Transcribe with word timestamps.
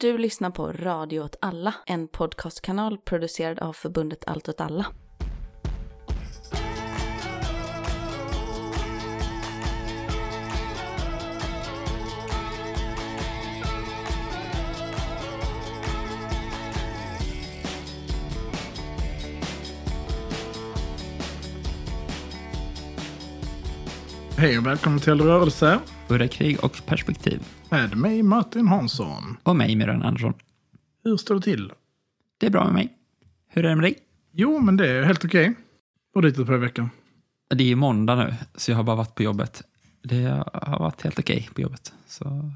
Du 0.00 0.18
lyssnar 0.18 0.50
på 0.50 0.72
Radio 0.72 1.20
åt 1.20 1.36
alla, 1.40 1.74
en 1.86 2.08
podcastkanal 2.08 2.98
producerad 2.98 3.58
av 3.58 3.72
förbundet 3.72 4.24
Allt 4.26 4.48
åt 4.48 4.60
alla. 4.60 4.86
Hej 24.36 24.58
och 24.58 24.66
välkommen 24.66 25.00
till 25.00 25.20
Rörelse 25.20 25.80
Udda 26.10 26.28
krig 26.28 26.64
och 26.64 26.86
perspektiv. 26.86 27.42
med 27.70 27.96
mig 27.96 28.22
Martin 28.22 28.68
Hansson. 28.68 29.36
Och 29.42 29.56
mig, 29.56 29.76
Myran 29.76 30.02
Andersson. 30.02 30.34
Hur 31.04 31.16
står 31.16 31.34
det 31.34 31.40
till? 31.40 31.72
Det 32.38 32.46
är 32.46 32.50
bra 32.50 32.64
med 32.64 32.74
mig. 32.74 32.88
Hur 33.48 33.64
är 33.64 33.68
det 33.68 33.76
med 33.76 33.84
dig? 33.84 33.98
Jo, 34.32 34.60
men 34.60 34.76
det 34.76 34.88
är 34.88 35.02
helt 35.02 35.24
okej. 35.24 35.54
Och 36.14 36.22
dit 36.22 36.38
ett 36.38 36.46
par 36.46 36.56
veckor. 36.56 36.88
Det 37.54 37.64
är 37.64 37.68
ju 37.68 37.74
måndag 37.74 38.14
nu, 38.14 38.34
så 38.54 38.70
jag 38.70 38.76
har 38.76 38.84
bara 38.84 38.96
varit 38.96 39.14
på 39.14 39.22
jobbet. 39.22 39.62
Det 40.02 40.44
har 40.52 40.78
varit 40.78 41.02
helt 41.02 41.18
okej 41.18 41.48
på 41.54 41.60
jobbet. 41.60 41.92
Så... 42.06 42.52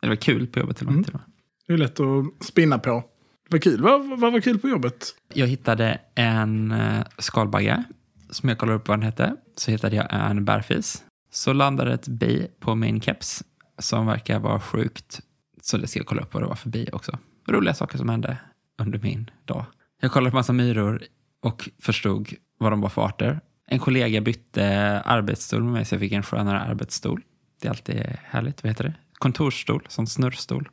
Det 0.00 0.08
var 0.08 0.16
kul 0.16 0.46
på 0.46 0.58
jobbet 0.58 0.76
till 0.76 0.86
och 0.86 0.92
med. 0.92 1.08
Mm. 1.08 1.20
och. 1.20 1.30
Det 1.66 1.72
är 1.72 1.76
lätt 1.78 2.00
att 2.00 2.46
spinna 2.46 2.78
på. 2.78 3.04
Var 3.50 3.58
kul. 3.58 3.80
Vad, 3.82 4.20
vad 4.20 4.32
var 4.32 4.40
kul 4.40 4.58
på 4.58 4.68
jobbet? 4.68 5.14
Jag 5.34 5.46
hittade 5.46 6.00
en 6.14 6.72
eh, 6.72 7.04
skalbagge 7.18 7.84
som 8.30 8.48
jag 8.48 8.58
kollade 8.58 8.78
upp 8.78 8.88
vad 8.88 8.98
den 8.98 9.02
hette. 9.02 9.36
Så 9.56 9.70
hittade 9.70 9.96
jag 9.96 10.06
en 10.30 10.44
bärfis. 10.44 11.04
Så 11.34 11.52
landade 11.52 11.94
ett 11.94 12.08
bi 12.08 12.46
på 12.60 12.74
min 12.74 13.00
keps 13.00 13.44
som 13.78 14.06
verkar 14.06 14.38
vara 14.38 14.60
sjukt. 14.60 15.20
Så 15.62 15.76
det 15.76 15.86
ska 15.86 15.98
jag 15.98 16.06
kolla 16.06 16.22
upp 16.22 16.34
vad 16.34 16.42
det 16.42 16.46
var 16.46 16.54
för 16.54 16.68
bi 16.68 16.88
också. 16.92 17.18
Roliga 17.48 17.74
saker 17.74 17.98
som 17.98 18.08
hände 18.08 18.38
under 18.78 18.98
min 18.98 19.30
dag. 19.44 19.64
Jag 20.00 20.12
kollade 20.12 20.30
på 20.30 20.36
massa 20.36 20.52
myror 20.52 21.02
och 21.42 21.68
förstod 21.78 22.28
vad 22.58 22.72
de 22.72 22.80
var 22.80 22.88
för 22.88 23.02
arter. 23.02 23.40
En 23.66 23.78
kollega 23.78 24.20
bytte 24.20 24.66
arbetsstol 25.00 25.62
med 25.62 25.72
mig 25.72 25.84
så 25.84 25.94
jag 25.94 26.00
fick 26.00 26.12
en 26.12 26.22
skönare 26.22 26.60
arbetsstol. 26.60 27.22
Det 27.60 27.68
är 27.68 27.70
alltid 27.70 27.96
härligt. 28.24 28.62
Vad 28.62 28.70
heter 28.70 28.84
det? 28.84 28.94
Kontorsstol, 29.14 29.86
som 29.88 30.06
snurrstol. 30.06 30.68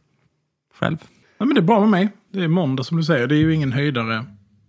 Själv. 0.74 0.98
Ja, 1.38 1.46
men 1.46 1.56
det 1.56 1.62
är 1.62 1.66
bra 1.66 1.80
med 1.80 1.90
mig. 1.90 2.10
Det 2.34 2.44
är 2.44 2.48
måndag 2.48 2.84
som 2.84 2.98
du 2.98 3.04
säger. 3.04 3.28
Det 3.28 3.36
är 3.36 3.40
ju 3.40 3.54
ingen 3.54 3.72
höjdare 3.72 4.26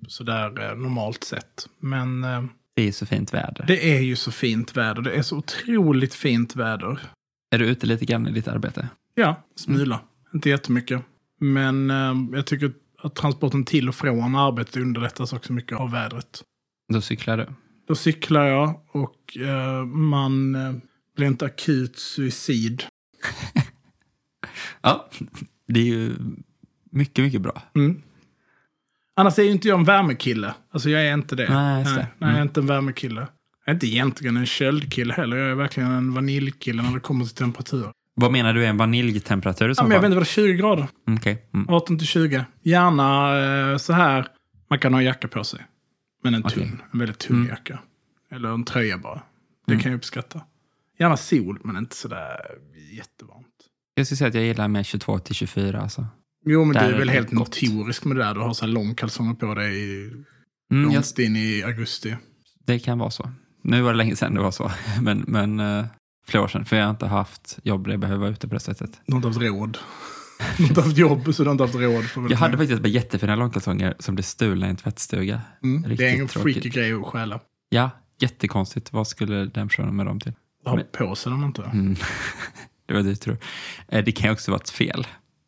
sådär 0.09 0.71
eh, 0.71 0.77
normalt 0.77 1.25
sett. 1.25 1.69
Men 1.81 2.25
eh, 2.25 2.43
det 2.75 2.89
är 2.89 2.93
så 2.93 3.07
fint 3.07 3.35
väder. 3.35 3.65
det 3.67 3.97
är 3.97 4.01
ju 4.01 4.17
så 4.17 4.33
fint 4.33 4.77
väder. 4.77 5.03
Det 5.03 5.13
är 5.13 5.23
så 5.23 5.37
otroligt 5.37 6.15
fint 6.15 6.57
väder. 6.57 7.01
Är 7.51 7.59
du 7.59 7.67
ute 7.67 7.87
lite 7.87 8.05
grann 8.05 8.27
i 8.29 8.33
ditt 8.33 8.49
arbete? 8.49 8.89
Ja, 9.15 9.43
smula. 9.57 10.01
Inte 10.35 10.49
jättemycket. 10.51 11.03
Men 11.41 11.91
eh, 11.91 12.15
jag 12.33 12.47
tycker 12.47 12.73
att 12.99 13.15
transporten 13.15 13.65
till 13.65 13.89
och 13.89 13.95
från 13.95 14.35
arbetet 14.37 14.77
underlättas 14.77 15.33
också 15.33 15.53
mycket 15.53 15.79
av 15.79 15.91
vädret. 15.91 16.43
Då 16.93 17.01
cyklar 17.01 17.37
du. 17.37 17.47
Då 17.89 17.95
cyklar 17.95 18.45
jag 18.47 18.81
och 18.89 19.37
eh, 19.37 19.85
man 19.85 20.55
eh, 20.55 20.75
blir 21.17 21.27
inte 21.27 21.45
akut 21.45 21.99
suicid. 21.99 22.83
Ja, 24.85 25.11
det 25.69 25.81
är 25.81 25.85
ju 25.85 26.15
mycket, 26.91 27.25
mycket 27.25 27.41
bra. 27.41 27.63
Mm. 27.75 28.03
Annars 29.17 29.39
är 29.39 29.43
ju 29.43 29.51
inte 29.51 29.69
jag 29.69 29.79
en 29.79 29.85
värmekille. 29.85 30.55
Alltså 30.73 30.91
jag 30.91 31.07
är 31.07 31.15
inte 31.15 31.37
det. 31.37 31.49
Nej, 31.55 31.83
just 31.83 31.95
det. 31.95 32.01
nej, 32.01 32.09
nej, 32.19 32.31
jag 32.31 32.39
är 32.39 32.43
inte 32.43 32.61
en 32.61 32.67
värmekille. 32.67 33.21
Jag 33.65 33.71
är 33.73 33.75
inte 33.75 33.87
egentligen 33.87 34.37
en 34.37 34.47
köldkille 34.47 35.15
heller. 35.15 35.37
Jag 35.37 35.51
är 35.51 35.55
verkligen 35.55 35.91
en 35.93 36.15
vaniljkille 36.15 36.83
när 36.83 36.95
det 36.95 37.01
kommer 37.01 37.25
till 37.25 37.35
temperatur. 37.35 37.87
Vad 38.15 38.33
menar 38.33 38.55
du 38.55 38.65
är 38.65 38.69
en 38.69 38.77
vaniljtemperatur 38.77 39.69
Ja, 39.69 39.75
så 39.75 39.83
men 39.83 39.91
jag 39.93 40.01
vet 40.01 40.07
inte 40.07 40.15
vad 40.17 40.23
det 40.25 40.29
är, 40.31 40.47
20 40.47 40.53
grader. 40.55 40.87
Mm, 41.09 41.19
Okej. 41.21 41.49
Mm. 41.55 41.69
18 41.69 41.99
till 41.99 42.07
20. 42.07 42.45
Gärna 42.63 43.39
eh, 43.73 43.77
så 43.77 43.93
här. 43.93 44.27
Man 44.71 44.79
kan 44.79 44.93
ha 44.95 45.01
en 45.01 45.07
jacka 45.07 45.29
på 45.29 45.45
sig. 45.45 45.61
Men 46.25 46.35
en 46.35 46.43
tunn. 46.43 46.63
Okej. 46.63 46.73
En 46.93 46.99
väldigt 46.99 47.19
tunn 47.19 47.37
Mm. 47.37 47.49
jacka. 47.49 47.79
Eller 48.33 48.49
en 48.49 48.65
tröja 48.65 48.99
bara. 48.99 49.23
Det 49.67 49.73
Mm. 49.73 49.83
kan 49.83 49.93
jag 49.93 49.97
uppskatta. 49.99 50.41
Gärna 50.99 51.17
sol, 51.17 51.59
men 51.65 51.77
inte 51.77 51.97
sådär 51.97 52.37
jättevarmt. 52.93 53.47
Jag 53.95 54.07
skulle 54.07 54.17
säga 54.17 54.29
att 54.29 54.35
jag 54.35 54.45
gillar 54.45 54.69
med 54.69 54.87
22 54.87 55.19
till 55.19 55.35
24. 55.35 55.81
Alltså. 55.81 56.07
Jo, 56.45 56.65
men 56.65 56.75
du 56.75 56.81
är 56.95 56.99
väl 56.99 57.07
det 57.07 57.13
helt 57.13 57.31
gott. 57.31 57.63
notorisk 57.63 58.05
med 58.05 58.17
det 58.17 58.25
där. 58.25 58.35
Du 58.35 58.41
har 58.41 58.55
så 58.55 58.65
här 58.65 58.73
långkalsonger 58.73 59.35
på 59.35 59.55
dig 59.55 60.03
Mm, 60.73 60.85
jag, 60.85 60.93
långt 60.95 61.19
in 61.19 61.37
i 61.37 61.63
augusti. 61.67 62.17
det 62.67 62.79
kan 62.79 62.99
vara 62.99 63.11
så. 63.11 63.31
Nu 63.63 63.83
var 63.83 63.93
det 63.93 63.97
länge 63.97 64.17
sedan 64.17 64.35
det 64.35 64.41
var 64.41 64.51
så, 64.51 64.71
men, 65.03 65.25
men 65.29 65.61
uh, 65.61 65.85
flera 66.27 66.43
år 66.45 66.49
sedan. 66.49 66.65
För 66.65 66.77
jag 66.77 66.85
har 66.85 66.91
inte 66.91 67.07
haft 67.07 67.59
jobb 67.63 67.85
där 67.85 67.91
jag 67.91 68.01
behöver 68.01 68.21
vara 68.21 68.31
ute 68.31 68.49
på 68.49 68.55
det 68.55 68.61
sättet. 68.61 69.01
Du 69.07 69.13
har 69.13 69.17
inte 69.19 69.29
haft 69.29 69.41
råd. 69.41 69.79
Du 70.57 70.63
har 70.63 70.69
inte 70.69 70.83
haft 70.83 70.97
jobb, 70.99 71.35
så 71.35 71.43
du 71.43 71.49
har 71.49 71.53
inte 71.53 71.65
haft 71.65 71.75
råd. 71.75 72.05
Jag 72.31 72.37
hade 72.39 72.57
faktiskt 72.57 72.73
ett 72.77 72.83
par 72.83 72.89
jättefina 72.89 73.37
långkalsonger 73.37 73.95
som 73.99 74.15
blev 74.15 74.23
stulna 74.23 74.67
i 74.67 74.71
en 74.71 74.77
tvättstuga. 74.77 75.41
mm. 75.63 75.83
Det 75.83 75.87
är 75.87 75.91
riktigt 75.91 76.21
en 76.21 76.29
tråkigt. 76.29 76.55
freaky 76.55 76.69
grej 76.69 76.93
att 76.93 77.07
stjäla. 77.07 77.41
Ja, 77.69 77.91
jättekonstigt. 78.21 78.93
Vad 78.93 79.09
skulle 79.09 79.45
den 79.45 79.69
personen 79.69 79.97
med 79.97 80.07
dem 80.07 80.21
till? 80.21 80.33
Ha 80.65 80.77
Men- 80.77 80.85
på 80.93 81.15
sig 81.15 81.31
dem 81.33 81.45
inte. 81.45 81.63
Mm. 81.63 81.97
det 82.87 82.95
var 82.95 83.03
det 83.03 83.17
tror. 83.17 83.37
Eh, 83.89 84.05
Det 84.05 84.13
kan 84.13 84.29
ju 84.29 84.33
också 84.33 84.51
vara 84.51 84.61
ett 84.61 84.71
fel. 84.71 85.07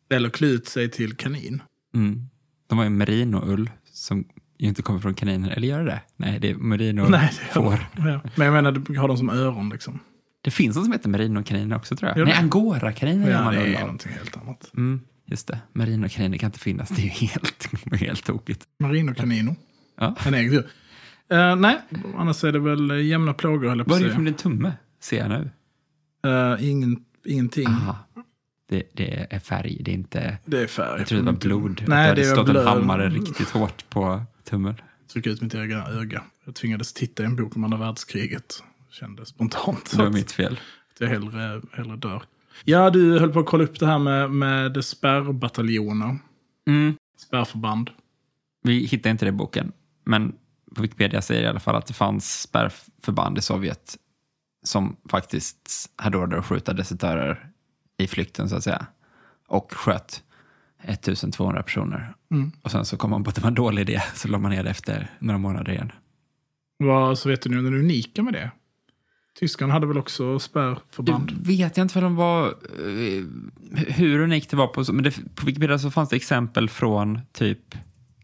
Eller 0.09 0.29
klä 0.29 0.47
ut 0.47 0.67
sig 0.67 0.91
till 0.91 1.15
kanin. 1.15 1.61
Mm. 1.95 2.21
De 2.67 2.77
har 2.77 2.85
ju 2.85 2.89
merinoull 2.89 3.69
som 3.93 4.25
ju 4.57 4.67
inte 4.67 4.81
kommer 4.81 4.99
från 4.99 5.13
kaniner. 5.13 5.49
Eller 5.49 5.67
gör 5.67 5.79
det 5.79 5.85
det? 5.85 6.01
Nej, 6.17 6.39
det 6.39 6.49
är 6.49 6.55
merino 6.55 7.07
Nej, 7.09 7.31
det 7.39 7.59
gör 7.59 7.63
får. 7.63 7.85
Ja. 7.95 8.21
Men 8.35 8.45
jag 8.45 8.53
menar, 8.53 8.71
du 8.71 8.99
har 8.99 9.07
dem 9.07 9.17
som 9.17 9.29
öron 9.29 9.69
liksom. 9.69 9.99
Det 10.41 10.51
finns 10.51 10.75
något 10.75 10.85
som 10.85 10.91
heter 10.91 11.09
merinokaniner 11.09 11.75
också 11.75 11.95
tror 11.95 12.09
jag. 12.09 12.17
Gör 12.17 12.25
Nej, 12.25 12.35
angora-kaniner 12.35 13.25
gör 13.29 13.33
Ja, 13.37 13.43
man 13.43 13.53
det 13.53 13.59
är 13.61 13.75
av. 13.75 13.81
någonting 13.81 14.11
helt 14.11 14.37
annat. 14.37 14.71
Mm, 14.77 15.01
just 15.25 15.47
det. 15.47 15.59
Merinokaniner 15.73 16.37
kan 16.37 16.47
inte 16.47 16.59
finnas. 16.59 16.89
Det 16.89 17.01
är 17.01 17.03
ju 17.03 17.09
helt, 17.09 17.69
helt 18.01 18.25
tokigt. 18.25 18.63
Marino 18.79 19.13
canino. 19.13 19.55
Ja. 19.97 20.15
En 20.25 20.33
egen. 20.33 20.63
Eh, 21.31 21.55
nej, 21.55 21.77
annars 22.17 22.43
är 22.43 22.51
det 22.51 22.59
väl 22.59 23.05
jämna 23.05 23.33
plågor 23.33 23.69
höll 23.69 23.77
jag 23.77 23.87
på 23.87 23.93
Vad 23.93 24.01
är 24.01 24.05
det 24.05 24.13
från 24.13 24.25
din 24.25 24.33
tumme? 24.33 24.73
Ser 25.01 25.17
jag 25.17 25.29
nu. 25.29 25.49
Eh, 26.29 26.69
ingen, 26.69 27.03
ingenting. 27.25 27.67
Aha. 27.67 27.97
Det, 28.67 28.83
det 28.93 29.27
är 29.29 29.39
färg, 29.39 29.77
det 29.83 29.91
är 29.91 29.95
inte... 29.95 30.37
Det 30.45 30.61
är 30.61 30.67
färg. 30.67 30.99
Jag 30.99 31.07
trodde 31.07 31.23
det 31.23 31.31
var 31.31 31.39
blod. 31.39 31.83
Nej, 31.87 32.09
att 32.09 32.15
det 32.15 32.21
det 32.21 32.27
hade 32.27 32.35
var 32.41 32.43
stått 32.43 32.53
blod. 32.53 32.61
en 32.61 32.67
hammare 32.67 33.09
riktigt 33.09 33.49
hårt 33.49 33.89
på 33.89 34.21
tummen. 34.43 34.75
Trycka 35.13 35.29
ut 35.29 35.41
mitt 35.41 35.55
egna 35.55 35.87
öga. 35.87 36.23
Jag 36.45 36.55
tvingades 36.55 36.93
titta 36.93 37.23
i 37.23 37.25
en 37.25 37.35
bok 37.35 37.55
om 37.55 37.63
andra 37.63 37.77
världskriget. 37.77 38.63
Kände 38.89 39.25
spontant 39.25 39.91
Det 39.91 39.97
var 39.97 40.05
att 40.07 40.13
mitt 40.13 40.31
fel. 40.31 40.59
jag 40.99 41.07
hellre, 41.07 41.61
hellre 41.73 41.95
dör. 41.97 42.23
Ja, 42.63 42.89
du 42.89 43.19
höll 43.19 43.31
på 43.33 43.39
att 43.39 43.45
kolla 43.45 43.63
upp 43.63 43.79
det 43.79 43.85
här 43.85 43.99
med, 43.99 44.31
med 44.31 44.85
spärrbataljoner. 44.85 46.17
Mm. 46.67 46.95
Spärrförband. 47.17 47.89
Vi 48.63 48.85
hittade 48.85 49.09
inte 49.11 49.25
det 49.25 49.29
i 49.29 49.31
boken, 49.31 49.71
men 50.05 50.33
på 50.75 50.81
Wikipedia 50.81 51.21
säger 51.21 51.43
i 51.43 51.47
alla 51.47 51.59
fall 51.59 51.75
att 51.75 51.85
det 51.85 51.93
fanns 51.93 52.41
spärrförband 52.41 53.37
i 53.37 53.41
Sovjet 53.41 53.97
som 54.63 54.95
faktiskt 55.09 55.91
hade 55.95 56.17
order 56.17 56.37
att 56.37 56.45
skjuta 56.45 56.73
desertörer 56.73 57.49
i 57.97 58.07
flykten 58.07 58.49
så 58.49 58.55
att 58.55 58.63
säga. 58.63 58.85
Och 59.47 59.73
sköt 59.73 60.23
1200 60.83 61.63
personer. 61.63 62.13
Mm. 62.31 62.51
Och 62.61 62.71
sen 62.71 62.85
så 62.85 62.97
kom 62.97 63.09
man 63.09 63.23
på 63.23 63.29
att 63.29 63.35
det 63.35 63.41
var 63.41 63.47
en 63.47 63.55
dålig 63.55 63.81
idé, 63.81 64.01
så 64.15 64.27
la 64.27 64.37
man 64.37 64.51
ner 64.51 64.63
det 64.63 64.69
efter 64.69 65.11
några 65.19 65.37
månader 65.37 65.71
igen. 65.71 65.91
Vad 66.77 67.19
Sovjetunionen 67.19 67.73
är 67.73 67.77
unika 67.77 68.23
med 68.23 68.33
det? 68.33 68.51
Tyskarna 69.39 69.73
hade 69.73 69.87
väl 69.87 69.97
också 69.97 70.39
spärrförband? 70.39 71.27
Det 71.27 71.49
vet 71.49 71.77
jag 71.77 71.83
inte 71.83 71.95
vad 71.99 72.03
de 72.03 72.15
var, 72.15 72.47
eh, 72.47 73.23
hur 73.87 74.19
unikt 74.19 74.49
det 74.49 74.57
var. 74.57 74.67
På, 74.67 74.93
men 74.93 75.03
det, 75.03 75.35
på 75.35 75.45
Wikipedia 75.45 75.79
så 75.79 75.91
fanns 75.91 76.09
det 76.09 76.15
exempel 76.15 76.69
från 76.69 77.19
typ 77.33 77.75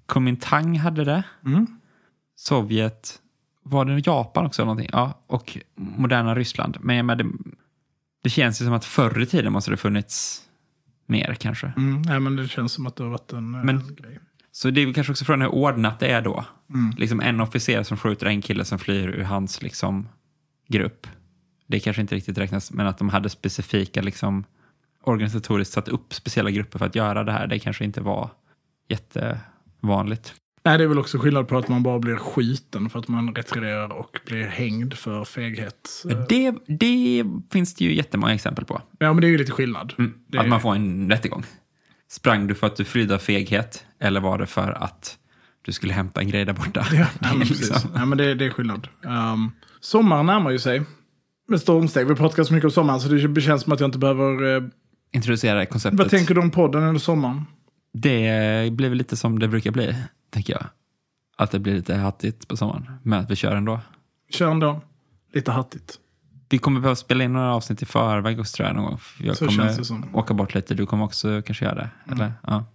Kuomintang 0.08 0.78
hade 0.78 1.04
det. 1.04 1.24
Mm. 1.46 1.68
Sovjet, 2.36 3.20
var 3.64 3.86
det 3.86 4.08
Japan 4.08 4.46
också? 4.46 4.62
Någonting? 4.62 4.90
Ja, 4.92 5.24
och 5.28 5.58
moderna 5.76 6.36
Ryssland. 6.36 6.78
Men 6.82 6.96
jag 6.96 7.06
menar, 7.06 7.32
det, 8.22 8.30
känns 8.30 8.62
ju 8.62 8.66
som 8.66 8.74
att 8.74 8.86
förr 8.86 9.22
i 9.22 9.26
tiden 9.26 9.54
måste 9.54 9.72
det 9.72 9.78
funnits 9.78 10.42
mer 11.06 11.36
kanske. 11.40 11.74
Mm. 11.78 12.02
Nej, 12.02 12.20
men 12.20 12.36
det 12.36 12.48
känns 12.48 12.72
som 12.74 12.86
att 12.86 12.96
det 12.96 13.04
har 13.04 13.10
varit 13.10 13.34
en, 13.34 13.52
Men- 13.52 13.70
en 13.70 13.96
grej. 13.96 14.20
Så 14.52 14.70
det 14.70 14.82
är 14.82 14.86
väl 14.86 14.96
kanske 14.96 15.12
också 15.12 15.26
från 15.26 15.42
hur 15.42 15.48
ordnat 15.48 16.00
det 16.00 16.08
är 16.08 16.22
då. 16.22 16.46
Mm. 16.74 16.94
Liksom 16.98 17.20
en 17.22 17.42
officer 17.42 17.84
som 17.84 17.98
skjuter 17.98 18.26
en 18.26 18.42
kille 18.42 18.66
som 18.66 18.80
flyr 18.80 19.08
ur 19.08 19.24
hans 19.24 19.62
liksom, 19.62 20.08
grupp. 20.68 21.08
Det 21.68 21.80
kanske 21.80 22.02
inte 22.02 22.16
riktigt 22.16 22.38
räknas, 22.38 22.72
men 22.72 22.88
att 22.88 22.98
de 22.98 23.10
hade 23.10 23.30
specifika 23.30 24.02
liksom, 24.02 24.44
organisatoriskt 25.04 25.74
satt 25.74 25.88
upp 25.88 26.14
speciella 26.14 26.52
grupper 26.52 26.80
för 26.80 26.86
att 26.86 26.96
göra 26.96 27.24
det 27.24 27.32
här, 27.32 27.48
det 27.48 27.60
kanske 27.60 27.86
inte 27.86 28.02
var 28.02 28.30
jättevanligt. 28.90 30.34
Nej, 30.64 30.78
det 30.78 30.84
är 30.84 30.88
väl 30.88 31.00
också 31.00 31.18
skillnad 31.18 31.48
på 31.48 31.58
att 31.58 31.68
man 31.68 31.84
bara 31.84 32.00
blir 32.00 32.16
skjuten 32.16 32.90
för 32.90 33.00
att 33.00 33.08
man 33.08 33.36
retirerar 33.36 33.90
och 33.94 34.20
blir 34.26 34.44
hängd 34.44 34.94
för 34.94 35.24
feghet. 35.26 36.04
Det, 36.30 36.54
det 36.68 37.24
finns 37.52 37.74
det 37.76 37.86
ju 37.86 37.96
jättemånga 37.96 38.34
exempel 38.34 38.66
på. 38.66 38.82
Ja, 39.00 39.14
men 39.14 39.22
det 39.22 39.28
är 39.28 39.30
ju 39.30 39.38
lite 39.38 39.52
skillnad. 39.52 39.94
Mm, 39.98 40.14
Att 40.38 40.48
man 40.48 40.62
får 40.62 40.76
en 40.76 41.10
rättegång. 41.12 41.44
Sprang 42.10 42.48
du 42.48 42.56
för 42.56 42.68
att 42.68 42.76
du 42.76 42.86
flydde 42.86 43.16
av 43.16 43.20
feghet 43.20 43.86
eller 44.00 44.20
var 44.22 44.38
det 44.38 44.46
för 44.46 44.72
att 44.84 45.18
du 45.66 45.72
skulle 45.72 45.94
hämta 45.94 46.22
en 46.22 46.28
grej 46.30 46.46
där 46.46 46.54
borta? 46.54 46.86
Ja, 46.94 47.08
men 47.20 47.40
precis. 47.40 47.70
Liksom. 47.70 47.92
Nej, 47.96 48.06
men 48.06 48.18
det, 48.18 48.34
det 48.36 48.46
är 48.46 48.50
skillnad. 48.50 48.88
Um, 49.06 49.52
sommaren 49.80 50.26
närmar 50.26 50.52
ju 50.52 50.60
sig. 50.60 50.82
Med 51.48 51.62
stormsteg. 51.62 52.08
Vi 52.08 52.16
pratar 52.16 52.44
så 52.44 52.54
mycket 52.54 52.66
om 52.66 52.72
sommaren 52.72 53.00
så 53.00 53.10
det 53.10 53.42
känns 53.42 53.62
som 53.64 53.74
att 53.74 53.80
jag 53.80 53.88
inte 53.88 54.00
behöver... 54.00 54.56
eh, 54.58 54.64
Introducera 55.14 55.66
konceptet. 55.66 56.00
vad 56.00 56.10
tänker 56.10 56.36
du 56.36 56.42
om 56.42 56.52
podden 56.52 56.84
under 56.84 57.00
sommaren? 57.02 57.46
Det 57.94 58.70
blir 58.72 58.90
väl 58.90 58.98
lite 58.98 59.16
som 59.18 59.40
det 59.40 59.48
brukar 59.48 59.72
bli, 59.72 59.96
tänker 60.32 60.54
jag. 60.54 60.64
Att 61.38 61.52
det 61.52 61.60
blir 61.60 61.74
lite 61.74 61.96
hattigt 61.96 62.48
på 62.48 62.58
sommaren, 62.58 62.92
men 63.04 63.20
att 63.20 63.32
vi 63.32 63.36
kör 63.36 63.56
ändå. 63.56 63.80
Kör 64.30 64.52
ändå. 64.52 64.82
Lite 65.34 65.52
hattigt. 65.52 65.98
Vi 66.50 66.58
kommer 66.58 66.80
behöva 66.82 66.96
spela 66.96 67.24
in 67.24 67.34
några 67.34 67.54
avsnitt 67.56 67.82
i 67.82 67.86
förväg 67.86 68.40
också 68.40 68.56
tror 68.56 68.68
jag 68.68 68.76
någon 68.76 68.86
gång. 68.86 69.00
Jag 69.20 69.38
Så 69.38 69.46
kommer 69.46 69.64
känns 69.64 69.78
det 69.78 69.86
som. 69.86 70.16
åka 70.16 70.34
bort 70.34 70.54
lite, 70.56 70.74
du 70.74 70.86
kommer 70.86 71.06
också 71.06 71.42
kanske 71.46 71.66
göra 71.66 71.76
det? 71.76 71.90
Eller? 72.12 72.34
Ja. 72.48 72.66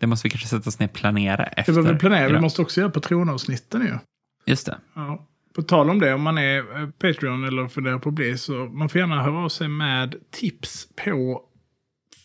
Det 0.00 0.06
måste 0.06 0.26
vi 0.26 0.30
kanske 0.30 0.48
sätta 0.48 0.68
oss 0.68 0.78
ner 0.78 0.86
och 0.86 0.92
planera 0.92 1.36
Det 1.36 1.42
efter. 1.44 1.72
var 1.72 1.82
vi 1.92 1.98
planerar. 1.98 2.32
Vi 2.32 2.40
måste 2.40 2.62
också 2.62 2.80
göra 2.80 2.90
patronavsnitten 2.90 3.80
ju. 3.82 3.98
Just 4.46 4.66
det. 4.66 4.78
Ja. 4.94 5.26
På 5.54 5.62
tal 5.62 5.90
om 5.90 5.98
det, 5.98 6.14
om 6.14 6.22
man 6.22 6.38
är 6.38 6.82
eh, 6.82 6.88
Patreon 6.90 7.44
eller 7.44 7.68
funderar 7.68 7.98
på 7.98 8.08
att 8.08 8.14
bli, 8.14 8.38
så 8.38 8.52
man 8.52 8.88
får 8.88 9.00
gärna 9.00 9.22
höra 9.22 9.38
av 9.44 9.48
sig 9.48 9.68
med 9.68 10.14
tips 10.30 10.88
på 11.04 11.42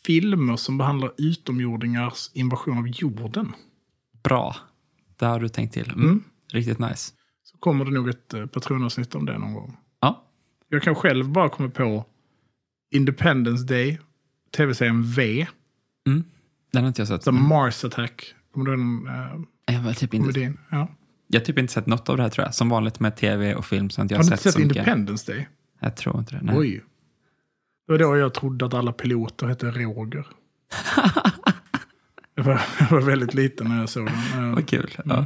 filmer 0.05 0.55
som 0.55 0.77
behandlar 0.77 1.11
utomjordingars 1.17 2.29
invasion 2.33 2.77
av 2.77 2.88
jorden. 2.88 3.53
Bra. 4.23 4.55
Det 5.17 5.25
har 5.25 5.39
du 5.39 5.50
tänkt 5.50 5.73
till. 5.73 5.89
Mm. 5.91 6.03
Mm. 6.03 6.23
Riktigt 6.53 6.79
nice. 6.79 7.13
Så 7.44 7.57
kommer 7.57 7.85
det 7.85 7.91
nog 7.91 8.09
ett 8.09 8.33
eh, 8.33 8.45
patronavsnitt 8.45 9.15
om 9.15 9.25
det 9.25 9.38
någon 9.38 9.53
gång. 9.53 9.77
Ja. 10.01 10.23
Jag 10.69 10.83
kan 10.83 10.95
själv 10.95 11.29
bara 11.29 11.50
komma 11.50 11.69
på 11.69 12.06
Independence 12.91 13.65
Day, 13.65 14.00
tv-serien 14.57 15.03
V, 15.03 15.47
Mm. 16.07 16.23
Den 16.71 16.83
har 16.83 16.88
inte 16.88 17.01
jag 17.01 17.07
sett. 17.07 17.21
The 17.21 17.31
Mars 17.31 17.83
Attack. 17.85 18.35
Kommer 18.53 18.65
du 18.65 18.71
ihåg 18.71 18.79
den 18.79 19.07
uh, 19.07 19.45
Jag 19.65 19.79
har 19.79 19.94
typ 19.94 20.13
inte, 20.13 20.17
komedin? 20.33 20.57
Ja. 20.69 20.88
jag 21.27 21.39
har 21.39 21.45
typ 21.45 21.57
inte 21.57 21.73
sett 21.73 21.85
något 21.88 22.09
av 22.09 22.17
det 22.17 22.23
här 22.23 22.29
tror 22.29 22.45
jag. 22.45 22.56
Som 22.56 22.69
vanligt 22.69 23.00
med 23.00 23.15
tv 23.15 23.56
och 23.56 23.65
film 23.65 23.89
så 23.89 24.01
har 24.01 24.07
jag 24.09 24.17
Har 24.17 24.23
du 24.23 24.29
sett, 24.29 24.33
inte 24.39 24.51
sett 24.51 24.57
mycket. 24.62 24.77
Independence 24.77 25.31
Day? 25.31 25.47
Jag 25.79 25.95
tror 25.95 26.19
inte 26.19 26.35
det. 26.35 26.41
Nej. 26.41 26.57
Oj. 26.57 26.83
Det 27.88 27.94
var 27.94 28.00
då 28.00 28.17
jag 28.17 28.33
trodde 28.33 28.65
att 28.65 28.73
alla 28.73 28.91
piloter 28.94 29.47
hette 29.47 29.71
Roger. 29.71 30.27
jag, 32.35 32.43
var, 32.43 32.61
jag 32.79 32.89
var 32.89 33.01
väldigt 33.01 33.33
liten 33.33 33.67
när 33.67 33.79
jag 33.79 33.89
såg 33.89 34.05
den. 34.05 34.49
Eh, 34.49 34.55
Vad 34.55 34.67
kul. 34.67 34.91
Mm. 35.05 35.17
Ja. 35.17 35.25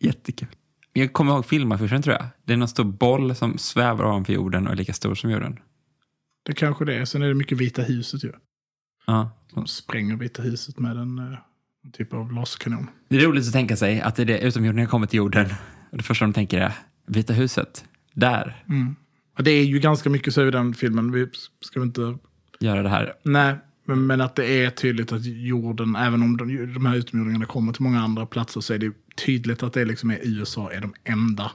Jättekul. 0.00 0.48
Jag 0.92 1.12
kommer 1.12 1.32
ihåg 1.32 1.46
filmaffischen 1.46 2.02
tror 2.02 2.16
jag. 2.16 2.26
Det 2.44 2.52
är 2.52 2.56
någon 2.56 2.68
stor 2.68 2.84
boll 2.84 3.34
som 3.34 3.58
svävar 3.58 4.04
ovanför 4.04 4.32
jorden 4.32 4.66
och 4.66 4.72
är 4.72 4.76
lika 4.76 4.92
stor 4.92 5.14
som 5.14 5.30
jorden. 5.30 5.58
Det 6.42 6.52
kanske 6.52 6.84
det 6.84 6.94
är. 6.94 7.04
Sen 7.04 7.22
är 7.22 7.28
det 7.28 7.34
mycket 7.34 7.58
Vita 7.58 7.82
huset 7.82 8.24
ju. 8.24 8.32
Ja. 9.06 9.30
De 9.54 9.66
spränger 9.66 10.16
Vita 10.16 10.42
huset 10.42 10.78
med 10.78 10.96
en, 10.96 11.18
eh, 11.18 11.38
en 11.84 11.92
typ 11.92 12.12
av 12.14 12.32
laserkanon. 12.32 12.86
Det 13.08 13.16
är 13.16 13.20
roligt 13.20 13.46
att 13.46 13.52
tänka 13.52 13.76
sig 13.76 14.00
att 14.00 14.16
det 14.16 14.22
är 14.22 14.26
det 14.26 14.38
utomjordingar 14.40 14.86
kommer 14.86 15.06
till 15.06 15.16
jorden. 15.16 15.46
Och 15.90 15.96
det 15.96 16.02
första 16.04 16.24
de 16.24 16.32
tänker 16.32 16.60
är 16.60 16.72
Vita 17.06 17.32
huset. 17.32 17.84
Där. 18.12 18.64
Ja, 19.36 19.42
det 19.42 19.50
är 19.50 19.64
ju 19.64 19.78
ganska 19.78 20.10
mycket 20.10 20.34
så 20.34 20.48
i 20.48 20.50
den 20.50 20.74
filmen. 20.74 21.12
Vi 21.12 21.28
ska 21.60 21.82
inte... 21.82 22.18
Göra 22.60 22.82
det 22.82 22.88
här. 22.88 23.12
Nej, 23.22 23.56
men, 23.84 24.06
men 24.06 24.20
att 24.20 24.36
det 24.36 24.64
är 24.64 24.70
tydligt 24.70 25.12
att 25.12 25.24
jorden, 25.24 25.96
även 25.96 26.22
om 26.22 26.36
de, 26.36 26.74
de 26.74 26.86
här 26.86 26.96
utomjordingarna 26.96 27.46
kommer 27.46 27.72
till 27.72 27.82
många 27.82 28.00
andra 28.00 28.26
platser, 28.26 28.60
så 28.60 28.74
är 28.74 28.78
det 28.78 28.92
tydligt 29.26 29.62
att 29.62 29.72
det 29.72 29.84
liksom 29.84 30.10
är 30.10 30.18
USA 30.22 30.72
är 30.72 30.80
de 30.80 30.94
enda 31.04 31.50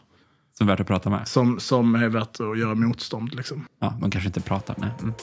Som 0.57 0.67
är 0.67 0.71
värt 0.71 0.79
att 0.79 0.87
prata 0.87 1.09
med. 1.09 1.27
som, 1.27 1.59
som 1.59 1.95
är 1.95 2.09
värt 2.09 2.39
att 2.39 2.59
göra 2.59 2.75
motstånd. 2.75 3.35
Liksom. 3.35 3.65
Ja, 3.79 3.97
de 4.01 4.11
kanske 4.11 4.27
inte 4.27 4.41
pratar 4.41 4.75
med. 4.77 4.91
Mm. 5.01 5.13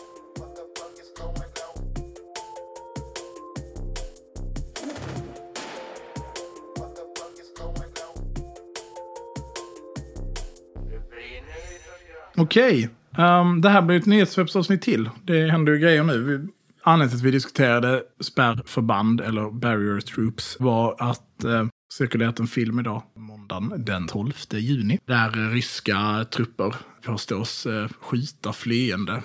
Okej, 12.39 12.89
ehm, 13.19 13.61
det 13.61 13.69
här 13.69 13.83
blir 13.83 13.97
ett 13.97 14.07
nyhetswebsavsnitt 14.07 14.83
till. 14.83 15.11
Det 15.23 15.51
händer 15.51 15.73
ju 15.73 15.79
grejer 15.79 16.05
nu. 16.05 16.23
Vi, 16.23 16.49
anledningen 16.87 17.11
till 17.11 17.27
att 17.27 17.29
vi 17.29 17.37
diskuterade 17.37 18.03
spärrförband 18.21 19.21
eller 19.21 19.51
barrier 19.51 20.01
troops 20.01 20.57
var 20.61 20.97
att 20.99 21.45
eh, 21.45 21.67
cirkulerat 21.93 22.41
en 22.41 22.47
film 22.47 22.79
idag, 22.79 23.03
måndagen 23.17 23.85
den 23.85 24.07
12 24.07 24.33
juni, 24.51 24.99
där 25.07 25.51
ryska 25.51 26.27
trupper 26.31 26.75
påstås 27.03 27.67
eh, 27.67 27.89
skjuta 28.01 28.53
flyende. 28.53 29.23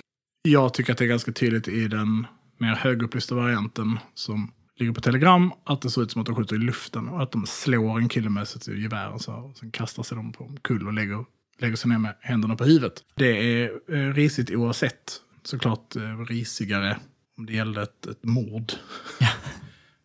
Jag 0.48 0.74
tycker 0.74 0.92
att 0.92 0.98
det 0.98 1.04
är 1.04 1.08
ganska 1.08 1.32
tydligt 1.32 1.68
i 1.68 1.88
den 1.88 2.26
mer 2.58 2.74
högupplysta 2.74 3.34
varianten 3.34 3.98
som 4.14 4.52
ligger 4.78 4.92
på 4.92 5.00
telegram 5.00 5.52
att 5.64 5.82
det 5.82 5.90
ser 5.90 6.02
ut 6.02 6.10
som 6.10 6.20
att 6.20 6.26
de 6.26 6.36
skjuter 6.36 6.56
i 6.56 6.58
luften 6.58 7.08
och 7.08 7.22
att 7.22 7.32
de 7.32 7.46
slår 7.46 7.98
en 7.98 8.08
kille 8.08 8.30
med 8.30 8.48
sitt 8.48 8.68
gevär 8.68 9.18
så 9.18 9.32
här, 9.32 9.44
och 9.44 9.56
sen 9.56 9.70
kastar 9.70 10.02
sig 10.02 10.16
de 10.16 10.32
på 10.32 10.44
en 10.44 10.56
kull 10.56 10.86
och 10.86 10.92
lägger, 10.92 11.24
lägger 11.58 11.76
sig 11.76 11.90
ner 11.90 11.98
med 11.98 12.16
händerna 12.20 12.56
på 12.56 12.64
huvudet. 12.64 13.04
Det 13.14 13.62
är 13.62 13.70
eh, 13.88 14.14
risigt 14.14 14.50
oavsett. 14.50 15.20
Såklart 15.44 15.96
eh, 15.96 16.18
risigare 16.28 16.96
om 17.38 17.46
det 17.46 17.52
gällde 17.52 17.82
ett, 17.82 18.06
ett 18.06 18.24
mord. 18.24 18.72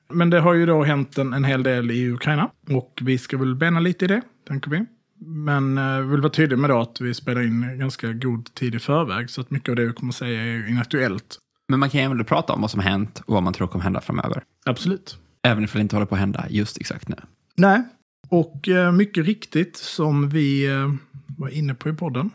Men 0.10 0.30
det 0.30 0.40
har 0.40 0.54
ju 0.54 0.66
då 0.66 0.84
hänt 0.84 1.18
en, 1.18 1.34
en 1.34 1.44
hel 1.44 1.64
del 1.64 1.92
i 1.92 2.10
Ukraina 2.12 2.50
och 2.70 3.00
vi 3.02 3.18
ska 3.18 3.38
väl 3.38 3.56
bena 3.56 3.80
lite 3.80 4.06
i 4.06 4.08
det, 4.08 4.22
tänker 4.48 4.72
vi. 4.72 4.86
Men 5.20 5.78
eh, 5.78 6.00
vill 6.00 6.22
vara 6.22 6.32
tydlig 6.32 6.60
med 6.60 6.70
då 6.70 6.82
att 6.82 7.02
vi 7.02 7.14
spelar 7.14 7.42
in 7.42 7.80
ganska 7.80 8.14
god 8.14 8.54
tid 8.54 8.76
i 8.76 8.80
förväg 8.80 9.30
så 9.30 9.42
att 9.42 9.52
mycket 9.52 9.70
av 9.70 9.76
det 9.76 9.86
vi 9.86 9.94
kommer 9.94 10.12
att 10.12 10.16
säga 10.16 10.42
är 10.44 10.70
inaktuellt. 10.70 11.38
Men 11.68 11.80
man 11.80 11.90
kan 11.90 12.02
ju 12.02 12.06
ändå 12.06 12.24
prata 12.24 12.54
om 12.54 12.62
vad 12.62 12.72
som 12.72 12.80
hänt 12.80 13.22
och 13.26 13.34
vad 13.34 13.44
man 13.44 13.54
tror 13.54 13.68
kommer 13.68 13.84
hända 13.84 14.02
framöver. 14.02 14.44
Absolut. 14.66 15.18
Även 15.44 15.64
ifall 15.64 15.80
det 15.80 15.82
inte 15.82 15.96
håller 15.96 16.06
på 16.06 16.16
att 16.16 16.22
hända 16.22 16.46
just 16.50 16.78
exakt 16.78 17.08
nu. 17.08 17.16
Nej, 17.56 17.84
och 18.30 18.70
eh, 18.70 18.92
mycket 18.92 19.26
riktigt 19.26 19.78
som 19.78 20.30
vi 20.30 20.66
eh, 20.66 20.94
var 21.38 21.50
inne 21.50 21.74
på 21.74 21.90
i 21.90 21.94
podden 21.94 22.30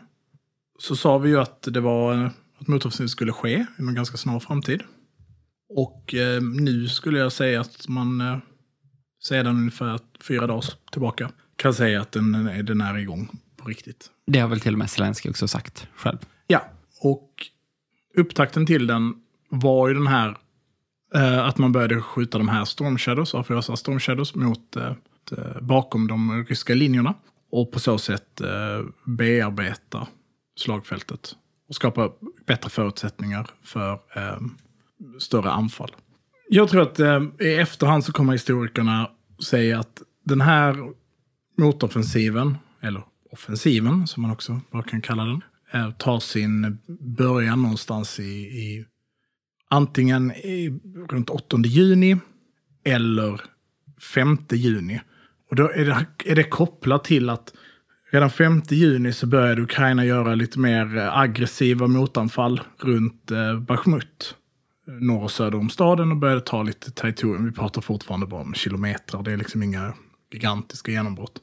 så 0.79 0.95
sa 0.95 1.17
vi 1.17 1.29
ju 1.29 1.39
att 1.39 1.67
det 1.71 1.79
var 1.79 2.13
eh, 2.13 2.29
att 2.63 2.67
motoffensiv 2.67 3.07
skulle 3.07 3.31
ske 3.31 3.65
inom 3.79 3.89
en 3.89 3.95
ganska 3.95 4.17
snar 4.17 4.39
framtid. 4.39 4.81
Och 5.69 6.13
eh, 6.13 6.41
nu 6.41 6.87
skulle 6.87 7.19
jag 7.19 7.31
säga 7.31 7.61
att 7.61 7.87
man 7.87 8.21
eh, 8.21 8.37
sedan 9.23 9.47
ungefär 9.57 9.99
fyra 10.21 10.47
dagar 10.47 10.63
tillbaka 10.91 11.31
kan 11.55 11.73
säga 11.73 12.01
att 12.01 12.11
den, 12.11 12.35
är- 12.35 12.63
den 12.63 12.81
är 12.81 12.97
igång 12.97 13.29
på 13.57 13.69
riktigt. 13.69 14.09
Det 14.27 14.39
har 14.39 14.47
väl 14.47 14.59
till 14.59 14.73
och 14.73 14.79
med 14.79 14.89
Zelensky 14.89 15.29
också 15.29 15.47
sagt 15.47 15.87
själv. 15.95 16.17
Ja, 16.47 16.65
och 17.01 17.29
upptakten 18.15 18.65
till 18.65 18.87
den 18.87 19.13
var 19.49 19.87
ju 19.87 19.93
den 19.93 20.07
här 20.07 20.37
eh, 21.15 21.45
att 21.47 21.57
man 21.57 21.71
började 21.71 22.01
skjuta 22.01 22.37
de 22.37 22.47
här 22.49 22.65
Storm 22.65 22.97
Shadows, 22.97 23.35
AFRSA 23.35 23.75
Storm 23.75 23.99
Shadows 23.99 24.35
mot 24.35 24.75
eh, 24.75 24.87
eh, 25.37 25.61
bakom 25.61 26.07
de 26.07 26.45
ryska 26.45 26.73
linjerna 26.73 27.13
och 27.51 27.71
på 27.71 27.79
så 27.79 27.97
sätt 27.97 28.41
eh, 28.41 28.85
bearbeta 29.05 30.07
slagfältet 30.59 31.35
och 31.69 31.75
skapa 31.75 32.11
bättre 32.45 32.69
förutsättningar 32.69 33.49
för 33.63 33.91
eh, 33.93 34.37
större 35.19 35.51
anfall. 35.51 35.91
Jag 36.49 36.69
tror 36.69 36.81
att 36.81 36.99
eh, 36.99 37.23
i 37.39 37.55
efterhand 37.55 38.05
så 38.05 38.11
kommer 38.11 38.33
historikerna 38.33 39.09
säga 39.43 39.79
att 39.79 40.01
den 40.25 40.41
här 40.41 40.77
motoffensiven, 41.57 42.57
eller 42.81 43.03
offensiven 43.31 44.07
som 44.07 44.21
man 44.21 44.31
också 44.31 44.61
bara 44.71 44.83
kan 44.83 45.01
kalla 45.01 45.25
den, 45.25 45.41
eh, 45.73 45.91
tar 45.91 46.19
sin 46.19 46.77
början 47.17 47.61
någonstans 47.61 48.19
i, 48.19 48.23
i 48.23 48.85
antingen 49.69 50.31
i, 50.31 50.79
runt 51.09 51.29
8 51.29 51.57
juni 51.65 52.17
eller 52.83 53.41
5 54.13 54.37
juni. 54.51 55.01
Och 55.49 55.55
då 55.55 55.69
är 55.69 55.85
det, 55.85 56.07
är 56.25 56.35
det 56.35 56.43
kopplat 56.43 57.03
till 57.03 57.29
att 57.29 57.53
redan 58.13 58.29
5 58.29 58.61
juni 58.69 59.13
så 59.13 59.27
började 59.27 59.61
Ukraina 59.61 60.05
göra 60.05 60.35
lite 60.35 60.59
mer 60.59 60.97
eh, 60.97 61.17
aggressiva 61.17 61.87
motanfall 61.87 62.61
runt 62.77 63.31
eh, 63.31 63.59
Bachmut. 63.59 64.35
Eh, 64.87 64.93
norr 64.93 65.23
och 65.23 65.31
söder 65.31 65.57
om 65.57 65.69
staden 65.69 66.11
och 66.11 66.17
började 66.17 66.41
ta 66.41 66.63
lite 66.63 66.91
territorium. 66.91 67.45
Vi 67.45 67.51
pratar 67.51 67.81
fortfarande 67.81 68.25
bara 68.25 68.41
om 68.41 68.53
kilometrar. 68.53 69.23
Det 69.23 69.31
är 69.31 69.37
liksom 69.37 69.63
inga 69.63 69.93
gigantiska 70.31 70.91
genombrott. 70.91 71.41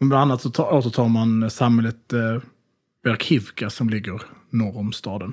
Men 0.00 0.08
bland 0.08 0.22
annat 0.22 0.42
så 0.42 0.64
återtar 0.64 1.08
man 1.08 1.50
samhället 1.50 2.12
eh, 2.12 2.38
Berkivka 3.04 3.70
som 3.70 3.90
ligger 3.90 4.22
norr 4.50 4.76
om 4.76 4.92
staden. 4.92 5.32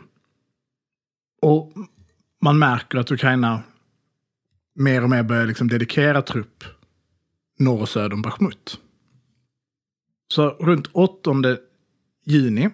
Och 1.41 1.73
man 2.41 2.59
märker 2.59 2.97
att 2.97 3.11
Ukraina 3.11 3.61
mer 4.75 5.03
och 5.03 5.09
mer 5.09 5.23
börjar 5.23 5.45
liksom 5.45 5.67
dedikera 5.67 6.21
trupp 6.21 6.63
norr 7.59 7.81
och 7.81 7.89
söder 7.89 8.13
om 8.13 8.21
Bachmut. 8.21 8.79
Så 10.27 10.49
runt 10.49 10.87
8 10.91 11.31
juni, 12.25 12.69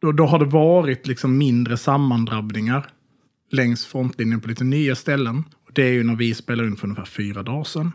då, 0.00 0.12
då 0.12 0.26
har 0.26 0.38
det 0.38 0.44
varit 0.44 1.06
liksom 1.06 1.38
mindre 1.38 1.76
sammandrabbningar 1.76 2.86
längs 3.50 3.86
frontlinjen 3.86 4.40
på 4.40 4.48
lite 4.48 4.64
nya 4.64 4.94
ställen. 4.94 5.44
Och 5.66 5.70
det 5.72 5.82
är 5.82 5.92
ju 5.92 6.04
när 6.04 6.16
vi 6.16 6.34
spelar 6.34 6.64
in 6.64 6.76
för 6.76 6.86
ungefär 6.86 7.04
fyra 7.04 7.42
dagar 7.42 7.64
sedan. 7.64 7.92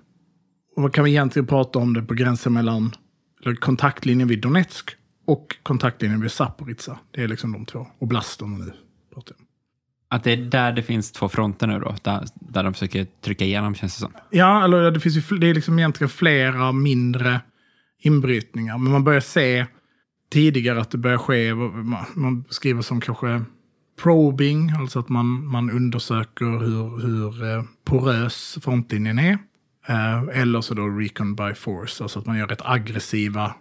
Och 0.75 0.83
vad 0.83 0.93
kan 0.93 1.03
vi 1.03 1.11
egentligen 1.11 1.47
prata 1.47 1.79
om 1.79 1.93
det 1.93 2.01
på 2.01 2.13
gränsen 2.13 2.53
mellan 2.53 2.91
eller 3.45 3.55
kontaktlinjen 3.55 4.27
vid 4.27 4.41
Donetsk 4.41 4.91
och 5.25 5.55
kontaktlinjen 5.63 6.21
vid 6.21 6.31
Zaporizjzja. 6.31 6.99
Det 7.11 7.23
är 7.23 7.27
liksom 7.27 7.51
de 7.51 7.65
två. 7.65 7.87
Och 7.99 8.07
Blaston 8.07 8.59
nu. 8.59 8.73
Att 10.11 10.23
det 10.23 10.31
är 10.31 10.37
där 10.37 10.71
det 10.71 10.83
finns 10.83 11.11
två 11.11 11.29
fronter 11.29 11.67
nu 11.67 11.79
då, 11.79 11.95
där, 12.03 12.25
där 12.33 12.63
de 12.63 12.73
försöker 12.73 13.07
trycka 13.21 13.45
igenom 13.45 13.75
känns 13.75 13.95
det 13.95 13.99
som. 13.99 14.13
Ja, 14.29 14.63
eller 14.63 14.91
det 14.91 14.99
finns 14.99 15.31
ju 15.31 15.37
det 15.37 15.47
är 15.47 15.53
liksom 15.53 15.79
egentligen 15.79 16.09
flera 16.09 16.71
mindre 16.71 17.41
inbrytningar. 17.99 18.77
Men 18.77 18.91
man 18.91 19.03
börjar 19.03 19.19
se 19.19 19.65
tidigare 20.31 20.81
att 20.81 20.91
det 20.91 20.97
börjar 20.97 21.17
ske, 21.17 21.53
man 21.53 22.05
skriver 22.13 22.47
beskriver 22.47 22.81
som 22.81 23.01
kanske 23.01 23.41
probing, 24.01 24.71
alltså 24.71 24.99
att 24.99 25.09
man, 25.09 25.47
man 25.47 25.71
undersöker 25.71 26.45
hur, 26.45 26.99
hur 26.99 27.43
eh, 27.43 27.63
porös 27.83 28.57
frontlinjen 28.61 29.19
är. 29.19 29.37
Eh, 29.87 30.41
eller 30.41 30.61
så 30.61 30.73
då 30.73 30.87
recon 30.87 31.35
by 31.35 31.53
force, 31.53 32.03
alltså 32.03 32.19
att 32.19 32.25
man 32.25 32.37
gör 32.37 32.47
rätt 32.47 32.61
aggressiva 32.65 33.55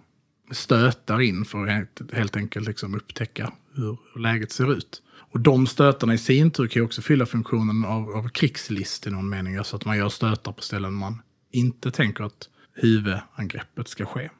stötar 0.50 1.20
in 1.20 1.44
för 1.44 1.66
att 1.66 2.12
helt, 2.12 2.36
enkelt 2.36 2.66
liksom 2.66 2.94
upptäcka 2.94 3.52
hur, 3.74 3.98
hur 4.14 4.20
läget 4.20 4.52
ser 4.52 4.72
ut. 4.72 5.02
Och 5.32 5.40
de 5.40 5.66
stötarna 5.66 6.14
i 6.14 6.18
sin 6.18 6.50
tur 6.50 6.66
kan 6.66 6.80
ju 6.80 6.86
också 6.86 7.02
fylla 7.02 7.26
funktionen 7.26 7.84
av, 7.84 8.10
av 8.10 8.28
krigslist 8.28 9.06
i 9.06 9.10
någon 9.10 9.28
mening. 9.28 9.56
Alltså 9.56 9.76
att 9.76 9.84
man 9.84 9.96
gör 9.96 10.08
stötar 10.08 10.52
på 10.52 10.62
ställen 10.62 10.94
man 10.94 11.22
inte 11.52 11.90
tänker 11.90 12.24
att 12.24 12.48
huvudangreppet 12.82 13.88
ska 13.88 14.06
ske. 14.06 14.30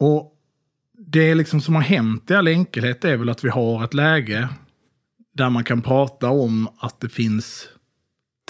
Och 0.00 0.34
det 0.98 1.34
liksom 1.34 1.60
som 1.60 1.74
har 1.74 1.82
hänt 1.82 2.30
i 2.30 2.34
all 2.34 2.48
enkelhet 2.48 3.04
är 3.04 3.16
väl 3.16 3.28
att 3.28 3.44
vi 3.44 3.48
har 3.48 3.84
ett 3.84 3.94
läge 3.94 4.48
där 5.34 5.50
man 5.50 5.64
kan 5.64 5.82
prata 5.82 6.30
om 6.30 6.68
att 6.78 7.00
det 7.00 7.08
finns 7.08 7.68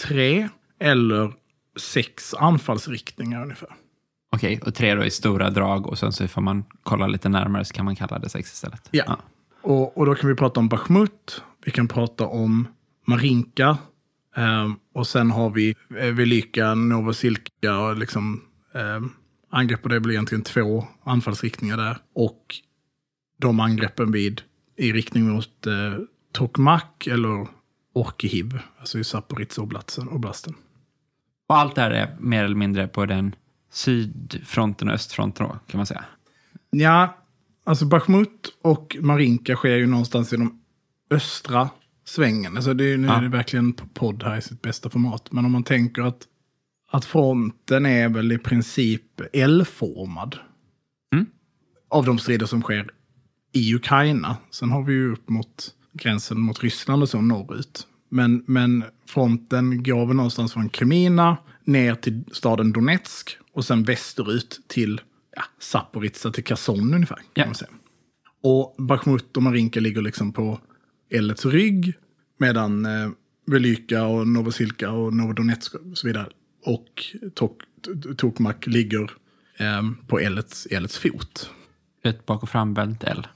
tre 0.06 0.48
eller 0.80 1.32
sex 1.80 2.34
anfallsriktningar 2.34 3.42
ungefär. 3.42 3.68
Okej, 4.32 4.60
och 4.66 4.74
tre 4.74 4.94
då 4.94 5.04
i 5.04 5.10
stora 5.10 5.50
drag 5.50 5.86
och 5.86 5.98
sen 5.98 6.12
så 6.12 6.28
får 6.28 6.40
man 6.42 6.64
kolla 6.82 7.06
lite 7.06 7.28
närmare 7.28 7.64
så 7.64 7.74
kan 7.74 7.84
man 7.84 7.96
kalla 7.96 8.18
det 8.18 8.28
sex 8.28 8.52
istället. 8.52 8.88
Ja. 8.90 9.18
Och, 9.62 9.98
och 9.98 10.06
då 10.06 10.14
kan 10.14 10.30
vi 10.30 10.36
prata 10.36 10.60
om 10.60 10.68
Bachmut, 10.68 11.42
vi 11.64 11.70
kan 11.70 11.88
prata 11.88 12.26
om 12.26 12.68
Marinka 13.06 13.78
eh, 14.36 14.72
och 14.94 15.06
sen 15.06 15.30
har 15.30 15.50
vi 15.50 15.74
eh, 15.98 16.06
Velika, 16.06 16.74
Novosilka 16.74 17.78
och 17.78 17.96
liksom 17.96 18.42
eh, 18.74 19.00
angrepp 19.50 19.82
på 19.82 19.88
det 19.88 20.00
blir 20.00 20.12
egentligen 20.14 20.42
två 20.44 20.86
anfallsriktningar 21.04 21.76
där. 21.76 21.98
Och 22.14 22.56
de 23.38 23.60
angreppen 23.60 24.12
vid 24.12 24.42
i 24.76 24.92
riktning 24.92 25.28
mot 25.28 25.66
eh, 25.66 25.94
Tokmak 26.32 27.06
eller 27.06 27.46
Orkihiv, 27.92 28.58
alltså 28.78 28.98
i 28.98 29.04
Zaporizjzja-oblasten. 29.04 30.54
Och 31.48 31.56
allt 31.56 31.74
det 31.74 31.80
här 31.80 31.90
är 31.90 32.16
mer 32.20 32.44
eller 32.44 32.56
mindre 32.56 32.88
på 32.88 33.06
den 33.06 33.34
sydfronten 33.70 34.88
och 34.88 34.94
östfronten 34.94 35.46
då, 35.46 35.58
kan 35.66 35.78
man 35.78 35.86
säga. 35.86 36.04
Ja, 36.70 37.16
alltså 37.64 37.84
Bachmut 37.86 38.56
och 38.62 38.96
Marinka 39.00 39.56
sker 39.56 39.76
ju 39.76 39.86
någonstans 39.86 40.32
i 40.32 40.36
de 40.36 40.60
östra 41.10 41.70
svängen. 42.04 42.56
Alltså 42.56 42.74
det 42.74 42.84
är, 42.92 42.98
nu 42.98 43.06
Ja. 43.06 43.16
är 43.16 43.22
det 43.22 43.28
verkligen 43.28 43.72
podd 43.72 44.22
här 44.22 44.36
i 44.36 44.42
sitt 44.42 44.62
bästa 44.62 44.90
format. 44.90 45.32
Men 45.32 45.44
om 45.44 45.52
man 45.52 45.64
tänker 45.64 46.02
att, 46.02 46.22
att 46.90 47.04
fronten 47.04 47.86
är 47.86 48.08
väl 48.08 48.32
i 48.32 48.38
princip 48.38 49.20
L-formad. 49.32 50.36
Mm. 51.12 51.26
Av 51.90 52.04
de 52.04 52.18
strider 52.18 52.46
som 52.46 52.62
sker 52.62 52.90
i 53.52 53.74
Ukraina. 53.74 54.36
Sen 54.50 54.70
har 54.70 54.82
vi 54.82 54.92
ju 54.92 55.12
upp 55.12 55.28
mot 55.28 55.74
gränsen 55.92 56.40
mot 56.40 56.62
Ryssland 56.62 57.02
och 57.02 57.08
så 57.08 57.20
norrut. 57.20 57.86
Men, 58.10 58.44
men 58.46 58.84
fronten 59.06 59.82
går 59.82 60.06
väl 60.06 60.16
någonstans 60.16 60.52
från 60.52 60.68
Kremina 60.68 61.36
ner 61.64 61.94
till 61.94 62.24
staden 62.32 62.72
Donetsk 62.72 63.36
och 63.52 63.64
sen 63.64 63.82
västerut 63.84 64.60
till 64.66 65.00
ja, 65.36 65.42
Zaporizjzja 65.58 66.30
till 66.30 66.44
Kherson 66.44 66.94
ungefär. 66.94 67.16
Kan 67.16 67.24
Ja. 67.34 67.46
man 67.46 67.54
säga. 67.54 67.70
Och 68.42 68.74
Bachmut 68.78 69.36
och 69.36 69.42
Marinka 69.42 69.80
ligger 69.80 70.02
liksom 70.02 70.32
på 70.32 70.60
Lets 71.10 71.46
rygg. 71.46 71.94
Medan 72.38 72.86
eh, 72.86 73.10
Velyka 73.46 74.04
och 74.04 74.28
Novosilka 74.28 74.90
och 74.92 75.14
Novodonetsk 75.14 75.74
och 75.74 75.98
så 75.98 76.06
vidare. 76.06 76.26
Och 76.68 77.04
Tok, 77.34 77.62
Tokmak 78.16 78.66
ligger 78.66 79.10
eh, 79.56 79.82
på 80.06 80.18
Lets, 80.18 80.66
Lets 80.70 80.98
fot. 80.98 81.50
Ett 82.04 82.26
bak 82.26 82.42
och 82.42 82.48
framvänt 82.48 83.04
L. 83.04 83.26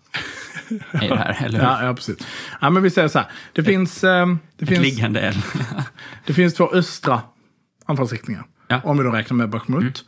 Är 0.93 1.09
det 1.09 1.17
här, 1.17 1.45
eller 1.45 1.59
hur? 1.59 1.67
Ja, 1.67 1.85
ja, 1.85 1.95
precis. 1.95 2.17
Ja, 2.61 2.71
men 2.71 2.83
vi 2.83 2.91
säger 2.91 3.09
så 3.09 3.19
här. 3.19 3.31
Det 3.53 3.65
finns, 3.65 4.05
eh, 4.05 4.27
det 4.57 4.63
Ett 4.63 4.69
finns, 4.69 4.81
liggande 4.81 5.21
L. 5.21 5.35
det 6.27 6.35
finns 6.35 6.55
två 6.55 6.71
östra 6.73 7.23
anfallsriktningar. 7.85 8.45
Ja. 8.69 8.81
Om 8.85 8.99
vi 8.99 9.05
då 9.05 9.11
räknar 9.11 9.37
med 9.37 9.51
Bachmut. 9.51 10.05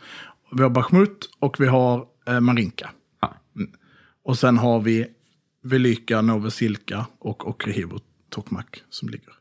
Vi 0.53 0.63
har 0.63 0.71
Bachmut 0.71 1.29
och 1.39 1.61
vi 1.61 1.67
har 1.67 2.07
eh, 2.27 2.41
Marinka. 2.41 2.91
ja. 3.21 3.37
Och 4.25 4.39
sen 4.39 4.59
har 4.59 4.81
vi 4.81 5.07
Velyka, 5.63 6.23
Novosilka 6.23 7.07
och 7.19 7.49
Okrehiv 7.49 7.93
och 7.93 8.03
Tokmak 8.31 8.83
som 8.91 9.09
ligger 9.09 9.33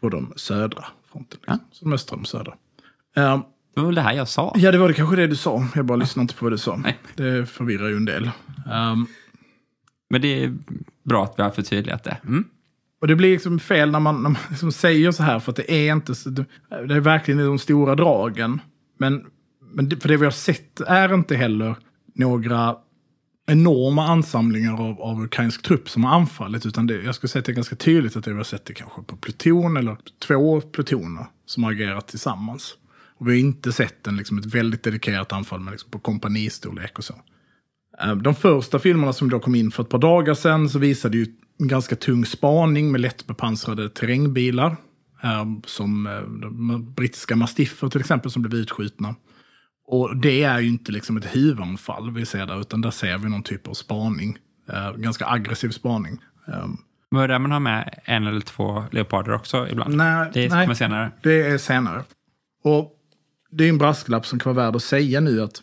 på 0.00 0.08
de 0.08 0.32
södra 0.36 0.84
fronten. 1.12 1.40
Liksom. 1.40 1.60
Så 1.72 1.84
de 1.84 1.92
östra 1.92 2.14
och 2.14 2.22
de 2.22 2.26
södra. 2.26 2.54
Eh, 3.18 3.40
Det 3.74 3.80
var 3.80 3.86
väl 3.86 3.94
det 3.94 4.00
här 4.02 4.12
jag 4.12 4.28
sa. 4.28 4.52
ja, 4.56 4.72
det 4.72 4.78
var 4.78 4.88
det 4.88 4.94
kanske 4.94 5.16
det 5.16 5.26
du 5.26 5.36
sa. 5.36 5.66
Jag 5.74 5.84
bara 5.86 5.96
lyssnade 5.96 6.22
inte 6.24 6.34
på 6.34 6.44
vad 6.44 6.52
du 6.52 6.58
sa. 6.58 6.76
Nej. 6.76 6.98
Det 7.14 7.46
förvirrar 7.46 7.88
ju 7.88 7.96
en 7.96 8.04
del. 8.04 8.30
Um, 8.72 9.06
Men 10.10 10.20
det 10.22 10.44
är 10.44 10.54
bra 11.04 11.24
att 11.24 11.34
vi 11.36 11.42
har 11.42 11.50
förtydligat 11.50 12.04
det. 12.04 12.16
Mm. 12.26 12.44
och 13.00 13.06
det 13.08 13.16
blir 13.16 13.32
liksom 13.32 13.58
fel 13.60 13.90
när 13.90 14.00
man, 14.00 14.14
när 14.22 14.30
man 14.30 14.36
liksom 14.50 14.72
säger 14.72 15.12
så 15.12 15.22
här, 15.22 15.38
för 15.40 15.52
att 15.52 15.56
det 15.56 15.72
är 15.72 15.92
inte 15.92 16.14
så, 16.14 16.30
det 16.30 16.44
är 16.94 17.00
verkligen 17.00 17.46
de 17.46 17.58
stora 17.58 17.94
dragen. 17.94 18.60
Men, 18.98 19.26
men 19.72 19.88
det, 19.88 19.96
för 19.96 20.08
det 20.08 20.16
vi 20.16 20.24
har 20.24 20.30
sett 20.30 20.80
är 20.80 21.14
inte 21.14 21.36
heller 21.36 21.76
några 22.14 22.76
enorma 23.46 24.06
ansamlingar 24.06 24.72
av, 24.82 25.00
av 25.00 25.22
ukrainsk 25.22 25.62
trupp 25.62 25.90
som 25.90 26.04
har 26.04 26.14
anfallit. 26.14 26.66
Utan 26.66 26.86
det, 26.86 27.02
jag 27.02 27.14
skulle 27.14 27.28
säga 27.28 27.40
att 27.40 27.46
det 27.46 27.52
är 27.52 27.54
ganska 27.54 27.76
tydligt 27.76 28.16
att 28.16 28.24
det 28.24 28.30
vi 28.30 28.36
har 28.36 28.44
sett 28.44 28.64
det 28.64 28.74
kanske 28.74 29.02
på 29.02 29.16
pluton 29.16 29.76
eller 29.76 29.96
två 30.26 30.60
plutoner 30.60 31.26
som 31.46 31.64
har 31.64 31.70
agerat 31.70 32.08
tillsammans. 32.08 32.74
Och 33.18 33.28
vi 33.28 33.32
har 33.32 33.38
inte 33.38 33.72
sett 33.72 34.06
en, 34.06 34.16
liksom, 34.16 34.38
ett 34.38 34.46
väldigt 34.46 34.82
dedikerat 34.82 35.32
anfall 35.32 35.60
med, 35.60 35.70
liksom, 35.70 35.90
på 35.90 35.98
kompanistorlek 35.98 36.98
och 36.98 37.04
så. 37.04 37.14
Eh, 38.02 38.14
De 38.16 38.34
första 38.34 38.78
filmerna 38.78 39.12
som 39.12 39.30
då 39.30 39.38
kom 39.40 39.54
in 39.54 39.70
för 39.70 39.82
ett 39.82 39.88
par 39.88 39.98
dagar 39.98 40.34
sedan 40.34 40.68
så 40.68 40.78
visade 40.78 41.16
ju 41.16 41.26
en 41.60 41.68
ganska 41.68 41.96
tung 41.96 42.24
spaning 42.26 42.92
med 42.92 43.00
lättbepansrade 43.00 43.88
terrängbilar. 43.88 44.76
eh, 45.22 45.44
Som 45.66 46.06
eh, 46.06 46.78
brittiska 46.78 47.36
mastiffer 47.36 47.88
till 47.88 48.00
exempel 48.00 48.30
som 48.30 48.42
blev 48.42 48.54
utskjutna. 48.54 49.14
Och 49.90 50.16
det 50.16 50.42
är 50.42 50.60
ju 50.60 50.68
inte 50.68 50.92
liksom 50.92 51.16
ett 51.16 51.36
huvudanfall 51.36 52.10
vi 52.10 52.26
ser 52.26 52.46
där, 52.46 52.60
utan 52.60 52.80
där 52.80 52.90
ser 52.90 53.18
vi 53.18 53.28
någon 53.28 53.42
typ 53.42 53.68
av 53.68 53.74
spaning. 53.74 54.38
Ganska 54.96 55.26
aggressiv 55.26 55.68
spaning. 55.70 56.18
Men 57.10 57.20
är 57.22 57.28
det 57.28 57.38
man 57.38 57.50
har 57.50 57.60
med 57.60 57.98
en 58.04 58.26
eller 58.26 58.40
två 58.40 58.84
leoparder 58.92 59.34
också 59.34 59.68
ibland? 59.68 59.96
nej, 59.96 60.30
det 60.32 60.48
kommer 60.48 60.74
senare. 60.74 61.10
Det 61.22 61.40
är 61.46 61.58
senare. 61.58 62.04
Och 62.64 62.92
det 63.50 63.64
är 63.64 63.68
en 63.68 63.78
brasklapp 63.78 64.26
som 64.26 64.38
kan 64.38 64.54
vara 64.54 64.66
värd 64.66 64.76
att 64.76 64.82
säga 64.82 65.20
nu 65.20 65.42
att, 65.42 65.62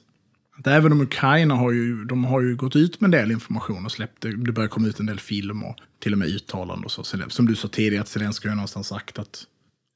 att 0.59 0.67
även 0.67 0.91
om 0.91 1.01
Ukraina 1.01 1.55
har 1.55 1.71
ju, 1.71 2.05
de 2.05 2.25
har 2.25 2.41
ju 2.41 2.55
gått 2.55 2.75
ut 2.75 3.01
med 3.01 3.07
en 3.07 3.11
del 3.11 3.31
information 3.31 3.85
och 3.85 3.91
släppt, 3.91 4.21
det 4.21 4.51
börjar 4.51 4.69
komma 4.69 4.87
ut 4.87 4.99
en 4.99 5.05
del 5.05 5.19
film 5.19 5.63
och 5.63 5.75
till 5.99 6.13
och 6.13 6.19
med 6.19 6.27
uttalanden 6.27 6.85
och 6.85 6.91
så. 6.91 7.03
Som 7.27 7.45
du 7.45 7.55
sa 7.55 7.67
tidigare, 7.67 8.01
att 8.01 8.07
Zelenskyj 8.07 8.49
har 8.49 8.55
någonstans 8.55 8.87
sagt 8.87 9.19
att 9.19 9.45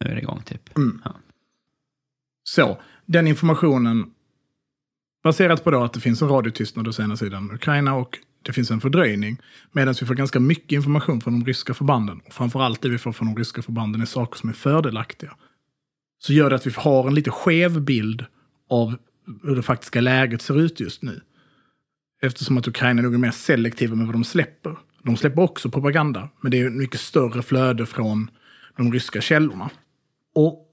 Nu 0.05 0.11
är 0.11 0.15
det 0.15 0.21
igång 0.21 0.41
typ. 0.45 0.69
Ja. 1.03 1.15
Så, 2.43 2.81
den 3.05 3.27
informationen 3.27 4.11
baserat 5.23 5.63
på 5.63 5.71
då 5.71 5.83
att 5.83 5.93
det 5.93 5.99
finns 5.99 6.21
en 6.21 6.29
radiotystnad 6.29 6.87
hos 6.87 6.99
ena 6.99 7.17
sidan 7.17 7.51
Ukraina 7.51 7.95
och 7.95 8.17
det 8.41 8.53
finns 8.53 8.71
en 8.71 8.81
fördröjning. 8.81 9.37
Medan 9.71 9.95
vi 9.99 10.05
får 10.05 10.15
ganska 10.15 10.39
mycket 10.39 10.71
information 10.71 11.21
från 11.21 11.39
de 11.39 11.45
ryska 11.45 11.73
förbanden. 11.73 12.21
Och 12.25 12.33
framförallt 12.33 12.81
det 12.81 12.89
vi 12.89 12.97
får 12.97 13.11
från 13.11 13.27
de 13.27 13.37
ryska 13.37 13.61
förbanden 13.61 14.01
är 14.01 14.05
saker 14.05 14.39
som 14.39 14.49
är 14.49 14.53
fördelaktiga. 14.53 15.35
Så 16.19 16.33
gör 16.33 16.49
det 16.49 16.55
att 16.55 16.67
vi 16.67 16.71
har 16.75 17.07
en 17.07 17.15
lite 17.15 17.31
skev 17.31 17.81
bild 17.81 18.25
av 18.69 18.95
hur 19.43 19.55
det 19.55 19.61
faktiska 19.61 20.01
läget 20.01 20.41
ser 20.41 20.59
ut 20.59 20.79
just 20.79 21.03
nu. 21.03 21.21
Eftersom 22.21 22.57
att 22.57 22.67
Ukraina 22.67 23.01
nog 23.01 23.13
är 23.13 23.17
mer 23.17 23.31
selektiva 23.31 23.95
med 23.95 24.05
vad 24.05 24.15
de 24.15 24.23
släpper. 24.23 24.77
De 25.03 25.17
släpper 25.17 25.41
också 25.41 25.69
propaganda, 25.69 26.29
men 26.41 26.51
det 26.51 26.59
är 26.59 26.67
ett 26.67 26.73
mycket 26.73 26.99
större 26.99 27.41
flöde 27.41 27.85
från 27.85 28.31
de 28.77 28.93
ryska 28.93 29.21
källorna. 29.21 29.69
Och 30.35 30.65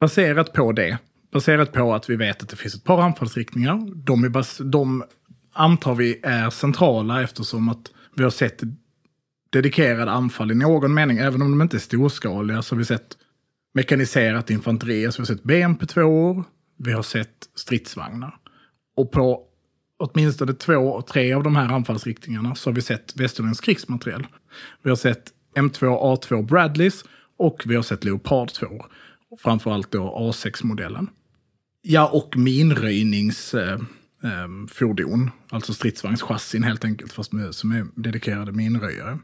baserat 0.00 0.52
på 0.52 0.72
det, 0.72 0.98
baserat 1.32 1.72
på 1.72 1.94
att 1.94 2.10
vi 2.10 2.16
vet 2.16 2.42
att 2.42 2.48
det 2.48 2.56
finns 2.56 2.74
ett 2.74 2.84
par 2.84 3.02
anfallsriktningar, 3.02 3.80
de, 3.94 4.24
är 4.24 4.28
bas, 4.28 4.60
de 4.64 5.04
antar 5.52 5.94
vi 5.94 6.20
är 6.22 6.50
centrala 6.50 7.22
eftersom 7.22 7.68
att 7.68 7.90
vi 8.16 8.22
har 8.22 8.30
sett 8.30 8.62
dedikerade 9.50 10.10
anfall 10.10 10.50
i 10.50 10.54
någon 10.54 10.94
mening, 10.94 11.18
även 11.18 11.42
om 11.42 11.50
de 11.50 11.62
inte 11.62 11.76
är 11.76 11.78
storskaliga, 11.78 12.62
så 12.62 12.74
har 12.74 12.78
vi 12.78 12.84
sett 12.84 13.16
mekaniserat 13.74 14.50
infanteri, 14.50 15.12
så 15.12 15.22
vi 15.22 15.28
har 15.28 15.36
sett 15.36 15.44
BMP-2, 15.44 16.44
vi 16.78 16.92
har 16.92 17.02
sett 17.02 17.48
stridsvagnar. 17.54 18.36
Och 18.96 19.12
på 19.12 19.42
åtminstone 19.98 20.52
två 20.52 20.74
och 20.74 21.06
tre 21.06 21.32
av 21.32 21.42
de 21.42 21.56
här 21.56 21.68
anfallsriktningarna 21.68 22.54
så 22.54 22.70
har 22.70 22.74
vi 22.74 22.82
sett 22.82 23.16
västerländsk 23.16 23.64
krigsmateriel. 23.64 24.26
Vi 24.82 24.90
har 24.90 24.96
sett 24.96 25.32
M2 25.56 25.80
A2 25.80 26.42
Bradleys 26.42 27.04
och 27.38 27.62
vi 27.66 27.76
har 27.76 27.82
sett 27.82 28.04
Leopard 28.04 28.52
2. 28.52 28.66
Framförallt 29.38 29.90
då 29.90 30.32
A6-modellen. 30.32 31.10
Ja, 31.82 32.08
och 32.08 32.36
minröjningsfordon. 32.36 35.22
Eh, 35.22 35.26
eh 35.26 35.32
alltså 35.50 35.74
stridsvagnschassin 35.74 36.62
helt 36.62 36.84
enkelt, 36.84 37.12
fast 37.12 37.32
med, 37.32 37.54
som 37.54 37.72
är 37.72 37.86
dedikerade 37.94 38.52
minröjare. 38.52 39.18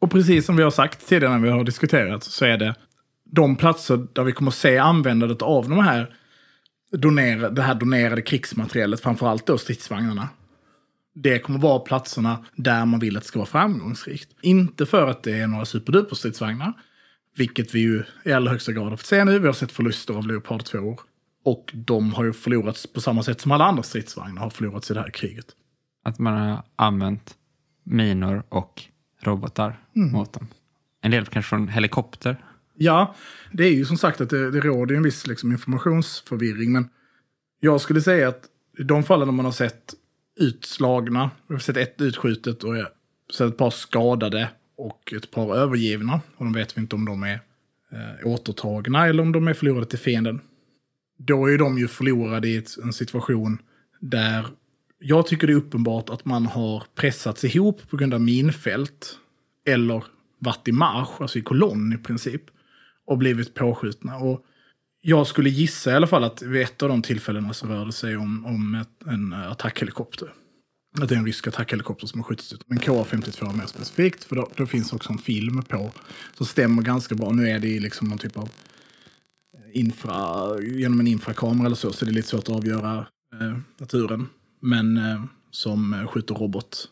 Och 0.00 0.10
precis 0.10 0.46
som 0.46 0.56
vi 0.56 0.62
har 0.62 0.70
sagt 0.70 1.08
tidigare 1.08 1.34
när 1.34 1.42
vi 1.42 1.50
har 1.50 1.64
diskuterat 1.64 2.24
så 2.24 2.44
är 2.44 2.56
det 2.56 2.74
de 3.30 3.56
platser 3.56 4.06
där 4.12 4.24
vi 4.24 4.32
kommer 4.32 4.50
att 4.50 4.54
se 4.54 4.78
användandet 4.78 5.42
av 5.42 5.68
de 5.68 5.78
här 5.78 6.14
donerade, 6.92 7.54
det 7.54 7.62
här 7.62 7.74
donerade 7.74 8.22
krigsmaterialet, 8.22 9.00
framförallt 9.00 9.46
då 9.46 9.58
stridsvagnarna. 9.58 10.28
Det 11.14 11.38
kommer 11.38 11.58
vara 11.58 11.78
platserna 11.78 12.44
där 12.56 12.86
man 12.86 13.00
vill 13.00 13.16
att 13.16 13.22
det 13.22 13.28
ska 13.28 13.38
vara 13.38 13.46
framgångsrikt. 13.46 14.28
Inte 14.42 14.86
för 14.86 15.06
att 15.06 15.22
det 15.22 15.38
är 15.40 15.46
några 15.46 15.64
superduper 15.64 16.16
stridsvagnar, 16.16 16.72
vilket 17.36 17.74
vi 17.74 17.80
ju 17.80 18.02
i 18.24 18.32
allra 18.32 18.50
högsta 18.50 18.72
grad 18.72 18.84
har 18.84 18.96
fått 18.96 19.06
se 19.06 19.24
nu. 19.24 19.38
Vi 19.38 19.46
har 19.46 19.52
sett 19.52 19.72
förluster 19.72 20.14
av 20.14 20.26
Leopard 20.26 20.64
2 20.64 20.98
och 21.44 21.70
de 21.74 22.14
har 22.14 22.24
ju 22.24 22.32
förlorats 22.32 22.86
på 22.86 23.00
samma 23.00 23.22
sätt 23.22 23.40
som 23.40 23.52
alla 23.52 23.64
andra 23.64 23.82
stridsvagnar 23.82 24.42
har 24.42 24.50
förlorats 24.50 24.90
i 24.90 24.94
det 24.94 25.00
här 25.00 25.10
kriget. 25.10 25.46
Att 26.04 26.18
man 26.18 26.48
har 26.48 26.62
använt 26.76 27.34
minor 27.84 28.42
och 28.48 28.82
robotar 29.22 29.80
Mm. 29.96 30.12
mot 30.12 30.32
dem. 30.32 30.46
En 31.00 31.10
del 31.10 31.26
kanske 31.26 31.48
från 31.48 31.68
helikopter. 31.68 32.44
Ja, 32.80 33.14
det 33.52 33.64
är 33.64 33.72
ju 33.72 33.84
som 33.84 33.96
sagt 33.96 34.20
att 34.20 34.30
det, 34.30 34.50
det 34.50 34.60
råder 34.60 34.94
en 34.94 35.02
viss 35.02 35.26
liksom, 35.26 35.52
informationsförvirring. 35.52 36.72
Men 36.72 36.88
jag 37.60 37.80
skulle 37.80 38.00
säga 38.00 38.28
att 38.28 38.44
i 38.78 38.82
de 38.82 39.04
fallen 39.04 39.28
där 39.28 39.32
man 39.32 39.44
har 39.44 39.52
sett 39.52 39.94
utslagna, 40.40 41.30
vi 41.46 41.54
har 41.54 41.60
sett 41.60 41.76
ett 41.76 42.00
utskjutet 42.00 42.64
och 42.64 42.76
eh, 42.76 42.86
sett 43.34 43.48
ett 43.48 43.56
par 43.56 43.70
skadade 43.70 44.50
och 44.76 45.12
ett 45.12 45.30
par 45.30 45.56
övergivna. 45.56 46.20
Och 46.36 46.44
de 46.44 46.52
vet 46.52 46.76
vi 46.76 46.80
inte 46.80 46.96
om 46.96 47.04
de 47.04 47.22
är 47.22 47.40
eh, 47.92 48.26
återtagna 48.26 49.06
eller 49.06 49.22
om 49.22 49.32
de 49.32 49.48
är 49.48 49.54
förlorade 49.54 49.86
till 49.86 49.98
fienden. 49.98 50.40
Då 51.16 51.50
är 51.50 51.58
de 51.58 51.78
ju 51.78 51.88
förlorade 51.88 52.48
i 52.48 52.56
ett, 52.56 52.78
en 52.82 52.92
situation 52.92 53.58
där 54.00 54.46
jag 54.98 55.26
tycker 55.26 55.46
det 55.46 55.52
är 55.52 55.56
uppenbart 55.56 56.10
att 56.10 56.24
man 56.24 56.46
har 56.46 56.82
pressats 56.94 57.44
ihop 57.44 57.90
på 57.90 57.96
grund 57.96 58.14
av 58.14 58.20
minfält. 58.20 59.18
Eller 59.66 60.04
varit 60.38 60.68
i 60.68 60.72
marsch, 60.72 61.20
alltså 61.20 61.38
i 61.38 61.42
kolonn 61.42 61.92
i 61.92 61.96
princip. 61.96 62.42
Och 63.08 63.18
blivit 63.18 63.54
påskjutna. 63.54 64.16
Och 64.16 64.44
jag 65.00 65.26
skulle 65.26 65.50
gissa 65.50 65.90
i 65.92 65.94
alla 65.94 66.06
fall 66.06 66.24
att 66.24 66.42
vid 66.42 66.62
ett 66.62 66.82
av 66.82 66.88
de 66.88 67.02
tillfällena 67.02 67.52
så 67.52 67.66
rör 67.66 67.86
det 67.86 67.92
sig 67.92 68.16
om, 68.16 68.46
om 68.46 68.74
ett, 68.74 69.06
en 69.06 69.32
attackhelikopter. 69.32 70.32
Att 71.00 71.08
det 71.08 71.14
är 71.14 71.18
en 71.18 71.26
rysk 71.26 71.46
attackhelikopter 71.46 72.06
som 72.06 72.20
har 72.20 72.24
skjutits 72.24 72.52
ut. 72.52 72.62
Men 72.66 72.78
KA-52 72.78 73.56
mer 73.56 73.66
specifikt, 73.66 74.24
för 74.24 74.36
då, 74.36 74.50
då 74.56 74.66
finns 74.66 74.92
också 74.92 75.12
en 75.12 75.18
film 75.18 75.62
på. 75.62 75.92
Som 76.34 76.46
stämmer 76.46 76.82
ganska 76.82 77.14
bra. 77.14 77.32
Nu 77.32 77.48
är 77.48 77.58
det 77.58 77.68
i 77.68 77.80
liksom 77.80 78.08
någon 78.08 78.18
typ 78.18 78.36
av 78.36 78.50
infra, 79.72 80.60
genom 80.62 81.00
en 81.00 81.06
infrakamera 81.06 81.66
eller 81.66 81.76
så, 81.76 81.92
så 81.92 82.04
det 82.04 82.10
är 82.10 82.12
lite 82.14 82.28
svårt 82.28 82.48
att 82.48 82.56
avgöra 82.56 83.06
eh, 83.40 83.58
naturen. 83.78 84.26
Men 84.60 84.96
eh, 84.96 85.24
som 85.50 86.06
skjuter 86.08 86.34
robot 86.34 86.88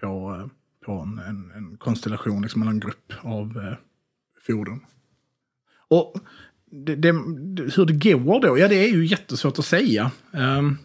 på, 0.00 0.36
eh, 0.40 0.46
på 0.86 0.92
en, 0.92 1.18
en, 1.18 1.50
en 1.50 1.76
konstellation, 1.76 2.42
liksom 2.42 2.62
en 2.62 2.80
grupp 2.80 3.12
av 3.22 3.58
eh, 3.58 3.76
fordon. 4.46 4.80
Och 5.88 6.14
det, 6.70 6.96
det, 6.96 7.12
hur 7.76 7.84
det 7.86 8.10
går 8.10 8.40
då, 8.40 8.58
ja 8.58 8.68
det 8.68 8.74
är 8.74 8.88
ju 8.88 9.06
jättesvårt 9.06 9.58
att 9.58 9.64
säga. 9.64 10.10
Um, 10.30 10.78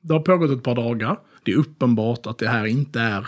det 0.00 0.12
har 0.12 0.20
pågått 0.20 0.50
ett 0.50 0.62
par 0.62 0.74
dagar. 0.74 1.18
Det 1.42 1.52
är 1.52 1.56
uppenbart 1.56 2.26
att 2.26 2.38
det 2.38 2.48
här 2.48 2.64
inte 2.66 3.00
är, 3.00 3.26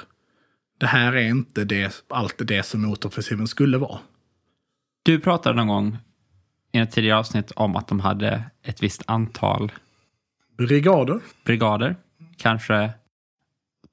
det 0.78 0.86
här 0.86 1.12
är 1.12 1.28
inte 1.28 1.64
det, 1.64 2.04
allt 2.08 2.34
det 2.38 2.62
som 2.62 2.82
motoffensiven 2.82 3.46
skulle 3.46 3.78
vara. 3.78 3.98
Du 5.02 5.20
pratade 5.20 5.56
någon 5.56 5.68
gång 5.68 5.98
i 6.72 6.78
ett 6.78 6.90
tidigare 6.90 7.18
avsnitt 7.18 7.50
om 7.50 7.76
att 7.76 7.88
de 7.88 8.00
hade 8.00 8.42
ett 8.62 8.82
visst 8.82 9.02
antal 9.06 9.72
Brigader. 10.56 11.20
brigader. 11.44 11.96
Kanske 12.36 12.90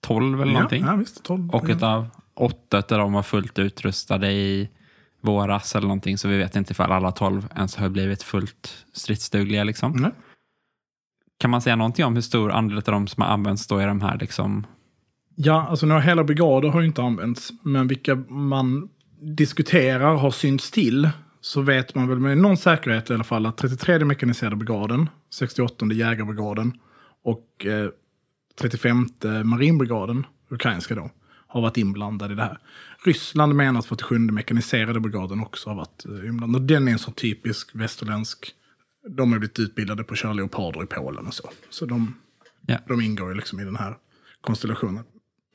12 0.01 0.41
eller 0.41 0.53
någonting. 0.53 0.83
Ja, 0.83 0.91
ja 0.91 0.95
visst. 0.95 1.23
12. 1.23 1.49
Och 1.49 1.65
utav 1.69 2.07
åtta 2.33 2.77
av 2.77 2.83
dem 2.83 3.13
var 3.13 3.23
fullt 3.23 3.59
utrustade 3.59 4.31
i 4.31 4.69
våras 5.25 5.75
eller 5.75 5.87
någonting. 5.87 6.17
Så 6.17 6.27
vi 6.27 6.37
vet 6.37 6.55
inte 6.55 6.71
ifall 6.71 6.91
alla 6.91 7.11
12 7.11 7.47
ens 7.55 7.75
har 7.75 7.89
blivit 7.89 8.23
fullt 8.23 8.85
stridsdugliga. 8.93 9.63
Liksom. 9.63 9.91
Nej. 9.91 10.11
Kan 11.37 11.51
man 11.51 11.61
säga 11.61 11.75
någonting 11.75 12.05
om 12.05 12.13
hur 12.13 12.21
stor 12.21 12.51
andel 12.51 12.77
av 12.77 12.83
dem 12.83 13.07
som 13.07 13.23
har 13.23 13.29
använts 13.29 13.67
då 13.67 13.81
i 13.81 13.85
de 13.85 14.01
här 14.01 14.17
liksom, 14.17 14.65
Ja, 15.35 15.67
alltså 15.69 15.85
några 15.85 16.01
hela 16.01 16.23
brigader 16.23 16.69
har 16.69 16.81
ju 16.81 16.87
inte 16.87 17.01
använts. 17.01 17.51
Men 17.61 17.87
vilka 17.87 18.15
man 18.27 18.89
diskuterar 19.21 20.15
har 20.15 20.31
synts 20.31 20.71
till 20.71 21.09
så 21.41 21.61
vet 21.61 21.95
man 21.95 22.07
väl 22.07 22.19
med 22.19 22.37
någon 22.37 22.57
säkerhet 22.57 23.09
i 23.09 23.13
alla 23.13 23.23
fall 23.23 23.45
att 23.45 23.57
33 23.57 24.05
mekaniserade 24.05 24.55
brigaden, 24.55 25.09
68 25.33 25.85
jägarbrigaden 25.85 26.73
och 27.23 27.65
eh, 27.65 27.89
35 28.59 29.07
marinbrigaden, 29.43 30.25
ukrainska 30.49 30.95
då, 30.95 31.09
har 31.55 31.61
varit 31.61 31.77
inblandade 31.77 32.33
i 32.33 32.35
det 32.35 32.43
här. 32.43 32.59
Ryssland 33.05 33.55
menar 33.55 33.79
att 33.79 33.85
47 33.85 34.19
mekaniserade 34.19 34.99
brigaden 34.99 35.39
också 35.41 35.69
har 35.69 35.75
varit 35.75 36.05
eh, 36.05 36.27
inblandad. 36.29 36.61
Den 36.61 36.87
är 36.87 36.91
en 36.91 36.99
sån 36.99 37.13
typisk 37.13 37.69
västerländsk, 37.75 38.51
de 39.09 39.31
har 39.31 39.39
blivit 39.39 39.59
utbildade 39.59 40.03
på 40.03 40.13
att 40.13 40.19
köra 40.19 40.33
leoparder 40.33 40.83
i 40.83 40.85
Polen 40.85 41.27
och 41.27 41.33
så. 41.33 41.49
Så 41.69 41.85
de, 41.85 42.15
Ja. 42.67 42.77
de 42.87 43.01
ingår 43.01 43.29
ju 43.29 43.35
liksom 43.35 43.59
i 43.59 43.63
den 43.65 43.75
här 43.75 43.95
konstellationen. 44.41 45.03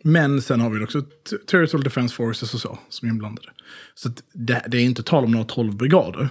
Men 0.05 0.43
sen 0.43 0.61
har 0.61 0.71
vi 0.71 0.85
också 0.85 1.03
Territorial 1.51 1.85
Defense 1.85 2.15
Forces 2.15 2.55
och 2.55 2.61
så 2.61 2.79
som 2.89 3.09
är 3.09 3.13
inblandade. 3.13 3.49
Så 3.95 4.09
det, 4.33 4.65
det 4.69 4.77
är 4.79 4.85
inte 4.85 5.03
tal 5.03 5.25
om 5.25 5.31
några 5.31 5.45
12 5.45 5.77
brigader. 5.77 6.29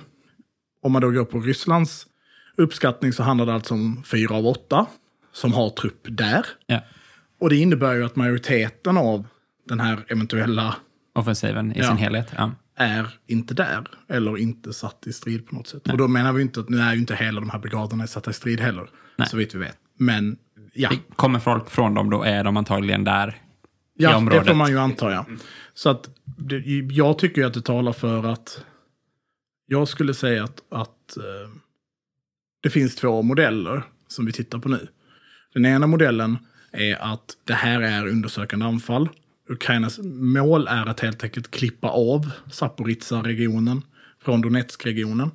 Om 0.81 0.91
man 0.91 1.01
då 1.01 1.11
går 1.11 1.25
på 1.25 1.39
Rysslands 1.39 2.07
uppskattning 2.57 3.13
så 3.13 3.23
handlar 3.23 3.45
det 3.45 3.53
alltså 3.53 3.73
om 3.73 4.03
fyra 4.03 4.35
av 4.35 4.45
åtta 4.47 4.85
som 5.31 5.53
har 5.53 5.69
trupp 5.69 6.07
där. 6.09 6.45
ja, 6.67 6.81
Och 7.39 7.49
det 7.49 7.55
innebär 7.55 7.93
ju 7.95 8.03
att 8.05 8.15
majoriteten 8.15 8.97
av 8.97 9.27
den 9.69 9.79
här 9.79 10.05
eventuella 10.07 10.75
offensiven 11.15 11.71
i 11.75 11.79
Ja. 11.79 11.87
sin 11.87 11.97
helhet. 11.97 12.33
Ja. 12.37 12.51
är 12.75 13.07
inte 13.27 13.53
där. 13.53 13.87
Eller 14.09 14.37
inte 14.37 14.73
satt 14.73 15.07
i 15.07 15.13
strid 15.13 15.47
på 15.47 15.55
något 15.55 15.67
sätt. 15.67 15.87
Och 15.91 15.97
då 15.97 16.07
menar 16.07 16.33
vi 16.33 16.41
inte 16.41 16.59
att 16.59 16.69
nu 16.69 16.77
är 16.79 16.93
ju 16.93 16.99
inte 16.99 17.15
hela 17.15 17.39
de 17.39 17.49
här 17.49 17.59
brigaderna 17.59 18.07
satta 18.07 18.31
i 18.31 18.33
strid 18.33 18.59
heller. 18.59 18.89
Nej. 19.17 19.27
Så 19.29 19.37
vitt 19.37 19.55
vi 19.55 19.59
vet. 19.59 19.77
Men 19.97 20.37
ja. 20.73 20.89
Kommer 21.15 21.39
folk 21.39 21.69
från 21.69 21.93
dem, 21.93 22.09
då 22.09 22.23
är 22.23 22.43
de 22.43 22.57
antagligen 22.57 23.03
där 23.03 23.27
i 23.29 24.03
Ja, 24.03 24.09
det 24.09 24.15
området. 24.15 24.47
får 24.47 24.53
man 24.55 24.69
ju 24.71 24.79
anta, 24.79 25.11
ja. 25.11 25.25
Så 25.73 25.89
att 25.89 26.09
det, 26.25 26.57
jag 26.91 27.19
tycker 27.19 27.41
ju 27.41 27.47
att 27.47 27.53
det 27.53 27.61
talar 27.61 27.93
för 27.93 28.23
att 28.25 28.63
jag 29.65 29.87
skulle 29.87 30.13
säga 30.13 30.43
att, 30.43 30.61
att 30.71 31.17
eh, 31.17 31.49
det 32.63 32.69
finns 32.69 32.95
två 32.95 33.21
modeller 33.21 33.83
som 34.07 34.25
vi 34.25 34.31
tittar 34.31 34.59
på 34.59 34.69
nu. 34.69 34.87
Den 35.53 35.65
ena 35.65 35.87
modellen 35.87 36.37
är 36.71 36.95
att 37.13 37.25
det 37.43 37.53
här 37.53 37.81
är 37.81 38.07
undersökande 38.07 38.65
anfall. 38.65 39.09
Ukrainas 39.49 39.99
mål 40.13 40.67
är 40.67 40.85
att 40.85 40.99
helt 40.99 41.23
enkelt 41.23 41.51
klippa 41.51 41.87
av 41.89 42.31
Zaporizjzja-regionen 42.51 43.81
från 44.23 44.41
Donetsk-regionen. 44.41 45.31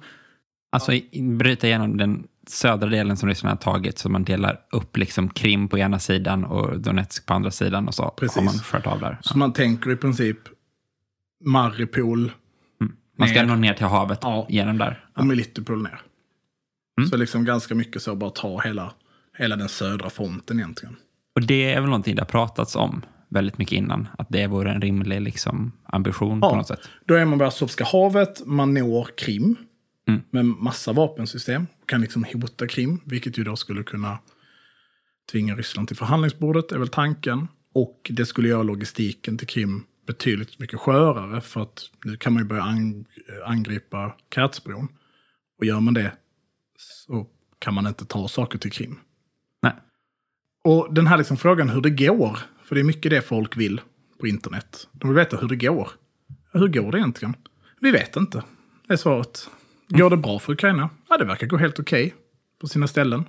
Alltså 0.73 0.93
bryta 1.39 1.67
igenom 1.67 1.97
den 1.97 2.25
södra 2.47 2.89
delen 2.89 3.17
som 3.17 3.29
Ryssland 3.29 3.51
har 3.59 3.73
tagit 3.73 3.99
så 3.99 4.09
man 4.09 4.25
delar 4.25 4.61
upp 4.73 4.97
liksom 4.97 5.29
Krim 5.29 5.69
på 5.69 5.79
ena 5.79 5.99
sidan 5.99 6.45
och 6.45 6.81
Donetsk 6.81 7.27
på 7.27 7.35
andra 7.35 7.51
sidan 7.51 7.89
och 7.89 7.95
så 7.95 8.09
Precis. 8.11 8.37
har 8.37 8.45
man 8.45 8.55
skört 8.55 8.87
av 8.87 9.01
där. 9.01 9.19
Så 9.21 9.39
man 9.39 9.53
tänker 9.53 9.91
i 9.91 9.97
princip 9.97 10.39
Maripol 11.45 12.33
Man 13.19 13.29
ska 13.29 13.41
ner. 13.43 13.47
nå 13.49 13.55
ner 13.55 13.75
till 13.75 13.87
havet 13.87 14.19
Ja. 14.23 14.47
genom 14.51 14.79
där. 14.79 15.05
och 15.17 15.27
Melitopol 15.27 15.83
ner. 15.83 16.01
Mm. 16.99 17.11
Så 17.11 17.17
liksom 17.17 17.45
ganska 17.45 17.75
mycket 17.75 18.03
så 18.03 18.15
bara 18.15 18.31
ta 18.31 18.61
hela, 18.61 18.93
hela 19.39 19.57
den 19.57 19.69
södra 19.69 20.11
fronten 20.11 20.59
egentligen. 20.59 20.97
Och 21.35 21.43
det 21.43 21.73
är 21.73 21.81
väl 21.81 21.85
någonting 21.91 22.15
det 22.17 22.23
har 22.23 22.27
pratats 22.27 22.77
om 22.77 23.03
väldigt 23.35 23.59
mycket 23.59 23.73
innan. 23.73 24.09
Att 24.19 24.27
det 24.31 24.47
vore 24.47 24.71
en 24.73 24.81
rimlig 24.81 25.21
liksom, 25.21 25.73
ambition 25.85 26.39
Ja. 26.43 26.51
på 26.51 26.57
något 26.57 26.69
sätt. 26.69 26.81
Då 27.07 27.15
är 27.15 27.25
man 27.25 27.39
vid 27.39 27.49
Azovska 27.49 27.85
havet, 27.85 28.47
man 28.47 28.75
når 28.75 29.09
Krim 29.17 29.57
Mm. 30.09 30.21
med 30.31 30.45
massa 30.45 30.93
vapensystem. 30.93 31.67
Och 31.83 31.89
kan 31.89 32.01
liksom 32.01 32.25
hota 32.33 32.67
Krim, 32.67 33.01
vilket 33.05 33.39
ju 33.39 33.45
då 33.45 33.57
skulle 33.57 33.83
kunna 33.83 34.19
tvinga 35.33 35.55
Ryssland 35.57 35.89
till 35.89 35.97
förhandlingsbordet, 35.97 36.73
är 36.73 36.79
väl 36.79 36.89
tanken. 36.89 37.49
Och 37.75 38.11
det 38.15 38.27
skulle 38.27 38.49
göra 38.49 38.63
logistiken 38.63 39.39
till 39.39 39.47
Krim 39.47 39.85
betydligt 40.07 40.59
mycket 40.59 40.81
skörare, 40.81 41.41
för 41.41 41.61
att 41.61 41.83
nu 42.05 42.17
kan 42.17 42.33
man 42.33 42.43
ju 42.43 42.49
börja 42.49 42.63
ang- 42.63 43.05
angripa 43.47 44.15
Kertsbron. 44.35 44.89
Och 45.59 45.65
gör 45.65 45.81
man 45.81 45.95
det 45.95 46.13
så 46.79 47.27
kan 47.59 47.75
man 47.75 47.87
inte 47.87 48.05
ta 48.05 48.29
saker 48.29 48.59
till 48.59 48.73
Krim. 48.73 48.99
Nej. 49.63 49.73
Och 50.65 50.95
den 50.95 51.07
här 51.07 51.19
liksom 51.19 51.37
frågan 51.37 51.69
hur 51.69 51.81
det 51.81 51.91
går, 51.91 52.39
för 52.65 52.75
det 52.75 52.81
är 52.81 52.85
mycket 52.85 53.11
det 53.11 53.23
folk 53.23 53.57
vill 53.57 53.81
på 54.21 54.27
internet. 54.27 54.89
De 54.93 55.09
vill 55.09 55.17
veta 55.17 55.37
hur 55.37 55.49
det 55.49 55.57
går. 55.57 55.89
Hur 56.53 56.69
går 56.69 56.93
det 56.93 56.99
egentligen? 56.99 57.37
Vi 57.81 57.91
vet 57.91 58.17
inte. 58.17 58.43
Det 58.87 58.93
är 58.93 58.97
svaret. 58.97 59.51
Går 59.89 60.11
det 60.11 60.17
bra 60.17 60.39
för 60.39 60.53
Ukraina? 60.53 60.91
Ja, 61.09 61.17
det 61.17 61.25
verkar 61.25 61.47
gå 61.47 61.57
helt 61.57 61.79
okej 61.79 62.15
på 62.61 62.69
sina 62.69 62.87
ställen. 62.87 63.25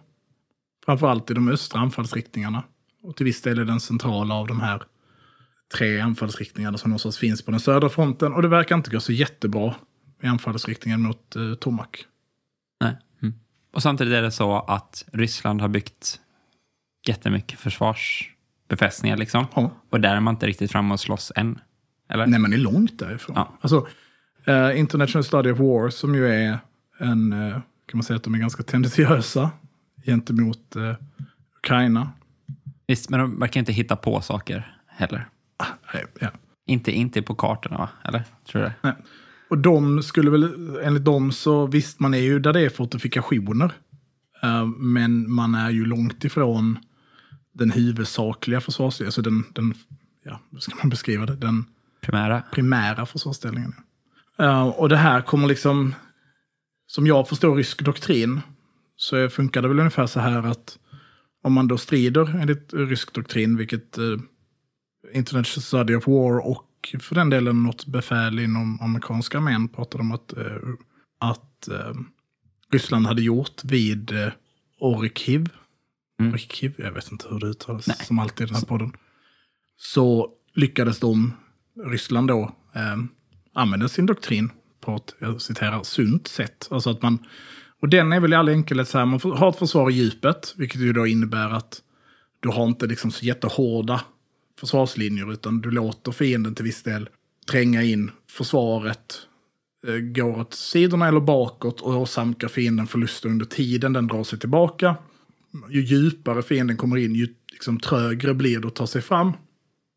Framförallt 0.85 1.31
i 1.31 1.33
de 1.33 1.49
östra 1.49 1.79
anfallsriktningarna. 1.79 2.63
Och 3.03 3.15
till 3.15 3.25
viss 3.25 3.41
del 3.41 3.59
är 3.59 3.65
den 3.65 3.79
centrala 3.79 4.35
av 4.35 4.47
de 4.47 4.59
här 4.59 4.83
tre 5.77 5.99
anfallsriktningarna 5.99 6.77
som 6.77 6.89
någonstans 6.89 7.17
finns 7.17 7.41
på 7.41 7.51
den 7.51 7.59
södra 7.59 7.89
fronten. 7.89 8.33
Och 8.33 8.41
det 8.41 8.47
verkar 8.47 8.75
inte 8.75 8.89
gå 8.89 8.99
så 8.99 9.11
jättebra 9.11 9.75
i 10.23 10.27
anfallsriktningen 10.27 11.01
mot 11.01 11.35
eh, 11.35 11.53
Tomak. 11.53 12.05
Nej. 12.81 12.97
Mm. 13.21 13.33
Och 13.73 13.81
samtidigt 13.81 14.13
är 14.13 14.21
det 14.21 14.31
så 14.31 14.59
att 14.59 15.05
Ryssland 15.13 15.61
har 15.61 15.67
byggt 15.67 16.19
jättemycket 17.07 17.59
försvars 17.59 18.31
försvarsbefästningar. 18.69 19.17
Liksom. 19.17 19.45
Ja. 19.55 19.71
Och 19.89 20.01
där 20.01 20.15
är 20.15 20.19
man 20.19 20.33
inte 20.33 20.47
riktigt 20.47 20.71
framme 20.71 20.93
och 20.93 20.99
slåss 20.99 21.31
än. 21.35 21.59
Eller? 22.09 22.27
Nej, 22.27 22.39
det 22.49 22.55
är 22.55 22.57
långt 22.57 22.99
därifrån. 22.99 23.35
Ja. 23.35 23.57
Alltså, 23.61 23.87
eh, 24.45 24.79
International 24.79 25.23
Study 25.23 25.51
of 25.51 25.59
War, 25.59 25.89
som 25.89 26.15
ju 26.15 26.27
är 26.27 26.59
en, 26.99 27.33
eh, 27.33 27.51
kan 27.85 27.97
man 27.97 28.03
säga 28.03 28.17
att 28.17 28.23
de 28.23 28.35
är 28.35 28.39
ganska 28.39 28.63
tendentiösa 28.63 29.49
gentemot 30.05 30.75
eh, 30.75 30.95
Ukraina. 31.57 32.09
Visst, 32.87 33.09
men 33.09 33.19
de 33.19 33.39
verkar 33.39 33.59
inte 33.59 33.73
hitta 33.73 33.95
på 33.95 34.21
saker 34.21 34.77
heller. 34.87 35.27
Nej, 35.93 36.05
Ja. 36.19 36.29
Inte, 36.67 36.91
inte 36.91 37.21
på 37.21 37.35
kartorna, 37.35 37.77
va? 37.77 37.89
Eller? 38.03 38.23
Tror 38.47 38.61
du 38.61 38.67
det? 38.67 38.73
Nej. 38.81 38.93
Och 39.49 39.57
de 39.57 40.03
skulle 40.03 40.31
väl, 40.31 40.77
enligt 40.83 41.05
dem 41.05 41.31
så 41.31 41.67
visst, 41.67 41.99
man 41.99 42.13
är 42.13 42.19
ju 42.19 42.39
där 42.39 42.53
det 42.53 42.61
är 42.61 42.69
fortifikationer. 42.69 43.71
Men 44.77 45.31
man 45.31 45.55
är 45.55 45.69
ju 45.69 45.85
långt 45.85 46.23
ifrån 46.23 46.79
den 47.55 47.71
huvudsakliga 47.71 48.61
försvarsdelen, 48.61 49.07
alltså 49.07 49.21
den, 49.21 49.43
den, 49.53 49.73
ja, 50.23 50.39
hur 50.51 50.59
ska 50.59 50.75
man 50.75 50.89
beskriva 50.89 51.25
det? 51.25 51.35
Den 51.35 51.65
Primära? 52.01 52.41
primära 52.51 53.05
försvarsställningen. 53.05 53.73
Eh, 54.39 54.67
och 54.67 54.89
det 54.89 54.97
här 54.97 55.21
kommer 55.21 55.47
liksom, 55.47 55.95
som 56.87 57.07
jag 57.07 57.29
förstår 57.29 57.55
rysk 57.55 57.81
doktrin, 57.81 58.41
så 58.95 59.29
funkar 59.29 59.61
det 59.61 59.67
väl 59.67 59.79
ungefär 59.79 60.07
så 60.07 60.19
här 60.19 60.43
att 60.43 60.77
om 61.43 61.53
man 61.53 61.67
då 61.67 61.77
strider 61.77 62.39
enligt 62.39 62.73
rysk 62.73 63.13
doktrin, 63.13 63.57
vilket 63.57 63.97
uh, 63.97 64.19
International 65.13 65.61
Study 65.61 65.95
of 65.95 66.07
War 66.07 66.47
och 66.47 66.95
för 66.99 67.15
den 67.15 67.29
delen 67.29 67.63
något 67.63 67.85
befäl 67.85 68.39
inom 68.39 68.81
amerikanska 68.81 69.37
armén 69.37 69.67
pratade 69.67 70.01
om 70.01 70.11
att, 70.11 70.37
eh, 70.37 70.45
att 71.19 71.67
eh, 71.67 71.93
Ryssland 72.71 73.05
hade 73.05 73.21
gjort 73.21 73.63
vid 73.63 74.11
uh, 74.11 74.27
Orikhiv. 74.79 75.49
Mm. 76.19 76.31
Orikhiv, 76.33 76.73
jag 76.77 76.91
vet 76.91 77.11
inte 77.11 77.27
hur 77.29 77.39
det 77.39 77.47
uttalas, 77.47 77.87
Nej. 77.87 77.97
som 78.03 78.19
alltid 78.19 78.47
i 78.47 78.47
den 78.47 78.55
här 78.55 78.65
podden. 78.65 78.91
Så 79.77 80.31
lyckades 80.53 80.99
de, 80.99 81.33
Ryssland 81.85 82.27
då, 82.27 82.55
eh, 82.75 82.97
använda 83.53 83.87
sin 83.87 84.05
doktrin 84.05 84.51
på 84.81 84.95
ett, 84.95 85.15
jag 85.19 85.41
citerar, 85.41 85.83
sunt 85.83 86.27
sätt. 86.27 86.67
Alltså 86.71 86.89
att 86.89 87.01
man, 87.01 87.19
och 87.81 87.89
den 87.89 88.13
är 88.13 88.19
väl 88.19 88.33
i 88.33 88.35
all 88.35 88.49
enkelhet 88.49 88.87
så 88.87 88.97
här, 88.97 89.05
man 89.05 89.19
har 89.23 89.49
ett 89.49 89.55
försvar 89.55 89.89
i 89.89 89.93
djupet, 89.93 90.53
vilket 90.57 90.81
ju 90.81 90.93
då 90.93 91.07
innebär 91.07 91.49
att 91.49 91.81
du 92.39 92.49
har 92.49 92.65
inte 92.67 92.85
liksom 92.87 93.11
så 93.11 93.25
jättehårda 93.25 94.01
försvarslinjer, 94.59 95.33
utan 95.33 95.61
du 95.61 95.71
låter 95.71 96.11
fienden 96.11 96.55
till 96.55 96.65
viss 96.65 96.83
del 96.83 97.09
tränga 97.51 97.83
in 97.83 98.11
försvaret, 98.27 99.21
eh, 99.87 99.93
går 99.93 100.39
åt 100.39 100.53
sidorna 100.53 101.07
eller 101.07 101.19
bakåt 101.19 101.81
och 101.81 101.95
åsamkar 101.95 102.47
fienden 102.47 102.87
förluster 102.87 103.29
under 103.29 103.45
tiden 103.45 103.93
den 103.93 104.07
drar 104.07 104.23
sig 104.23 104.39
tillbaka. 104.39 104.95
Ju 105.69 105.81
djupare 105.81 106.43
fienden 106.43 106.77
kommer 106.77 106.97
in, 106.97 107.15
ju 107.15 107.27
liksom 107.51 107.79
trögre 107.79 108.33
blir 108.33 108.59
det 108.59 108.67
att 108.67 108.75
ta 108.75 108.87
sig 108.87 109.01
fram. 109.01 109.33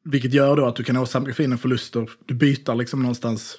Vilket 0.04 0.32
gör 0.32 0.56
då 0.56 0.66
att 0.66 0.76
du 0.76 0.84
kan 0.84 0.96
åsamka 0.96 1.34
fienden 1.34 1.58
förluster. 1.58 2.10
Du 2.26 2.34
byter 2.34 2.74
liksom 2.74 3.02
någonstans 3.02 3.58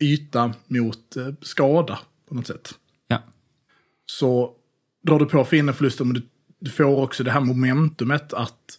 yta 0.00 0.54
mot 0.66 1.16
eh, 1.16 1.28
skada 1.40 1.98
på 2.28 2.34
något 2.34 2.46
sätt. 2.46 2.74
Ja. 3.08 3.22
Så 4.06 4.52
drar 5.06 5.18
du 5.18 5.26
på 5.26 5.44
fienden 5.44 5.74
förluster, 5.74 6.04
men 6.04 6.14
du, 6.14 6.22
du 6.60 6.70
får 6.70 6.96
också 6.96 7.24
det 7.24 7.30
här 7.30 7.40
momentumet 7.40 8.32
att 8.32 8.78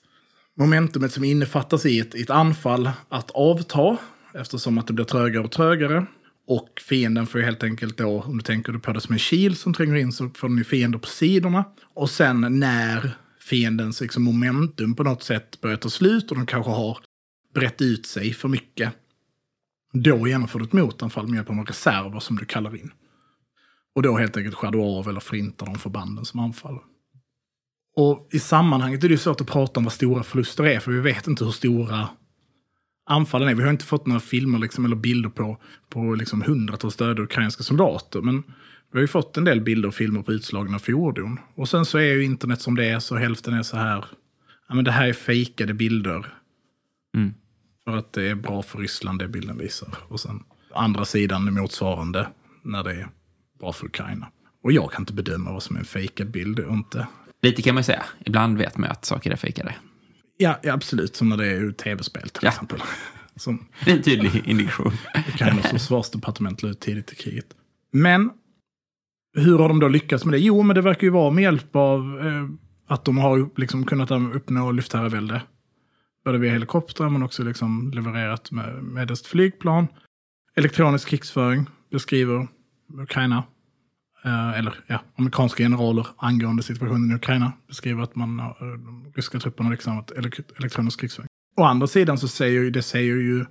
momentumet 0.57 1.13
som 1.13 1.23
innefattas 1.23 1.85
i 1.85 1.99
ett, 1.99 2.15
i 2.15 2.21
ett 2.21 2.29
anfall 2.29 2.89
att 3.09 3.31
avta 3.31 3.97
eftersom 4.33 4.77
att 4.77 4.87
det 4.87 4.93
blir 4.93 5.05
trögare 5.05 5.43
och 5.43 5.51
trögare. 5.51 6.05
Och 6.47 6.81
fienden 6.87 7.27
får 7.27 7.41
ju 7.41 7.45
helt 7.45 7.63
enkelt 7.63 7.97
då, 7.97 8.21
om 8.21 8.37
du 8.37 8.43
tänker 8.43 8.73
på 8.73 8.93
det 8.93 9.01
som 9.01 9.13
en 9.13 9.19
kil 9.19 9.55
som 9.55 9.73
tränger 9.73 9.95
in, 9.95 10.11
så 10.11 10.29
får 10.29 10.47
den 10.47 10.57
ju 10.57 10.63
fiender 10.63 10.99
på 10.99 11.07
sidorna. 11.07 11.65
Och 11.93 12.09
sen 12.09 12.59
när 12.59 13.17
fiendens 13.39 14.01
liksom, 14.01 14.23
momentum 14.23 14.95
på 14.95 15.03
något 15.03 15.23
sätt 15.23 15.61
börjar 15.61 15.77
ta 15.77 15.89
slut 15.89 16.31
och 16.31 16.37
de 16.37 16.45
kanske 16.45 16.71
har 16.71 16.97
brett 17.53 17.81
ut 17.81 18.05
sig 18.05 18.33
för 18.33 18.47
mycket. 18.47 18.93
Då 19.93 20.27
genomför 20.27 20.59
du 20.59 20.65
ett 20.65 20.73
motanfall 20.73 21.27
med 21.27 21.35
hjälp 21.35 21.49
av 21.49 21.65
reserver 21.65 22.19
som 22.19 22.35
du 22.35 22.45
kallar 22.45 22.75
in. 22.75 22.91
Och 23.95 24.01
då 24.01 24.17
helt 24.17 24.37
enkelt 24.37 24.55
skär 24.55 24.71
du 24.71 24.79
av 24.79 25.09
eller 25.09 25.19
förintar 25.19 25.65
de 25.65 25.75
förbanden 25.75 26.25
som 26.25 26.39
anfaller. 26.39 26.81
Och 27.95 28.29
i 28.31 28.39
sammanhanget 28.39 29.03
är 29.03 29.07
det 29.07 29.13
ju 29.13 29.17
svårt 29.17 29.41
att 29.41 29.47
prata 29.47 29.79
om 29.79 29.83
vad 29.83 29.93
stora 29.93 30.23
förluster 30.23 30.63
är, 30.63 30.79
för 30.79 30.91
vi 30.91 30.99
vet 30.99 31.27
inte 31.27 31.45
hur 31.45 31.51
stora 31.51 32.09
anfallen 33.05 33.49
är. 33.49 33.55
Vi 33.55 33.63
har 33.63 33.69
inte 33.69 33.85
fått 33.85 34.07
några 34.07 34.19
filmer 34.19 34.59
liksom, 34.59 34.85
eller 34.85 34.95
bilder 34.95 35.29
på, 35.29 35.57
på 35.89 36.15
liksom 36.15 36.41
hundratals 36.41 36.95
döda 36.95 37.21
ukrainska 37.21 37.63
soldater. 37.63 38.21
Men 38.21 38.43
vi 38.91 38.97
har 38.97 39.01
ju 39.01 39.07
fått 39.07 39.37
en 39.37 39.43
del 39.43 39.61
bilder 39.61 39.87
och 39.87 39.95
filmer 39.95 40.21
på 40.21 40.33
utslagna 40.33 40.79
fordon. 40.79 41.39
Och 41.55 41.69
sen 41.69 41.85
så 41.85 41.97
är 41.97 42.13
ju 42.13 42.23
internet 42.23 42.61
som 42.61 42.75
det 42.75 42.85
är, 42.85 42.99
så 42.99 43.15
hälften 43.15 43.53
är 43.53 43.63
så 43.63 43.77
här, 43.77 44.05
ja 44.69 44.75
men 44.75 44.85
det 44.85 44.91
här 44.91 45.07
är 45.07 45.13
fejkade 45.13 45.73
bilder. 45.73 46.33
Mm. 47.15 47.33
För 47.83 47.97
att 47.97 48.13
det 48.13 48.29
är 48.29 48.35
bra 48.35 48.61
för 48.61 48.79
Ryssland, 48.79 49.19
det 49.19 49.27
bilden 49.27 49.57
visar. 49.57 49.89
Och 50.07 50.19
sen 50.19 50.43
andra 50.73 51.05
sidan 51.05 51.47
är 51.47 51.51
motsvarande 51.51 52.27
när 52.63 52.83
det 52.83 52.91
är 52.91 53.09
bra 53.59 53.73
för 53.73 53.85
Ukraina. 53.85 54.27
Och 54.63 54.71
jag 54.71 54.91
kan 54.91 55.01
inte 55.01 55.13
bedöma 55.13 55.51
vad 55.51 55.63
som 55.63 55.75
är 55.75 55.79
en 55.79 55.85
fejkad 55.85 56.31
bild 56.31 56.59
och 56.59 56.73
inte. 56.73 57.07
Lite 57.41 57.61
kan 57.61 57.75
man 57.75 57.83
säga. 57.83 58.03
Ibland 58.25 58.57
vet 58.57 58.77
man 58.77 58.87
ju 58.87 58.91
att 58.91 59.05
saker 59.05 59.31
är 59.31 59.35
fejkade. 59.35 59.75
Ja, 60.41 60.59
ja, 60.63 60.73
absolut. 60.73 61.15
Som 61.15 61.29
när 61.29 61.37
det 61.37 61.47
är 61.47 61.55
ur 61.55 61.71
tv-spel 61.71 62.29
till 62.29 62.41
Ja. 62.43 62.49
exempel. 62.49 62.79
Som 63.35 63.65
Det 63.85 63.91
är 63.91 63.95
en 63.97 64.03
tydlig 64.03 64.41
indikation. 64.47 64.91
Ukrainas 65.33 65.67
försvarsdepartement 65.69 66.63
la 66.63 66.69
ut 66.69 66.79
tidigt 66.79 67.11
i 67.11 67.15
kriget. 67.15 67.45
Men 67.91 68.29
hur 69.37 69.57
har 69.59 69.67
de 69.69 69.79
då 69.79 69.87
lyckats 69.87 70.25
med 70.25 70.33
det? 70.33 70.39
Jo, 70.39 70.61
men 70.63 70.75
det 70.75 70.81
verkar 70.81 71.03
ju 71.03 71.09
vara 71.09 71.31
med 71.31 71.41
hjälp 71.41 71.75
av 71.75 72.19
eh, 72.25 72.47
att 72.95 73.05
de 73.05 73.17
har 73.17 73.49
liksom 73.59 73.85
kunnat 73.85 74.11
uppnå 74.11 74.71
luftherravälde. 74.71 75.41
Både 76.25 76.37
via 76.37 76.51
helikoptrar 76.51 77.09
men 77.09 77.23
också 77.23 77.43
liksom 77.43 77.91
levererat 77.95 78.51
med 78.51 78.83
medelst 78.83 79.27
flygplan. 79.27 79.87
Elektronisk 80.55 81.07
krigsföring 81.07 81.65
beskriver 81.91 82.47
Ukraina. 83.01 83.43
Eh, 84.25 84.59
eller 84.59 84.73
ja, 84.87 84.99
amerikanska 85.15 85.63
generaler 85.63 86.07
angående 86.17 86.63
situationen 86.63 87.11
i 87.11 87.15
Ukraina 87.15 87.51
beskriver 87.67 88.03
att 88.03 88.15
man, 88.15 88.39
eh, 88.39 88.45
de 88.59 89.11
ryska 89.15 89.39
trupperna 89.39 89.67
har 89.69 89.71
liksom 89.71 90.03
elektronisk 90.59 90.99
krigsföring. 90.99 91.27
Å 91.57 91.63
andra 91.63 91.87
sidan 91.87 92.17
så 92.17 92.27
säger 92.27 92.71
det 92.71 92.81
säger 92.81 93.15
ju 93.15 93.45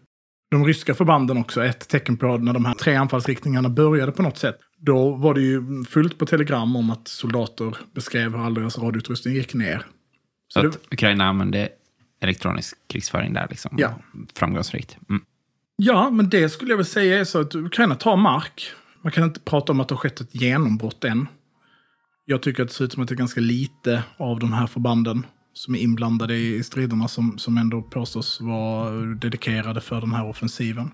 de 0.50 0.64
ryska 0.64 0.94
förbanden 0.94 1.37
också 1.38 1.64
ett 1.64 1.88
tecken 1.88 2.16
på 2.16 2.37
när 2.38 2.52
de 2.52 2.64
här 2.64 2.74
tre 2.74 2.94
anfallsriktningarna 2.94 3.68
började 3.68 4.12
på 4.12 4.22
något 4.22 4.38
sätt. 4.38 4.59
Då 4.78 5.11
var 5.11 5.35
det 5.35 5.40
ju 5.40 5.85
fullt 5.85 6.18
på 6.18 6.26
telegram 6.26 6.76
om 6.76 6.90
att 6.90 7.09
soldater 7.09 7.76
beskrev 7.94 8.33
hur 8.37 8.44
all 8.46 8.54
deras 8.54 8.78
radioutrustning 8.78 9.35
gick 9.35 9.54
ner. 9.54 9.83
Så 10.48 10.62
det- 10.62 10.68
att 10.68 10.78
Ukraina 10.92 11.24
använde 11.24 11.68
elektronisk 12.22 12.76
krigsföring 12.88 13.33
där 13.33 13.46
liksom. 13.50 13.74
Ja. 13.78 13.94
Framgångsrikt. 14.35 14.96
Mm. 15.09 15.22
Ja, 15.76 16.11
men 16.11 16.30
det 16.30 16.48
skulle 16.48 16.72
jag 16.72 16.76
väl 16.76 16.87
säga 16.87 17.20
är 17.20 17.24
så 17.24 17.40
att 17.40 17.54
Ukraina 17.54 17.94
tar 17.94 18.16
mark. 18.16 18.72
Man 19.02 19.12
kan 19.12 19.24
inte 19.24 19.40
prata 19.40 19.72
om 19.72 19.80
att 19.80 19.88
det 19.88 19.94
har 19.94 20.00
skett 20.00 20.20
ett 20.20 20.34
genombrott 20.34 21.04
än. 21.04 21.28
Jag 22.24 22.42
tycker 22.42 22.62
att 22.62 22.68
det 22.68 22.74
ser 22.74 22.84
ut 22.84 22.92
som 22.92 23.02
att 23.02 23.08
det 23.08 23.14
är 23.14 23.16
ganska 23.16 23.40
lite 23.40 24.04
av 24.16 24.38
de 24.38 24.52
här 24.52 24.66
förbanden 24.66 25.26
som 25.52 25.74
är 25.74 25.78
inblandade 25.78 26.36
i 26.36 26.62
striderna 26.62 27.08
som, 27.08 27.38
som 27.38 27.58
ändå 27.58 27.82
påstås 27.82 28.40
vara 28.40 28.90
dedikerade 29.00 29.80
för 29.80 30.00
den 30.00 30.12
här 30.12 30.28
offensiven. 30.28 30.90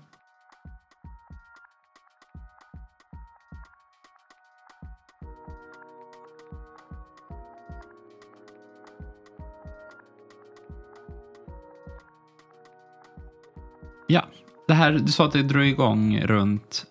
Ja, 14.07 14.25
det 14.67 14.73
här, 14.73 14.91
du 14.91 15.11
sa 15.11 15.25
att 15.25 15.31
det 15.31 15.43
drar 15.43 15.59
igång 15.59 16.19
runt, 16.19 16.85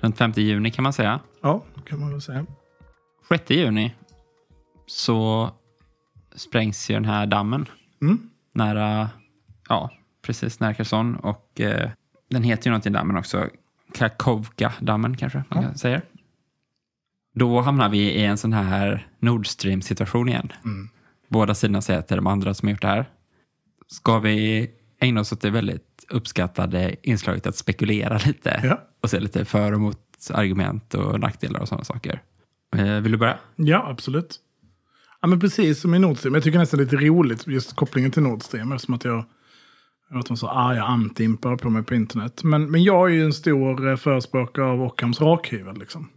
runt 0.00 0.18
5 0.18 0.32
juni 0.36 0.70
kan 0.70 0.82
man 0.82 0.92
säga. 0.92 1.20
Ja, 1.42 1.64
kan 1.86 2.00
man 2.00 2.10
väl 2.10 2.20
säga. 2.22 2.46
6 3.28 3.50
juni 3.50 3.94
så 4.86 5.50
sprängs 6.34 6.90
ju 6.90 6.94
den 6.94 7.04
här 7.04 7.26
dammen 7.26 7.66
Mm. 8.02 8.30
nära, 8.54 9.10
ja, 9.68 9.90
precis 10.22 10.60
nära 10.60 10.74
Kherson. 10.74 11.16
Och 11.16 11.60
eh, 11.60 11.90
den 12.30 12.42
heter 12.42 12.66
ju 12.66 12.70
någonting 12.70 12.92
dammen 12.92 13.16
också. 13.16 13.48
Kakovka-dammen 13.94 15.16
kanske 15.16 15.44
man 15.50 15.62
Ja. 15.64 15.74
säga. 15.74 16.02
Då 17.34 17.60
hamnar 17.60 17.88
vi 17.88 17.98
i 17.98 18.24
en 18.24 18.38
sån 18.38 18.52
här 18.52 19.08
Nord 19.18 19.46
Stream-situation 19.46 20.28
igen. 20.28 20.52
Mm. 20.64 20.88
Båda 21.28 21.54
sidorna 21.54 21.82
säger 21.82 22.02
till 22.02 22.16
de 22.16 22.26
andra 22.26 22.54
som 22.54 22.68
har 22.68 22.70
gjort 22.72 22.82
det 22.82 22.88
här. 22.88 23.10
Ska 23.86 24.18
vi 24.18 24.70
ägna 25.00 25.20
oss 25.20 25.32
åt 25.32 25.40
det 25.40 25.50
väldigt 25.50 26.04
uppskattade 26.08 26.96
inslaget 27.02 27.46
att 27.46 27.56
spekulera 27.56 28.18
lite 28.26 28.60
Ja. 28.64 28.80
Och 29.06 29.10
se 29.10 29.20
lite 29.20 29.44
för 29.44 29.72
och 29.72 29.80
mot 29.80 30.30
argument 30.30 30.94
och 30.94 31.20
nackdelar 31.20 31.60
och 31.60 31.68
sådana 31.68 31.84
saker. 31.84 32.22
Eh, 32.76 32.84
vill 32.84 33.12
du 33.12 33.18
börja? 33.18 33.38
Ja, 33.56 33.88
absolut. 33.88 34.36
Ja, 35.20 35.28
men 35.28 35.40
precis 35.40 35.80
som 35.80 35.94
i 35.94 35.98
Nord 35.98 36.18
Stream. 36.18 36.34
Jag 36.34 36.44
tycker 36.44 36.58
nästan 36.58 36.80
lite 36.80 36.96
roligt 36.96 37.46
just 37.46 37.76
kopplingen 37.76 38.10
till 38.10 38.22
Nord 38.22 38.42
Stream. 38.42 38.72
Eftersom 38.72 38.94
att 38.94 39.04
jag 39.04 39.24
jag 40.08 40.16
vet, 40.16 40.26
de 40.26 40.36
så 40.36 40.48
arga 40.48 40.82
antiimpar 40.82 41.56
på 41.56 41.70
mig 41.70 41.82
på 41.82 41.94
internet. 41.94 42.40
Men, 42.44 42.70
men 42.70 42.82
jag 42.82 43.10
är 43.10 43.14
ju 43.14 43.24
en 43.24 43.32
stor 43.32 43.88
eh, 43.88 43.96
förespråkare 43.96 44.64
av 44.64 44.82
Ockhams 44.82 45.20
rakhyvel. 45.20 45.78
Liksom. 45.78 46.08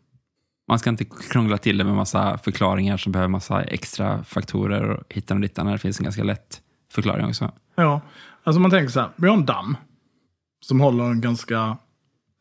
Man 0.67 0.79
ska 0.79 0.89
inte 0.89 1.05
krångla 1.05 1.57
till 1.57 1.77
det 1.77 1.83
med 1.83 1.95
massa 1.95 2.37
förklaringar 2.37 2.97
som 2.97 3.11
behöver 3.11 3.29
massa 3.29 3.63
extra 3.63 4.23
faktorer 4.23 4.89
och 4.89 5.03
hitta 5.13 5.33
och 5.33 5.39
dittan 5.39 5.65
det 5.65 5.77
finns 5.77 5.99
en 5.99 6.03
ganska 6.03 6.23
lätt 6.23 6.61
förklaring 6.91 7.25
också. 7.25 7.51
Ja, 7.75 8.01
alltså 8.43 8.59
man 8.59 8.71
tänker 8.71 8.91
så 8.91 8.99
här. 8.99 9.09
Vi 9.15 9.27
har 9.27 9.37
en 9.37 9.45
damm 9.45 9.77
som 10.61 10.81
håller 10.81 11.03
en 11.03 11.21
ganska 11.21 11.77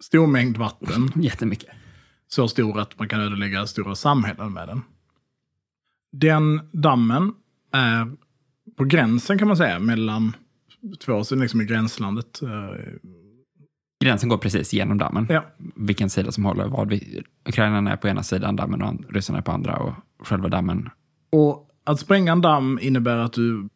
stor 0.05 0.27
mängd 0.27 0.57
vatten. 0.57 1.13
Jättemycket. 1.23 1.69
så 2.29 2.49
stor 2.49 2.79
att 2.81 2.99
man 2.99 3.09
kan 3.09 3.21
ödelägga 3.21 3.67
stora 3.67 3.95
samhällen 3.95 4.53
med 4.53 4.69
den. 4.69 4.83
Den 6.13 6.61
dammen 6.73 7.33
är 7.73 8.13
på 8.77 8.85
gränsen 8.85 9.39
kan 9.39 9.49
man 9.49 9.57
säga 9.57 9.79
mellan 9.79 10.33
två, 11.05 11.25
så 11.25 11.35
liksom 11.37 11.61
i 11.61 11.65
gränslandet. 11.65 12.43
eh, 12.43 12.49
Gränsen 14.05 14.29
går 14.29 14.39
precis 14.39 14.73
genom 14.73 14.99
dammen. 14.99 15.27
Ja, 15.29 15.45
Vilken 15.77 16.11
sida 16.11 16.33
som 16.33 16.45
håller 16.45 16.69
vad. 16.69 16.93
Ukraina 17.49 17.93
är 17.93 17.97
på 17.97 18.09
ena 18.09 18.23
sidan 18.23 18.57
dammen 18.57 18.83
och 18.83 19.13
ryssarna 19.15 19.39
är 19.39 19.43
på 19.43 19.53
andra. 19.53 19.77
Och 19.77 19.95
själva 20.27 20.49
dammen, 20.49 20.89
och 21.33 21.71
att 21.85 22.01
spränga 22.01 22.33
en 22.33 22.41
damm 22.41 22.79
innebär 22.83 23.17
att 23.17 23.33
du 23.33 23.69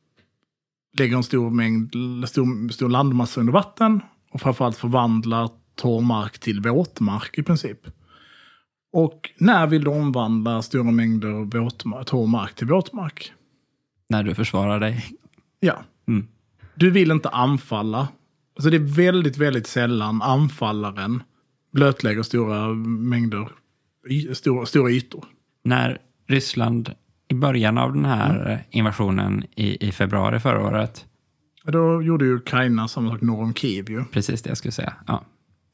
lägger 0.98 1.16
en 1.16 1.22
stor 1.22 1.50
mängd, 1.50 1.94
stor, 2.28 2.68
stor 2.68 2.88
landmassa 2.88 3.40
under 3.40 3.52
vatten 3.52 4.00
och 4.30 4.40
framförallt 4.40 4.76
förvandlar 4.76 5.50
torr 5.74 6.00
mark 6.00 6.38
till 6.38 6.60
våtmark 6.60 7.38
i 7.38 7.42
princip. 7.42 7.78
Och 8.92 9.30
när 9.38 9.66
vill 9.66 9.84
du 9.84 9.90
omvandla 9.90 10.62
stora 10.62 10.90
mängder 10.90 11.58
våtmark, 11.60 12.06
torr 12.06 12.26
mark 12.26 12.54
till 12.54 12.66
våtmark? 12.66 13.32
när 14.08 14.22
du 14.22 14.34
försvarar 14.34 14.80
dig. 14.80 15.04
Ja. 15.60 15.82
Mm. 16.08 16.26
Du 16.74 16.90
vill 16.90 17.10
inte 17.10 17.28
anfalla. 17.28 18.08
Alltså 18.56 18.70
det 18.70 18.76
är 18.76 18.96
väldigt, 18.96 19.36
väldigt 19.36 19.66
sällan 19.66 20.22
anfallaren 20.22 21.22
blötlägger 21.72 22.22
stora 22.22 22.68
mängder, 22.84 23.48
stora, 24.32 24.66
stora 24.66 24.90
ytor. 24.90 25.24
När 25.64 25.98
Ryssland 26.28 26.94
i 27.28 27.34
början 27.34 27.78
av 27.78 27.92
den 27.94 28.04
här 28.04 28.46
Mm. 28.46 28.58
invasionen 28.70 29.44
i, 29.56 29.88
i 29.88 29.92
februari 29.92 30.40
förra 30.40 30.66
året, 30.66 31.06
Då 31.64 32.02
gjorde 32.02 32.24
ju 32.24 32.34
Ukraina 32.34 32.88
samma 32.88 33.10
sak 33.10 33.20
norr 33.20 33.42
om 33.42 33.54
Kiev 33.54 33.90
ju. 33.90 34.04
precis 34.04 34.42
det 34.42 34.48
jag 34.50 34.58
skulle 34.58 34.72
säga, 34.72 34.94
ja, 35.06 35.24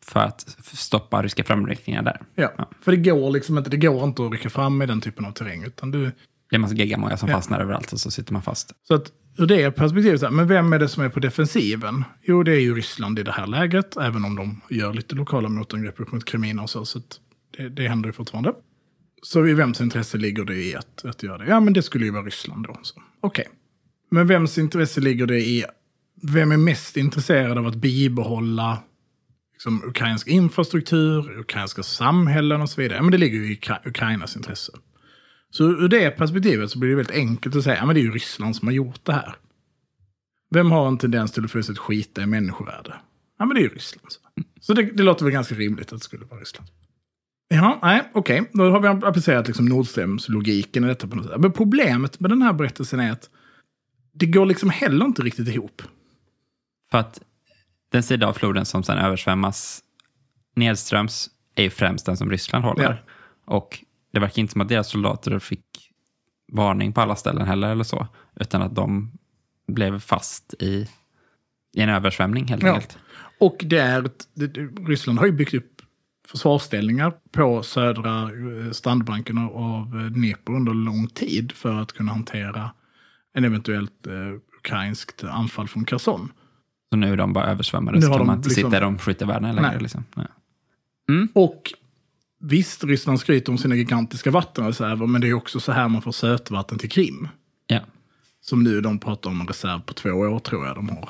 för 0.08 0.20
att 0.20 0.56
stoppa 0.62 1.22
ryska 1.22 1.44
framryckningar 1.44 2.02
där. 2.02 2.20
Ja. 2.34 2.68
För 2.80 2.90
det 2.92 2.96
går 2.96 3.30
liksom 3.30 3.58
inte, 3.58 3.70
det 3.70 3.76
går 3.76 4.04
inte 4.04 4.26
att 4.26 4.32
rycka 4.32 4.50
fram 4.50 4.82
i 4.82 4.86
den 4.86 5.00
typen 5.00 5.24
av 5.24 5.32
terräng. 5.32 5.64
Utan 5.64 5.90
du, 5.90 6.04
Det 6.04 6.10
är 6.50 6.54
en 6.54 6.60
massa 6.60 6.74
geggamoja 6.74 7.16
som 7.16 7.28
Ja. 7.28 7.34
fastnar 7.36 7.60
överallt 7.60 7.92
och 7.92 8.00
så 8.00 8.10
sitter 8.10 8.32
man 8.32 8.42
fast. 8.42 8.72
så 8.82 8.94
att 8.94 9.12
ur 9.38 9.46
det 9.46 9.70
perspektivet, 9.70 10.32
men 10.32 10.46
vem 10.48 10.72
är 10.72 10.78
det 10.78 10.88
som 10.88 11.02
är 11.04 11.08
på 11.08 11.20
defensiven? 11.20 12.04
Jo, 12.22 12.42
det 12.42 12.52
är 12.52 12.60
ju 12.60 12.74
Ryssland 12.74 13.18
i 13.18 13.22
det 13.22 13.32
här 13.32 13.46
läget, 13.46 13.96
även 13.96 14.24
om 14.24 14.36
de 14.36 14.60
gör 14.70 14.94
lite 14.94 15.14
lokala 15.14 15.48
motangrepp 15.48 16.12
mot 16.12 16.24
Krimina 16.24 16.62
och 16.62 16.70
så. 16.70 16.84
så 16.84 17.00
det, 17.56 17.68
det 17.68 17.88
händer 17.88 18.08
ju 18.08 18.12
fortfarande. 18.12 18.52
Så 19.22 19.46
i 19.46 19.54
vems 19.54 19.80
intresse 19.80 20.18
ligger 20.18 20.44
det 20.44 20.54
i 20.56 20.74
att, 20.76 21.04
att 21.04 21.22
göra 21.22 21.38
det? 21.38 21.46
Ja, 21.46 21.60
men 21.60 21.72
det 21.72 21.82
skulle 21.82 22.04
ju 22.04 22.10
vara 22.12 22.22
Ryssland 22.22 22.66
då. 22.66 22.76
Okej. 23.20 23.46
Men 24.10 24.26
vems 24.26 24.58
intresse 24.58 25.00
ligger 25.00 25.26
det 25.26 25.40
i? 25.40 25.64
Vem 26.22 26.52
är 26.52 26.56
mest 26.56 26.96
intresserad 26.96 27.58
av 27.58 27.66
att 27.66 27.74
bibehålla 27.74 28.78
liksom, 29.58 29.84
ukrainsk 29.84 30.26
infrastruktur, 30.28 31.38
ukrainska 31.38 31.82
samhällen 31.82 32.60
och 32.60 32.70
så 32.70 32.80
vidare? 32.80 33.02
Men 33.02 33.10
det 33.10 33.18
ligger 33.18 33.38
ju 33.38 33.52
i 33.52 33.60
Ukrainas 33.84 34.36
intresse. 34.36 34.72
Så 35.50 35.64
ur 35.64 35.88
det 35.88 36.10
perspektivet 36.10 36.70
så 36.70 36.78
blir 36.78 36.90
det 36.90 36.96
väldigt 36.96 37.16
enkelt 37.16 37.56
att 37.56 37.64
säga, 37.64 37.76
ja 37.76 37.86
men 37.86 37.94
det 37.94 38.00
är 38.00 38.02
ju 38.02 38.10
Ryssland 38.10 38.56
som 38.56 38.68
har 38.68 38.72
gjort 38.72 39.04
det 39.04 39.12
här. 39.12 39.36
Vem 40.50 40.70
har 40.70 40.88
en 40.88 40.98
tendens 40.98 41.32
till 41.32 41.44
att 41.44 41.50
fullständigt 41.50 41.78
skita 41.78 42.22
i 42.22 42.26
människovärde? 42.26 42.94
Ja 43.38 43.44
men 43.44 43.54
det 43.54 43.60
är 43.60 43.62
ju 43.62 43.68
Ryssland. 43.68 44.08
Så 44.60 44.72
det, 44.72 44.82
det 44.82 45.02
låter 45.02 45.24
väl 45.24 45.32
ganska 45.32 45.54
rimligt 45.54 45.92
att 45.92 45.98
det 45.98 46.04
skulle 46.04 46.24
vara 46.24 46.40
Ryssland. 46.40 46.68
Ja, 47.48 47.78
nej, 47.82 48.10
okej. 48.14 48.50
Då 48.52 48.70
har 48.70 48.80
vi 48.80 48.88
applicerat 48.88 49.46
liksom 49.46 49.66
Nordströms 49.66 50.28
logiken 50.28 50.84
i 50.84 50.86
detta 50.86 51.06
på 51.06 51.16
något 51.16 51.26
sätt. 51.26 51.40
Men 51.40 51.52
problemet 51.52 52.20
med 52.20 52.30
den 52.30 52.42
här 52.42 52.52
berättelsen 52.52 53.00
är 53.00 53.12
att 53.12 53.30
det 54.12 54.26
går 54.26 54.46
liksom 54.46 54.70
heller 54.70 55.06
inte 55.06 55.22
riktigt 55.22 55.48
ihop. 55.48 55.82
För 56.90 56.98
att 56.98 57.20
den 57.90 58.02
sida 58.02 58.26
av 58.28 58.32
floden 58.32 58.64
som 58.64 58.82
sen 58.82 58.98
översvämmas 58.98 59.80
nedströms 60.56 61.30
är 61.54 61.62
ju 61.62 61.70
främst 61.70 62.06
den 62.06 62.16
som 62.16 62.30
Ryssland 62.30 62.64
håller. 62.64 62.84
Ja. 62.84 62.96
Och 63.54 63.84
det 64.12 64.20
verkar 64.20 64.40
inte 64.40 64.52
som 64.52 64.60
att 64.60 64.68
deras 64.68 64.88
soldater 64.90 65.38
fick 65.38 65.64
varning 66.52 66.92
på 66.92 67.00
alla 67.00 67.16
ställen 67.16 67.46
heller 67.46 67.68
eller 67.70 67.84
så, 67.84 68.06
utan 68.36 68.62
att 68.62 68.74
de 68.74 69.12
blev 69.72 70.00
fast 70.00 70.54
i, 70.58 70.88
i 71.76 71.80
en 71.80 71.88
översvämning 71.88 72.46
helt 72.48 72.62
Ja. 72.62 72.74
enkelt. 72.74 72.98
Och 73.40 73.56
det 73.66 73.78
är, 73.78 74.04
ett- 74.06 74.28
det, 74.34 74.46
det- 74.46 74.60
Ryssland 74.88 75.18
har 75.18 75.26
ju 75.26 75.32
byggt 75.32 75.54
upp 75.54 75.82
försvarsställningar 76.28 77.12
på 77.32 77.62
södra 77.62 78.22
eh, 78.22 78.70
strandbanken 78.72 79.38
av- 79.38 79.56
av 79.56 80.00
eh, 80.00 80.06
Dnepr 80.06 80.52
under 80.52 80.74
lång 80.74 81.06
tid 81.08 81.52
för 81.52 81.74
att 81.74 81.92
kunna 81.92 82.12
hantera 82.12 82.70
en 83.34 83.44
eventuellt 83.44 84.06
eh, 84.06 84.12
ukrainskt 84.58 85.24
anfall 85.24 85.68
från 85.68 85.84
Kherson. 85.84 86.32
Så 86.90 86.96
nu 86.96 87.12
är 87.12 87.16
de 87.16 87.32
bara 87.32 87.46
översvämmade, 87.46 87.98
Nu 87.98 88.06
så 88.06 88.18
de 88.18 88.26
man 88.26 88.36
inte 88.36 88.48
liksom- 88.48 88.70
sitta 88.70 88.80
de 88.80 88.98
skyttevärdena 88.98 89.52
längre. 89.52 89.70
Nej. 89.70 89.80
Liksom. 89.80 90.04
Nej. 90.14 90.26
Och 91.34 91.72
visst, 92.40 92.84
Ryssland 92.84 93.20
skryter 93.20 93.52
om 93.52 93.58
sina 93.58 93.74
gigantiska 93.74 94.30
vattenreserver, 94.30 95.06
men 95.06 95.20
det 95.20 95.28
är 95.28 95.34
också 95.34 95.60
så 95.60 95.72
här 95.72 95.88
man 95.88 96.02
får 96.02 96.12
sötvatten 96.12 96.78
till 96.78 96.90
Krim. 96.90 97.28
Ja. 97.66 97.80
Som 98.40 98.62
nu 98.62 98.80
de 98.80 98.98
pratar 98.98 99.30
om 99.30 99.40
en 99.40 99.46
reserv 99.46 99.80
på 99.80 99.92
två 99.94 100.10
år 100.10 100.38
tror 100.38 100.66
jag 100.66 100.74
de 100.74 100.88
har. 100.88 101.08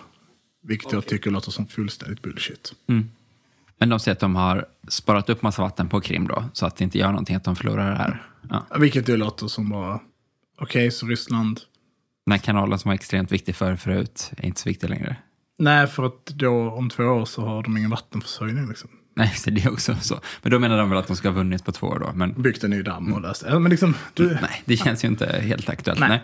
Vilket 0.62 0.92
jag 0.92 1.06
tycker 1.06 1.30
låter 1.30 1.50
som 1.50 1.66
fullständigt 1.66 2.22
bullshit. 2.22 2.74
Men 3.78 3.88
de 3.88 4.00
säger 4.00 4.12
att 4.12 4.20
de 4.20 4.36
har 4.36 4.66
sparat 4.88 5.30
upp 5.30 5.42
massa 5.42 5.62
vatten 5.62 5.88
på 5.88 6.00
Krim 6.00 6.28
då, 6.28 6.44
så 6.52 6.66
att 6.66 6.76
det 6.76 6.84
inte 6.84 6.98
gör 6.98 7.08
någonting 7.08 7.36
att 7.36 7.44
de 7.44 7.56
förlorar 7.56 7.90
det 7.90 7.96
här. 7.96 8.22
Ja. 8.50 8.66
Vilket 8.78 9.08
ju 9.08 9.16
låter 9.16 9.46
som 9.46 9.68
bara, 9.68 10.00
okej, 10.58 10.90
så 10.90 11.06
Ryssland 11.06 11.60
Den 12.26 12.32
här 12.32 12.38
kanalen 12.38 12.78
som 12.78 12.88
var 12.88 12.94
extremt 12.94 13.32
viktig 13.32 13.56
för 13.56 13.76
förut 13.76 14.30
är 14.36 14.44
inte 14.46 14.60
så 14.60 14.68
viktig 14.68 14.90
längre. 14.90 15.16
Nej, 15.58 15.86
för 15.86 16.02
att 16.02 16.26
då 16.26 16.70
om 16.70 16.90
två 16.90 17.04
år 17.04 17.24
så 17.24 17.42
har 17.42 17.62
de 17.62 17.76
ingen 17.76 17.90
vattenförsörjning. 17.90 18.68
Liksom. 18.68 18.90
Nej, 19.14 19.28
så 19.36 19.50
det 19.54 19.64
är 19.64 19.72
också 19.72 19.96
så. 20.00 20.20
Men 20.42 20.52
då 20.52 20.58
menar 20.58 20.78
de 20.78 20.90
väl 20.90 20.98
att 20.98 21.06
de 21.06 21.16
ska 21.16 21.28
ha 21.28 21.34
vunnit 21.34 21.64
på 21.64 21.72
två 21.72 21.86
år 21.86 21.98
då. 21.98 22.12
Men 22.14 22.42
Byggt 22.42 22.64
en 22.64 22.70
ny 22.70 22.82
damm 22.82 23.12
och 23.12 23.20
löst. 23.20 23.44
Men 23.46 23.64
liksom, 23.64 23.94
du, 24.14 24.26
nej, 24.26 24.62
det 24.64 24.76
känns 24.76 25.04
ju 25.04 25.08
inte 25.08 25.26
helt 25.26 25.68
aktuellt. 25.68 26.00
Nej. 26.00 26.08
Nej. 26.08 26.22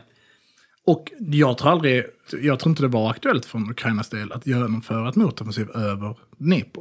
och 0.86 1.12
jag 1.18 1.58
tror 1.58 1.72
aldrig, 1.72 2.04
jag 2.42 2.58
tror 2.58 2.70
inte 2.70 2.82
det 2.82 2.88
var 2.88 3.10
aktuellt 3.10 3.44
från 3.44 3.70
Ukrainas 3.70 4.08
del 4.08 4.32
att 4.32 4.46
genomföra 4.46 5.08
ett 5.08 5.16
motoffensiv 5.16 5.70
över 5.70 6.16
Dnepr. 6.38 6.80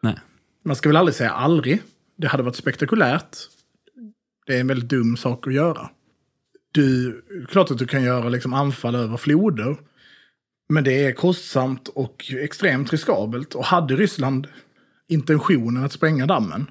Nej. 0.00 0.18
Man 0.64 0.76
ska 0.76 0.88
väl 0.88 0.96
aldrig 0.96 1.14
säga 1.14 1.30
aldrig. 1.30 1.82
Det 2.16 2.26
hade 2.26 2.42
varit 2.42 2.56
spektakulärt. 2.56 3.36
Det 4.46 4.56
är 4.56 4.60
en 4.60 4.66
väldigt 4.66 4.88
dum 4.88 5.16
sak 5.16 5.46
att 5.46 5.54
göra. 5.54 5.90
Du, 6.72 7.22
klart 7.48 7.70
att 7.70 7.78
du 7.78 7.86
kan 7.86 8.02
göra 8.02 8.28
liksom 8.28 8.54
anfall 8.54 8.94
över 8.94 9.16
floder. 9.16 9.76
Men 10.68 10.84
det 10.84 11.04
är 11.04 11.12
kostsamt 11.12 11.88
och 11.88 12.24
extremt 12.42 12.92
riskabelt. 12.92 13.54
Och 13.54 13.64
hade 13.64 13.96
Ryssland 13.96 14.46
intentionen 15.08 15.84
att 15.84 15.92
spränga 15.92 16.26
dammen 16.26 16.70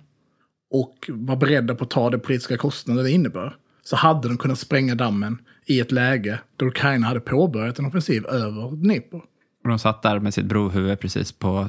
och 0.72 1.10
var 1.10 1.36
beredda 1.36 1.76
på 1.76 1.84
att 1.84 1.90
ta 1.90 2.10
det 2.10 2.20
politiska 2.20 2.58
kostnader 2.58 3.04
det 3.04 3.12
innebär 3.12 3.56
så 3.84 3.96
hade 3.96 4.28
de 4.28 4.38
kunnat 4.38 4.60
spränga 4.60 4.96
dammen 4.96 5.42
i 5.66 5.80
ett 5.80 5.92
läge 5.92 6.40
där 6.58 6.66
Ukraina 6.66 7.08
hade 7.08 7.20
påbörjat 7.20 7.80
en 7.80 7.86
offensiv 7.86 8.26
över 8.26 8.76
Dnepr. 8.76 9.16
Och 9.64 9.70
de 9.70 9.80
satt 9.80 10.02
där 10.02 10.20
med 10.20 10.34
sitt 10.34 10.46
brohuvud 10.46 11.00
precis 11.00 11.32
på 11.32 11.68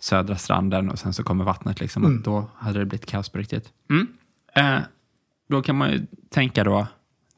södra 0.00 0.36
stranden 0.36 0.90
och 0.90 0.98
sen 0.98 1.12
så 1.12 1.22
kommer 1.22 1.44
vattnet 1.44 1.80
liksom. 1.80 2.04
Och 2.04 2.22
då 2.22 2.50
hade 2.56 2.78
det 2.78 2.84
blivit 2.84 3.06
kaos 3.06 3.28
på 3.28 3.38
riktigt. 3.38 3.72
Mm. 3.90 4.06
Eh, 4.54 4.82
då 5.48 5.62
kan 5.62 5.76
man 5.76 5.92
ju 5.92 6.06
tänka 6.30 6.64
då, 6.64 6.86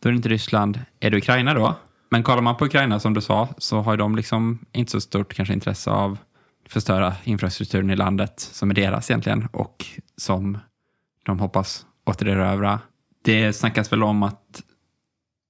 då 0.01 0.09
är 0.09 0.13
det 0.13 0.17
inte 0.17 0.29
Ryssland, 0.29 0.81
är 1.01 1.11
det 1.11 1.17
Ukraina 1.17 1.55
då? 1.55 1.77
Men 2.11 2.23
kollar 2.23 2.43
man 2.43 2.57
på 2.57 2.65
Ukraina 2.65 3.01
som 3.01 3.15
du 3.15 3.21
sa 3.21 3.49
så 3.59 3.81
har 3.81 3.97
de 3.97 4.17
liksom 4.17 4.59
inte 4.73 4.93
så 4.93 5.01
stort 5.01 5.35
kanske 5.35 5.55
intresse 5.55 5.91
av 5.91 6.19
att 6.65 6.73
förstöra 6.73 7.15
infrastrukturen 7.25 7.91
i 7.91 7.97
landet 7.97 8.41
som 8.41 8.71
är 8.71 8.75
deras 8.75 9.11
egentligen 9.11 9.49
och 9.53 9.87
som 10.17 10.59
de 11.25 11.41
hoppas 11.41 11.87
återerövra. 12.05 12.81
Det 13.25 13.53
snackas 13.53 13.93
väl 13.93 14.03
om 14.03 14.23
att 14.23 14.63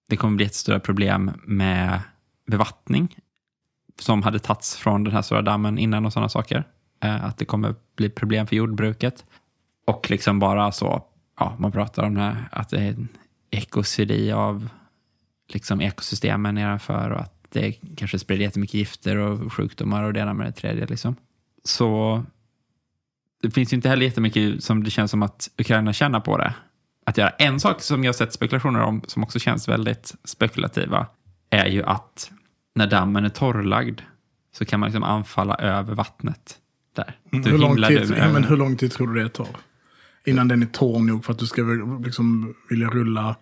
det 0.09 0.17
kommer 0.17 0.37
bli 0.37 0.47
ett 0.47 0.55
större 0.55 0.81
problem 0.81 1.31
med 1.45 2.01
bevattning 2.47 3.17
som 3.99 4.23
hade 4.23 4.39
tagits 4.39 4.77
från 4.77 5.05
den 5.05 5.13
här 5.13 5.23
stora 5.23 5.43
dammen 5.43 5.79
innan 5.79 6.07
och 6.07 6.13
sådana 6.13 6.29
saker. 6.29 6.65
Eh, 7.03 7.25
att 7.25 7.39
det 7.39 7.45
kommer 7.45 7.75
bli 7.97 8.11
problem 8.11 8.47
för 8.47 8.57
jordbruket. 8.57 9.25
Och 9.87 10.11
liksom 10.11 10.39
bara 10.39 10.73
så, 10.73 11.05
ja, 11.39 11.57
man 11.59 11.73
pratar 11.73 12.03
om 12.03 12.15
det 12.15 12.21
här, 12.21 12.49
att 12.53 12.69
det 12.69 12.79
är 12.79 12.89
en 12.89 13.09
ekocidi 13.51 14.33
av 14.33 14.69
liksom 15.53 15.81
ekosystemen 15.81 16.55
nedanför 16.55 17.11
och 17.11 17.21
att 17.21 17.47
det 17.49 17.73
kanske 17.97 18.19
sprider 18.19 18.45
jättemycket 18.45 18.75
gifter 18.75 19.17
och 19.17 19.53
sjukdomar 19.53 20.05
och 20.05 20.13
det 20.13 20.21
ena 20.21 20.35
med 20.35 20.47
det 20.47 20.53
tredje. 20.53 20.87
Liksom. 20.87 21.17
Så 21.65 22.23
det 23.43 23.51
finns 23.51 23.73
ju 23.73 23.75
inte 23.75 23.89
heller 23.89 24.07
jättemycket 24.07 24.65
som 24.65 24.85
det 24.85 24.91
känns 24.91 25.11
som 25.11 25.23
att 25.23 25.51
Ukraina 25.59 25.93
tjänar 25.93 26.21
på 26.21 26.39
det. 26.39 26.55
Att 27.07 27.19
göra 27.19 27.31
en 27.31 27.61
sak 27.61 27.83
som 27.83 28.05
jag 28.05 28.15
sett 28.15 28.33
spekulationer 28.33 28.81
om, 28.81 29.03
som 29.07 29.23
också 29.23 29.39
känns 29.39 29.69
väldigt 29.69 30.15
spekulativa, 30.25 31.07
är 31.51 31.67
ju 31.67 31.83
att 31.83 32.31
när 32.75 32.87
dammen 32.87 33.25
är 33.25 33.29
torrlagd 33.29 34.01
så 34.53 34.65
kan 34.65 34.81
man 34.81 34.87
liksom 34.87 35.03
anfalla 35.03 35.55
över 35.55 35.95
vattnet 35.95 36.59
där. 36.97 37.17
Då 37.31 37.39
hur, 37.39 37.59
lång 37.59 37.77
tid, 37.77 38.15
ja, 38.17 38.33
men 38.33 38.45
hur 38.45 38.57
lång 38.57 38.77
tid 38.77 38.93
tror 38.93 39.15
du 39.15 39.23
det 39.23 39.29
tar? 39.29 39.49
Innan 40.25 40.49
den 40.49 40.63
är 40.63 40.67
torr 40.67 40.99
nog 40.99 41.25
för 41.25 41.33
att 41.33 41.39
du 41.39 41.47
ska 41.47 41.63
liksom 42.05 42.55
vilja 42.69 42.89
rulla 42.89 43.37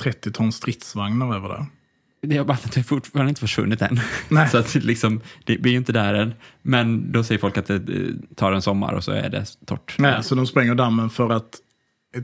30 0.00 0.32
ton 0.32 0.52
stridsvagnar 0.52 1.36
över 1.36 1.48
där. 1.48 1.66
Det 2.22 2.36
har 2.36 2.44
vattnet 2.44 2.74
har 2.74 2.82
fortfarande 2.82 3.28
inte 3.28 3.40
försvunnit 3.40 3.82
än. 3.82 4.00
Nej. 4.28 4.48
Så 4.50 4.58
att 4.58 4.74
liksom, 4.74 5.20
det 5.44 5.58
blir 5.58 5.72
ju 5.72 5.78
inte 5.78 5.92
där 5.92 6.14
än. 6.14 6.34
Men 6.62 7.12
då 7.12 7.24
säger 7.24 7.38
folk 7.38 7.58
att 7.58 7.66
det 7.66 7.74
eh, 7.74 8.34
tar 8.36 8.52
en 8.52 8.62
sommar 8.62 8.92
och 8.92 9.04
så 9.04 9.12
är 9.12 9.28
det 9.28 9.44
torrt. 9.66 9.94
Nej, 9.98 10.24
så 10.24 10.34
de 10.34 10.46
spränger 10.46 10.74
dammen 10.74 11.10
för 11.10 11.30
att 11.30 11.50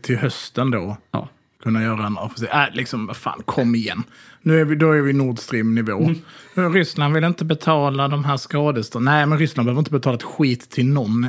till 0.03 0.17
hösten 0.17 0.71
då 0.71 0.97
Ja. 1.11 1.29
kunna 1.63 1.83
göra 1.83 2.07
en 2.07 2.17
offensiv. 2.19 2.49
Äh, 2.49 2.65
liksom, 2.73 3.15
fan, 3.15 3.43
kom 3.45 3.75
igen. 3.75 4.03
Nu 4.43 4.61
är 4.61 4.65
vi, 4.65 4.77
då 4.77 4.93
är 4.93 5.01
vi 5.01 5.13
Nord 5.13 5.39
Stream-nivå. 5.39 6.11
Mm. 6.57 6.73
Ryssland 6.75 7.15
vill 7.15 7.25
inte 7.25 7.45
betala 7.45 8.09
de 8.09 8.25
här 8.25 8.37
skadestånd. 8.37 9.05
Nej, 9.05 9.27
men 9.27 9.39
Ryssland 9.39 9.67
behöver 9.67 9.79
inte 9.79 9.91
betala 9.91 10.17
ett 10.17 10.23
skit 10.23 10.71
till 10.71 10.87
någon. 10.87 11.29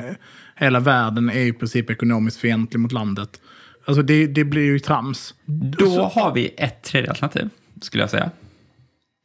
Hela 0.56 0.80
världen 0.80 1.30
är 1.30 1.40
i 1.40 1.54
princip 1.54 1.90
ekonomiskt 1.90 2.38
fientlig 2.38 2.80
mot 2.80 2.92
landet. 2.92 3.42
Alltså 3.88 4.02
det, 4.02 4.28
det 4.28 4.44
blir 4.44 4.62
ju 4.64 4.80
trams. 4.80 5.34
Då 5.46 6.04
har 6.04 6.34
vi 6.34 6.54
ett 6.58 6.84
tredje 6.84 7.10
alternativ, 7.10 7.50
skulle 7.82 8.04
jag 8.04 8.10
säga. 8.10 8.32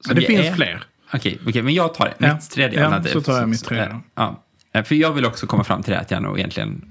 Som 0.06 0.14
det 0.14 0.20
finns 0.22 0.40
är- 0.46 0.54
fler. 0.54 0.84
Okej, 1.14 1.38
okej, 1.46 1.62
men 1.62 1.74
jag 1.74 1.94
tar. 1.94 2.14
Ja. 2.18 2.34
Mitt 2.34 2.50
tredje 2.50 2.78
Ja, 2.80 2.86
alternativ. 2.86 3.12
så 3.12 3.20
tar 3.20 3.38
jag 3.38 3.48
mitt 3.48 3.64
tredje. 3.64 4.00
Ja. 4.14 4.42
För 4.84 4.94
jag 4.94 5.12
vill 5.12 5.24
också 5.26 5.46
komma 5.46 5.64
fram 5.64 5.82
till 5.82 5.92
det 5.92 6.00
att 6.00 6.10
jag 6.10 6.22
nog 6.22 6.38
egentligen 6.38 6.84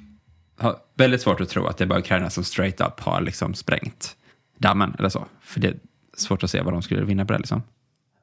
har 0.57 0.75
väldigt 0.95 1.21
svårt 1.21 1.41
att 1.41 1.49
tro 1.49 1.65
att 1.67 1.77
det 1.77 1.83
är 1.83 1.87
bara 1.87 1.99
Ukraina 1.99 2.29
som 2.29 2.43
straight 2.43 2.81
up 2.81 2.99
har 2.99 3.21
liksom 3.21 3.53
sprängt 3.53 4.15
dammen 4.57 4.95
eller 4.99 5.09
så. 5.09 5.25
För 5.41 5.59
det 5.59 5.67
är 5.67 5.75
svårt 6.17 6.43
att 6.43 6.51
se 6.51 6.61
vad 6.61 6.73
de 6.73 6.81
skulle 6.81 7.03
vinna 7.03 7.25
på 7.25 7.33
det 7.33 7.39
liksom. 7.39 7.63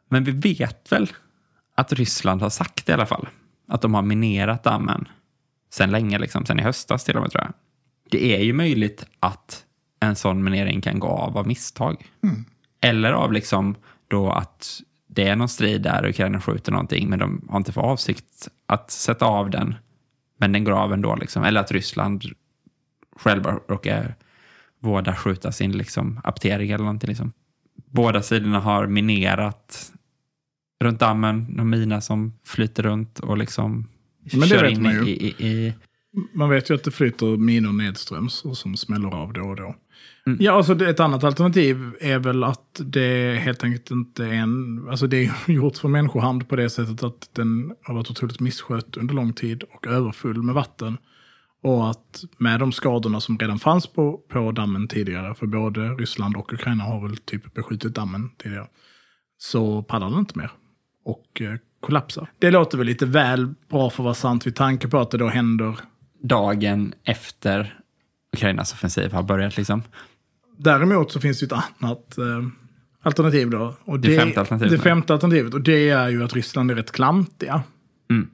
Men 0.09 0.25
vi 0.25 0.33
vet 0.55 0.93
väl 0.93 1.11
att 1.75 1.93
Ryssland 1.93 2.43
har 2.43 2.51
sagt 2.51 2.89
i 2.89 2.93
alla 2.93 3.07
fall. 3.07 3.29
Att 3.69 3.83
de 3.83 3.95
har 3.95 4.03
minerat 4.03 4.63
dammen 4.65 5.09
sen 5.71 5.91
länge, 5.91 6.19
liksom, 6.19 6.47
sen 6.47 6.61
i 6.61 6.63
höstas 6.63 7.05
till 7.05 7.17
och 7.17 7.23
med 7.23 7.31
tror 7.31 7.45
jag. 7.45 7.53
Det 8.11 8.37
är 8.37 8.43
ju 8.45 8.53
möjligt 8.53 9.05
att 9.21 9.65
en 10.01 10.17
sån 10.17 10.45
minering 10.45 10.81
kan 10.81 10.99
gå 10.99 11.09
av 11.09 11.39
av 11.39 11.47
misstag. 11.47 12.07
Eller 12.81 13.13
av 13.13 13.33
liksom 13.33 13.75
då 14.09 14.31
att 14.31 14.81
det 15.07 15.29
är 15.29 15.37
någon 15.37 15.49
strid 15.49 15.83
där 15.83 16.03
och 16.03 16.09
Ukraina 16.09 16.41
skjuter 16.41 16.73
någonting 16.73 17.09
men 17.09 17.19
de 17.19 17.49
har 17.49 17.57
inte 17.57 17.73
för 17.73 17.81
avsikt 17.81 18.49
att 18.67 18.91
sätta 18.91 19.27
av 19.27 19.51
den. 19.51 19.75
Men 20.39 20.53
den 20.53 20.65
går 20.65 20.73
av 20.73 20.93
ändå. 20.93 21.17
Liksom. 21.17 21.43
Eller 21.43 21.61
att 21.61 21.73
Ryssland 21.73 22.25
själva 23.17 23.61
råkar 23.69 24.15
vårda 24.81 25.17
skjuta 25.17 25.53
sin 25.53 25.73
liksom, 25.73 26.21
aptering 26.25 26.71
eller 26.71 26.85
någonting. 26.85 27.09
Liksom. 27.09 27.33
Båda 27.75 28.23
sidorna 28.23 28.61
har 28.61 28.87
minerat 28.87 29.93
runt 30.85 31.01
dammen, 31.01 31.47
någon 31.51 31.71
mina 31.71 32.01
som 32.01 32.33
flyter 32.45 32.83
runt 32.83 33.19
och 33.19 33.39
liksom 33.39 33.89
Men 34.33 34.41
det 34.41 34.49
kör 34.49 34.65
in 34.65 34.87
i, 34.87 35.11
i, 35.11 35.47
i... 35.49 35.75
Man 36.35 36.51
vet 36.51 36.71
ju 36.71 36.75
att 36.75 36.85
det 36.85 36.91
flyter 36.91 37.37
minor 37.37 37.73
nedströms 37.73 38.45
och 38.45 38.57
som 38.57 38.77
smäller 38.77 39.15
av 39.15 39.33
då 39.33 39.41
och 39.41 39.57
då. 39.57 39.77
Mm. 40.27 40.39
Ja, 40.41 40.53
alltså 40.53 40.85
ett 40.85 41.01
annat 41.01 41.25
alternativ 41.25 41.93
är 42.01 42.19
väl 42.19 42.45
att 42.45 42.81
det 42.85 43.35
helt 43.35 43.65
enkelt 43.65 43.91
inte 43.91 44.25
är 44.25 44.33
en... 44.33 44.87
Alltså 44.89 45.07
det 45.07 45.25
är 45.25 45.33
gjort 45.53 45.77
för 45.77 45.89
människohand 45.89 46.49
på 46.49 46.57
det 46.57 46.71
sättet 46.71 47.03
att 47.03 47.31
den 47.33 47.73
har 47.83 47.95
varit 47.95 48.11
otroligt 48.11 48.41
misskött 48.41 48.97
under 48.97 49.15
lång 49.15 49.33
tid 49.33 49.63
och 49.63 49.87
överfull 49.87 50.43
med 50.43 50.55
vatten. 50.55 50.99
Och 51.63 51.91
att 51.91 52.25
med 52.39 52.61
de 52.61 52.73
skadorna 52.73 53.21
som 53.21 53.39
redan 53.39 53.59
fanns 53.59 53.87
på, 53.87 54.21
på 54.29 54.53
dammen 54.53 54.89
tidigare, 54.89 55.35
för 55.35 55.47
både 55.47 55.81
Ryssland 55.81 56.37
och 56.37 56.53
Ukraina 56.53 56.85
har 56.85 57.09
väl 57.09 57.17
typ 57.17 57.55
beskjutit 57.55 57.95
dammen 57.95 58.31
tidigare, 58.39 58.67
så 59.39 59.83
pallar 59.83 60.11
den 60.11 60.19
inte 60.19 60.39
mer 60.39 60.51
och 61.05 61.43
eh, 61.43 61.55
kollapsar. 61.81 62.31
Det 62.39 62.51
låter 62.51 62.79
väl 62.79 62.87
lite 62.87 63.07
väl 63.07 63.55
bra 63.71 63.91
för 63.91 64.03
att 64.03 64.05
vara 64.05 64.15
sant 64.15 64.47
vid 64.47 64.55
tanke 64.55 64.89
på 64.89 64.99
att 64.99 65.11
det 65.11 65.19
då 65.19 65.29
händer 65.29 65.79
dagen 66.23 66.95
efter 67.05 67.79
Ukrainas 68.33 68.73
offensiv 68.73 69.13
har 69.13 69.23
börjat. 69.23 69.57
Liksom. 69.57 69.83
Däremot 70.57 71.13
så 71.13 71.21
finns 71.21 71.41
det 71.41 71.47
ett 71.47 71.53
annat 71.53 72.19
eh, 72.19 72.49
alternativ 73.03 73.51
då. 73.51 73.75
Och 73.85 74.01
Det 74.01 74.17
femte 74.17 74.41
alternativet 74.41 74.73
Det 74.73 74.79
femte 74.79 75.13
alternativet. 75.13 75.55
Och 75.55 75.61
det 75.61 75.89
är 75.89 76.09
ju 76.09 76.25
att 76.25 76.33
Ryssland 76.33 76.71
är 76.71 76.75
rätt 76.75 76.93
klantiga. 76.93 77.63
Mm. 78.11 78.31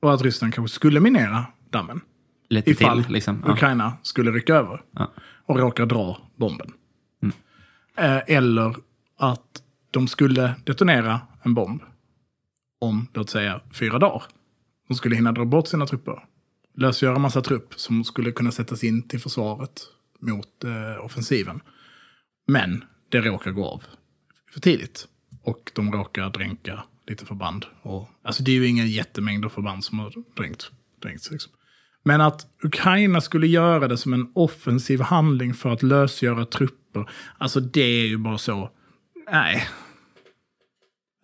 Och 0.00 0.14
att 0.14 0.22
Ryssland 0.22 0.54
kanske 0.54 0.74
skulle 0.74 1.00
minera 1.00 1.46
dammen. 1.70 2.00
Lite 2.48 2.70
Ifall 2.70 3.04
till. 3.04 3.12
Liksom. 3.12 3.42
Ja. 3.46 3.52
Ukraina 3.52 3.92
skulle 4.02 4.30
rycka 4.30 4.54
över. 4.54 4.82
Ja. 4.90 5.12
Och 5.46 5.58
råkar 5.58 5.86
dra 5.86 6.18
bomben. 6.36 6.72
Mm. 7.22 7.34
Eh, 7.96 8.36
eller 8.36 8.76
att 9.18 9.62
de 9.90 10.08
skulle 10.08 10.54
detonera 10.64 11.20
en 11.42 11.54
bomb. 11.54 11.82
Om, 12.80 13.06
låt 13.14 13.30
säga, 13.30 13.60
fyra 13.72 13.98
dagar. 13.98 14.22
De 14.88 14.94
skulle 14.94 15.16
hinna 15.16 15.32
dra 15.32 15.44
bort 15.44 15.68
sina 15.68 15.86
trupper. 15.86 16.24
Lösgöra 16.76 17.18
massa 17.18 17.42
trupp 17.42 17.74
som 17.76 18.04
skulle 18.04 18.32
kunna 18.32 18.52
sättas 18.52 18.84
in 18.84 19.08
till 19.08 19.20
försvaret 19.20 19.82
mot 20.20 20.64
eh, 20.64 21.04
offensiven. 21.04 21.60
Men 22.46 22.84
det 23.08 23.20
råkar 23.20 23.50
gå 23.50 23.64
av 23.64 23.84
för 24.52 24.60
tidigt. 24.60 25.08
Och 25.42 25.72
de 25.74 25.92
råkar 25.92 26.30
dränka 26.30 26.82
lite 27.06 27.26
förband. 27.26 27.66
Och, 27.82 28.08
alltså 28.22 28.42
det 28.42 28.50
är 28.50 28.54
ju 28.54 28.66
ingen 28.66 28.88
jättemängd 28.88 29.44
av 29.44 29.48
förband 29.48 29.84
som 29.84 29.98
har 29.98 30.12
dränkt, 30.36 30.70
dränkts. 31.02 31.30
Liksom. 31.30 31.52
Men 32.02 32.20
att 32.20 32.46
Ukraina 32.62 33.20
skulle 33.20 33.46
göra 33.46 33.88
det 33.88 33.96
som 33.96 34.12
en 34.12 34.32
offensiv 34.34 35.00
handling 35.00 35.54
för 35.54 35.70
att 35.70 35.82
lösgöra 35.82 36.46
trupper. 36.46 37.10
Alltså 37.38 37.60
det 37.60 37.80
är 37.80 38.06
ju 38.06 38.16
bara 38.16 38.38
så. 38.38 38.70
Nej. 39.30 39.68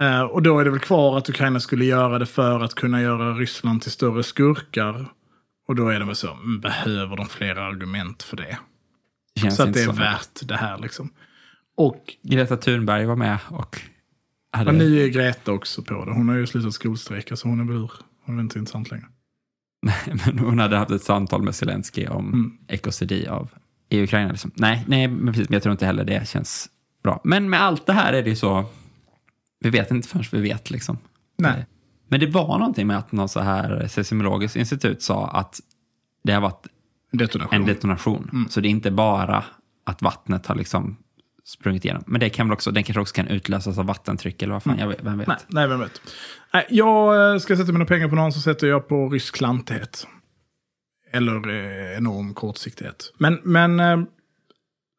Eh, 0.02 0.22
och 0.22 0.42
då 0.42 0.58
är 0.58 0.64
det 0.64 0.70
väl 0.70 0.80
kvar 0.80 1.18
att 1.18 1.28
Ukraina 1.28 1.60
skulle 1.60 1.84
göra 1.84 2.18
det 2.18 2.26
för 2.26 2.60
att 2.60 2.74
kunna 2.74 3.02
göra 3.02 3.34
Ryssland 3.34 3.82
till 3.82 3.90
större 3.90 4.22
skurkar. 4.22 5.12
Och 5.68 5.74
då 5.76 5.88
är 5.88 5.98
det 5.98 6.04
väl 6.04 6.16
så, 6.16 6.32
mm, 6.32 6.60
behöver 6.60 7.16
de 7.16 7.26
flera 7.26 7.64
argument 7.66 8.22
för 8.22 8.36
det? 8.36 8.58
Det 9.42 9.50
Så 9.50 9.62
att 9.62 9.72
det 9.72 9.80
är 9.82 9.86
så. 9.86 9.92
värt 9.92 10.40
det 10.48 10.56
här 10.56 10.78
liksom. 10.78 11.10
Och 11.76 12.14
Greta 12.22 12.56
Thunberg 12.56 13.04
var 13.06 13.16
med 13.16 13.38
och 13.48 13.80
hade... 14.52 14.72
men 14.72 14.78
nu 14.78 15.04
är 15.04 15.08
Greta 15.08 15.52
också 15.52 15.82
på 15.82 16.04
det. 16.04 16.12
Hon 16.12 16.28
har 16.28 16.36
ju 16.36 16.46
slutat 16.46 16.72
skolstrejka 16.72 17.36
så 17.36 17.48
hon 17.48 17.60
är 17.60 17.64
väl 17.64 17.76
ur. 17.76 17.92
Hon 18.24 18.38
är 18.38 18.42
inte 18.42 18.58
intressant 18.58 18.90
längre. 18.90 19.06
men 20.26 20.38
hon 20.38 20.58
hade 20.58 20.76
haft 20.76 20.90
ett 20.90 21.02
samtal 21.02 21.42
med 21.42 21.54
Zelensky 21.54 22.06
om 22.06 22.26
Mm. 22.28 22.58
ekocidi 22.68 23.26
av 23.26 23.50
i 23.88 24.02
Ukraina. 24.02 24.30
Liksom. 24.32 24.50
Nej, 24.54 24.84
nej 24.88 25.08
men, 25.08 25.32
precis, 25.32 25.48
men 25.48 25.54
jag 25.54 25.62
tror 25.62 25.72
inte 25.72 25.86
heller 25.86 26.04
det 26.04 26.28
känns 26.28 26.68
bra. 27.02 27.20
Men 27.24 27.50
med 27.50 27.62
allt 27.62 27.86
det 27.86 27.92
här 27.92 28.12
är 28.12 28.22
det 28.22 28.30
ju 28.30 28.36
så, 28.36 28.64
vi 29.60 29.70
vet 29.70 29.90
inte 29.90 30.08
förrän 30.08 30.24
vi 30.32 30.40
vet. 30.40 30.70
Liksom. 30.70 30.98
Nej. 31.38 31.66
Men 32.12 32.20
det 32.20 32.26
var 32.26 32.58
någonting 32.58 32.86
med 32.86 32.98
att 32.98 33.12
någon 33.12 33.28
så 33.28 33.40
här 33.40 33.86
seismologiskt 33.88 34.56
institut 34.56 35.02
sa 35.02 35.28
att 35.28 35.60
det 36.24 36.32
har 36.32 36.40
varit 36.40 36.66
Detonation. 37.12 37.60
en 37.60 37.66
detonation. 37.66 38.30
Mm. 38.32 38.48
Så 38.48 38.60
det 38.60 38.68
är 38.68 38.70
inte 38.70 38.90
bara 38.90 39.44
att 39.84 40.02
vattnet 40.02 40.46
har 40.46 40.54
liksom 40.54 40.96
sprungit 41.44 41.84
igenom. 41.84 42.04
Men 42.06 42.20
det 42.20 42.30
kan 42.30 42.48
väl 42.48 42.52
också, 42.52 42.70
den 42.70 42.84
kanske 42.84 43.00
också 43.00 43.14
kan 43.14 43.28
utlösas 43.28 43.78
av 43.78 43.86
vattentryck 43.86 44.42
eller 44.42 44.52
vad 44.52 44.62
fan, 44.62 44.78
jag 44.78 44.88
vet, 44.88 45.02
vem 45.02 45.18
vet. 45.18 45.28
Nej, 45.28 45.36
nej, 45.48 45.68
vem 45.68 45.80
vet. 45.80 46.00
Nej, 46.54 46.66
jag 46.70 47.32
eh, 47.32 47.38
ska 47.38 47.56
sätta 47.56 47.72
mina 47.72 47.84
pengar 47.84 48.08
på 48.08 48.14
någon 48.14 48.32
så 48.32 48.40
sätter 48.40 48.66
jag 48.66 48.88
på 48.88 49.08
rysk 49.08 49.34
klantighet. 49.34 50.06
Eller 51.12 51.48
eh, 51.48 51.96
enorm 51.96 52.34
kortsiktighet. 52.34 53.12
Men, 53.18 53.40
men 53.42 53.80
eh, 53.80 54.00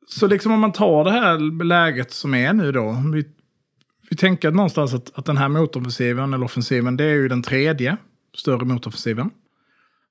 så 0.07 0.27
liksom 0.27 0.51
om 0.51 0.59
man 0.59 0.71
tar 0.71 1.03
det 1.03 1.11
här 1.11 1.63
läget 1.63 2.11
som 2.11 2.33
är 2.33 2.53
nu 2.53 2.71
då. 2.71 3.03
Vi, 3.13 3.25
vi 4.13 4.17
tänker 4.17 4.51
någonstans 4.51 4.93
att, 4.93 5.11
att 5.19 5.25
den 5.25 5.37
här 5.37 5.49
motoffensiven, 5.49 6.33
eller 6.33 6.45
offensiven, 6.45 6.97
det 6.97 7.03
är 7.03 7.13
ju 7.13 7.27
den 7.27 7.41
tredje 7.41 7.97
större 8.37 8.65
motoffensiven. 8.65 9.29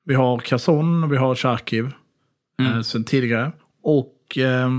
Vi 0.04 0.14
har 0.14 0.38
Kherson 0.38 1.04
och 1.04 1.12
vi 1.12 1.16
har 1.16 1.34
Charkiv 1.34 1.92
Mm. 2.60 2.72
eh, 2.72 2.80
sen 2.80 3.04
tidigare. 3.04 3.52
Och 3.82 4.38
eh, 4.38 4.70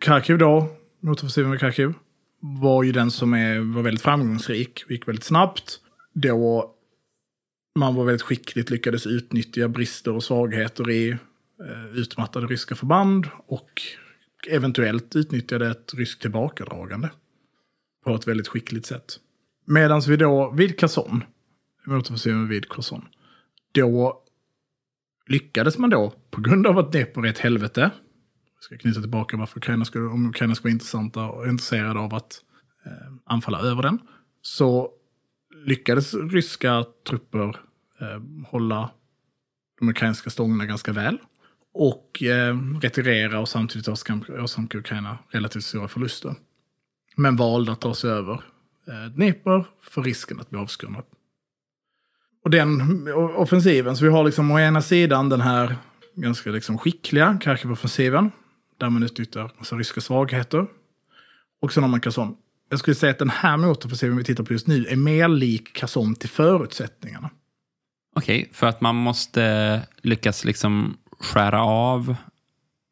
Kharkiv 0.00 0.38
då, 0.38 0.68
motoffensiven 1.00 1.50
vid 1.50 1.60
Kharkiv, 1.60 1.94
var 2.40 2.82
ju 2.82 2.92
den 2.92 3.10
som 3.10 3.34
är, 3.34 3.74
var 3.74 3.82
väldigt 3.82 4.02
framgångsrik 4.02 4.82
och 4.84 4.90
gick 4.90 5.08
väldigt 5.08 5.24
snabbt. 5.24 5.80
Då 6.14 6.70
man 7.78 7.94
var 7.94 8.04
väldigt 8.04 8.22
skickligt 8.22 8.70
lyckades 8.70 9.06
utnyttja 9.06 9.68
brister 9.68 10.14
och 10.14 10.24
svagheter 10.24 10.90
i 10.90 11.10
eh, 11.10 11.86
utmattade 11.94 12.46
ryska 12.46 12.74
förband 12.74 13.26
och 13.46 13.82
eventuellt 14.50 15.16
utnyttjade 15.16 15.70
ett 15.70 15.94
ryskt 15.94 16.22
tillbakadragande 16.22 17.10
på 18.04 18.14
ett 18.14 18.28
väldigt 18.28 18.48
skickligt 18.48 18.86
sätt. 18.86 19.16
Medan 19.64 20.00
vi 20.08 20.16
då 20.16 20.50
vid 20.50 20.78
Kasson, 20.78 21.24
motoffensiven 21.84 22.48
vid 22.48 22.68
Kasson, 22.68 23.08
då 23.72 24.22
lyckades 25.26 25.78
man 25.78 25.90
då, 25.90 26.12
på 26.30 26.40
grund 26.40 26.66
av 26.66 26.78
att 26.78 26.92
Dnepr 26.92 27.26
är 27.26 27.30
ett 27.30 27.38
helvete, 27.38 27.90
jag 28.54 28.64
ska 28.64 28.78
knyta 28.78 29.00
tillbaka 29.00 29.36
varför 29.36 29.58
Ukraina 29.58 29.84
skulle, 29.84 30.04
om 30.04 30.28
Ukraina 30.28 30.54
skulle 30.54 30.70
vara 30.70 30.74
intressanta 30.74 31.24
och 31.24 31.48
intresserade 31.48 32.00
av 32.00 32.14
att 32.14 32.40
eh, 32.86 33.12
anfalla 33.24 33.60
över 33.60 33.82
den, 33.82 33.98
så 34.42 34.90
lyckades 35.64 36.14
ryska 36.14 36.84
trupper 37.08 37.48
eh, 38.00 38.20
hålla 38.46 38.90
de 39.78 39.88
ukrainska 39.88 40.30
stångarna 40.30 40.66
ganska 40.66 40.92
väl. 40.92 41.18
Och 41.74 42.22
eh, 42.22 42.58
retirera 42.80 43.40
och 43.40 43.48
samtidigt 43.48 43.88
åsamka 44.28 44.78
Ukraina 44.78 45.18
relativt 45.28 45.64
stora 45.64 45.88
förluster. 45.88 46.34
Men 47.16 47.36
valde 47.36 47.72
att 47.72 47.80
ta 47.80 47.94
sig 47.94 48.10
över 48.10 48.32
eh, 48.88 49.10
Dnipro 49.14 49.64
för 49.82 50.02
risken 50.02 50.40
att 50.40 50.50
bli 50.50 50.58
avskurna. 50.58 51.02
Och 52.44 52.50
den 52.50 53.08
offensiven, 53.36 53.96
så 53.96 54.04
vi 54.04 54.10
har 54.10 54.24
liksom 54.24 54.50
å 54.50 54.58
ena 54.58 54.82
sidan 54.82 55.28
den 55.28 55.40
här 55.40 55.76
ganska 56.14 56.50
liksom 56.50 56.78
skickliga 56.78 57.38
Kharkiv-offensiven. 57.42 58.30
Där 58.78 58.90
man 58.90 59.02
utnyttjar 59.02 59.50
massa 59.58 59.76
ryska 59.76 60.00
svagheter. 60.00 60.66
Och 61.60 61.72
sen 61.72 61.82
har 61.82 61.90
man 61.90 62.00
Kazom. 62.00 62.36
Jag 62.70 62.78
skulle 62.78 62.94
säga 62.94 63.10
att 63.10 63.18
den 63.18 63.30
här 63.30 63.56
motoffensiven 63.56 64.16
vi 64.16 64.24
tittar 64.24 64.44
på 64.44 64.52
just 64.52 64.66
nu 64.66 64.86
är 64.86 64.96
mer 64.96 65.28
lik 65.28 65.72
Kazom 65.72 66.14
till 66.14 66.28
förutsättningarna. 66.28 67.30
Okej, 68.16 68.50
för 68.52 68.66
att 68.66 68.80
man 68.80 68.96
måste 68.96 69.82
lyckas 70.02 70.44
liksom 70.44 70.96
skära 71.20 71.62
av 71.62 72.16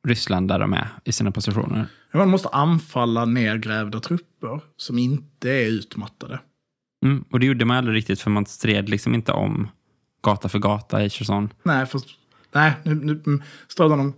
Ryssland 0.08 0.48
där 0.48 0.58
de 0.58 0.72
är 0.72 0.88
i 1.04 1.12
sina 1.12 1.30
positioner. 1.30 1.86
Man 2.12 2.28
måste 2.30 2.48
anfalla 2.48 3.24
nedgrävda 3.24 4.00
trupper 4.00 4.60
som 4.76 4.98
inte 4.98 5.50
är 5.50 5.66
utmattade. 5.66 6.40
Mm, 7.04 7.24
och 7.30 7.40
det 7.40 7.46
gjorde 7.46 7.64
man 7.64 7.76
aldrig 7.76 7.96
riktigt 7.96 8.20
för 8.20 8.30
man 8.30 8.46
stred 8.46 8.88
liksom 8.88 9.14
inte 9.14 9.32
om 9.32 9.68
gata 10.22 10.48
för 10.48 10.58
gata 10.58 11.04
i 11.04 11.10
Cherson. 11.10 11.48
Nej, 11.62 11.86
för, 11.86 12.00
nej 12.52 12.72
nu, 12.84 12.94
nu, 12.94 13.22
mm, 13.26 13.42
staden 13.68 14.00
om, 14.00 14.12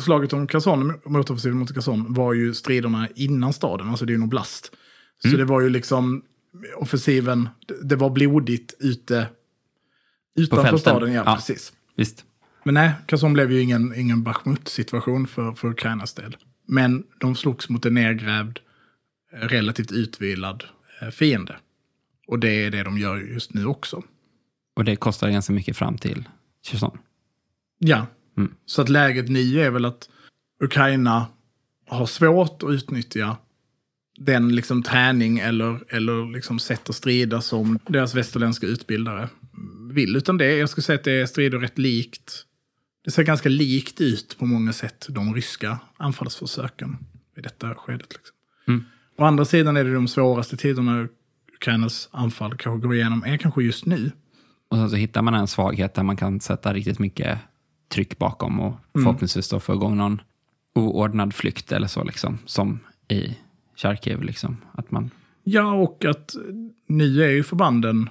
slaget 0.00 0.32
om 0.32 0.46
Kherson, 0.46 0.92
motoffensiven 1.04 1.58
mot 1.58 1.74
Kherson, 1.74 2.14
var 2.14 2.32
ju 2.32 2.54
striderna 2.54 3.08
innan 3.14 3.52
staden, 3.52 3.88
alltså 3.88 4.04
det 4.06 4.10
är 4.10 4.14
ju 4.14 4.18
en 4.18 4.22
oblast. 4.22 4.72
Så 5.22 5.28
Mm. 5.28 5.38
det 5.38 5.44
var 5.44 5.60
ju 5.60 5.68
liksom 5.70 6.22
offensiven, 6.76 7.48
det- 7.82 7.96
var 7.96 8.10
blodigt 8.10 8.74
ute 8.78 9.26
utanför 10.38 10.76
staden, 10.76 11.12
ja, 11.12 11.22
Ja. 11.26 11.34
precis. 11.34 11.72
Visst. 11.96 12.24
Men 12.64 12.74
nej, 12.74 12.92
Kherson 13.06 13.32
blev 13.32 13.52
ju 13.52 13.60
ingen, 13.62 13.94
ingen 13.94 14.22
Bachmut-situation 14.22 15.26
för, 15.26 15.52
för 15.52 15.68
Ukrainas 15.68 16.14
del. 16.14 16.36
Men 16.72 17.04
de 17.20 17.36
slogs 17.36 17.68
mot 17.68 17.86
en 17.86 17.94
nedgrävd, 17.94 18.58
eh, 19.32 19.38
relativt 19.48 19.92
utvilad 19.92 20.64
eh, 21.00 21.08
fiende. 21.08 21.56
Och 22.26 22.38
det 22.38 22.64
är 22.64 22.70
det 22.70 22.82
de 22.82 22.98
gör 22.98 23.16
just 23.16 23.54
nu 23.54 23.66
också. 23.66 24.02
Och 24.76 24.84
det 24.84 24.96
kostar 24.96 25.30
ganska 25.30 25.52
mycket 25.52 25.76
fram 25.76 25.98
till 25.98 26.28
Cherson. 26.66 26.98
Ja, 27.78 28.06
Mm. 28.36 28.54
så 28.66 28.82
att 28.82 28.88
läget 28.88 29.28
nu 29.28 29.60
är 29.60 29.70
väl 29.70 29.84
att 29.84 30.08
Ukraina 30.62 31.26
har 31.86 32.06
svårt 32.06 32.62
att 32.62 32.70
utnyttja 32.70 33.36
den 34.18 34.54
liksom 34.56 34.82
träning 34.82 35.38
eller, 35.38 35.94
eller 35.94 36.32
liksom 36.32 36.58
sätt 36.58 36.88
att 36.88 36.94
strida 36.94 37.40
som 37.40 37.78
deras 37.88 38.14
västerländska 38.14 38.66
utbildare 38.66 39.28
vill. 39.90 40.16
Utan 40.16 40.38
det, 40.38 40.56
jag 40.56 40.68
skulle 40.68 40.82
säga 40.82 40.98
att 40.98 41.04
det 41.04 41.26
strider 41.26 41.58
rätt 41.58 41.78
likt. 41.78 42.44
Det 43.04 43.10
ser 43.10 43.22
ganska 43.22 43.48
likt 43.48 44.00
ut 44.00 44.36
på 44.38 44.46
många 44.46 44.72
sätt, 44.72 45.06
de 45.08 45.34
ryska 45.34 45.78
anfallsförsöken 45.96 46.96
i 47.36 47.40
detta 47.40 47.74
skedet. 47.74 48.12
Liksom. 48.12 48.36
Mm. 48.68 48.84
Å 49.18 49.24
andra 49.24 49.44
sidan 49.44 49.76
är 49.76 49.84
det 49.84 49.94
de 49.94 50.08
svåraste 50.08 50.56
tiderna 50.56 51.08
Ukrainas 51.54 52.08
anfall 52.12 52.56
kanske 52.56 52.86
går 52.86 52.94
igenom, 52.94 53.24
är 53.24 53.36
kanske 53.36 53.62
just 53.62 53.86
nu. 53.86 54.12
Och 54.68 54.76
sen 54.76 54.90
så 54.90 54.96
hittar 54.96 55.22
man 55.22 55.34
en 55.34 55.46
svaghet 55.46 55.94
där 55.94 56.02
man 56.02 56.16
kan 56.16 56.40
sätta 56.40 56.74
riktigt 56.74 56.98
mycket 56.98 57.38
tryck 57.88 58.18
bakom 58.18 58.60
och 58.60 58.66
Mm. 58.94 59.04
förhoppningsvis 59.04 59.48
då 59.48 59.60
få 59.60 59.74
igång 59.74 59.96
någon 59.96 60.20
oordnad 60.74 61.34
flykt 61.34 61.72
eller 61.72 61.86
så, 61.86 62.04
liksom, 62.04 62.38
som 62.46 62.80
i 63.08 63.36
Charkiv. 63.76 64.22
Liksom. 64.22 64.56
Att 64.72 64.90
man, 64.90 65.10
Ja, 65.44 65.72
och 65.72 66.04
att 66.04 66.34
nu 66.86 67.22
är 67.24 67.28
ju 67.30 67.42
förbanden 67.42 68.08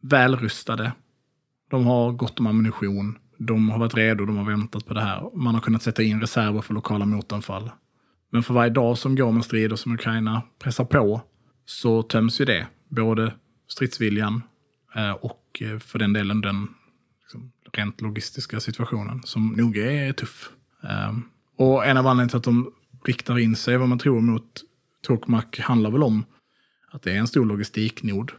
välrustade. 0.00 0.92
De 1.70 1.86
har 1.86 2.12
gott 2.12 2.40
om 2.40 2.46
ammunition. 2.46 3.18
De 3.38 3.70
har 3.70 3.78
varit 3.78 3.94
redo, 3.94 4.26
de 4.26 4.36
har 4.36 4.44
väntat 4.44 4.86
på 4.86 4.94
det 4.94 5.00
här. 5.00 5.30
Man 5.34 5.54
har 5.54 5.60
kunnat 5.60 5.82
sätta 5.82 6.02
in 6.02 6.20
reserver 6.20 6.60
för 6.60 6.74
lokala 6.74 7.06
motanfall. 7.06 7.70
Men 8.30 8.42
för 8.42 8.54
varje 8.54 8.70
dag 8.70 8.98
som 8.98 9.16
går 9.16 9.32
med 9.32 9.44
strider 9.44 9.76
som 9.76 9.92
Ukraina 9.92 10.42
pressar 10.58 10.84
på 10.84 11.20
så 11.64 12.02
töms 12.02 12.40
ju 12.40 12.44
det. 12.44 12.66
Både 12.88 13.34
stridsviljan 13.68 14.42
eh, 14.94 15.10
och 15.10 15.62
eh, 15.62 15.78
för 15.78 15.98
den 15.98 16.12
delen 16.12 16.40
den 16.40 16.68
liksom, 17.20 17.52
rent 17.72 18.00
logistiska 18.00 18.60
situationen 18.60 19.22
som 19.24 19.48
nog 19.48 19.76
är 19.76 20.12
tuff. 20.12 20.50
Ehm, 20.82 21.22
och 21.56 21.86
en 21.86 21.96
av 21.96 22.06
anledningarna 22.06 22.28
till 22.28 22.36
att 22.36 22.44
de 22.44 22.72
riktar 23.04 23.38
in 23.38 23.56
sig, 23.56 23.76
vad 23.76 23.88
man 23.88 23.98
tror, 23.98 24.20
mot 24.20 24.62
Tokmak 25.02 25.58
handlar 25.58 25.90
väl 25.90 26.02
om 26.02 26.24
att 26.90 27.02
det 27.02 27.12
är 27.12 27.18
en 27.18 27.26
stor 27.26 27.46
logistiknod 27.46 28.32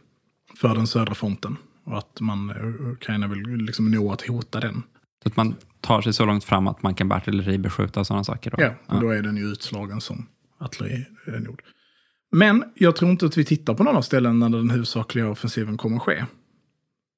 för 0.56 0.74
den 0.74 0.86
södra 0.86 1.14
fronten. 1.14 1.56
Och 1.88 1.98
att 1.98 2.20
man, 2.20 2.50
eh, 2.50 2.90
Ukraina 2.92 3.28
vill 3.28 3.56
liksom 3.56 3.90
nå 3.90 4.12
att 4.12 4.22
hota 4.22 4.60
den. 4.60 4.82
så 5.22 5.28
att 5.28 5.36
man 5.36 5.54
tar 5.80 6.02
sig 6.02 6.12
så 6.12 6.24
långt 6.24 6.44
fram 6.44 6.66
att 6.66 6.82
man 6.82 6.94
kan 6.94 7.12
artilleribeskjuta 7.12 8.00
och 8.00 8.06
sådana 8.06 8.24
saker. 8.24 8.50
Då. 8.50 8.56
Ja, 8.60 8.74
och 8.86 9.00
då 9.00 9.10
är 9.10 9.22
den 9.22 9.36
ju 9.36 9.44
utslagen 9.44 10.00
som 10.00 10.26
artillerinod. 10.58 11.62
Men 12.32 12.64
jag 12.74 12.96
tror 12.96 13.10
inte 13.10 13.26
att 13.26 13.36
vi 13.36 13.44
tittar 13.44 13.74
på 13.74 13.84
någon 13.84 13.96
av 13.96 14.02
ställena 14.02 14.48
där 14.48 14.58
den 14.58 14.70
huvudsakliga 14.70 15.28
offensiven 15.28 15.76
kommer 15.76 15.96
att 15.96 16.02
ske. 16.02 16.24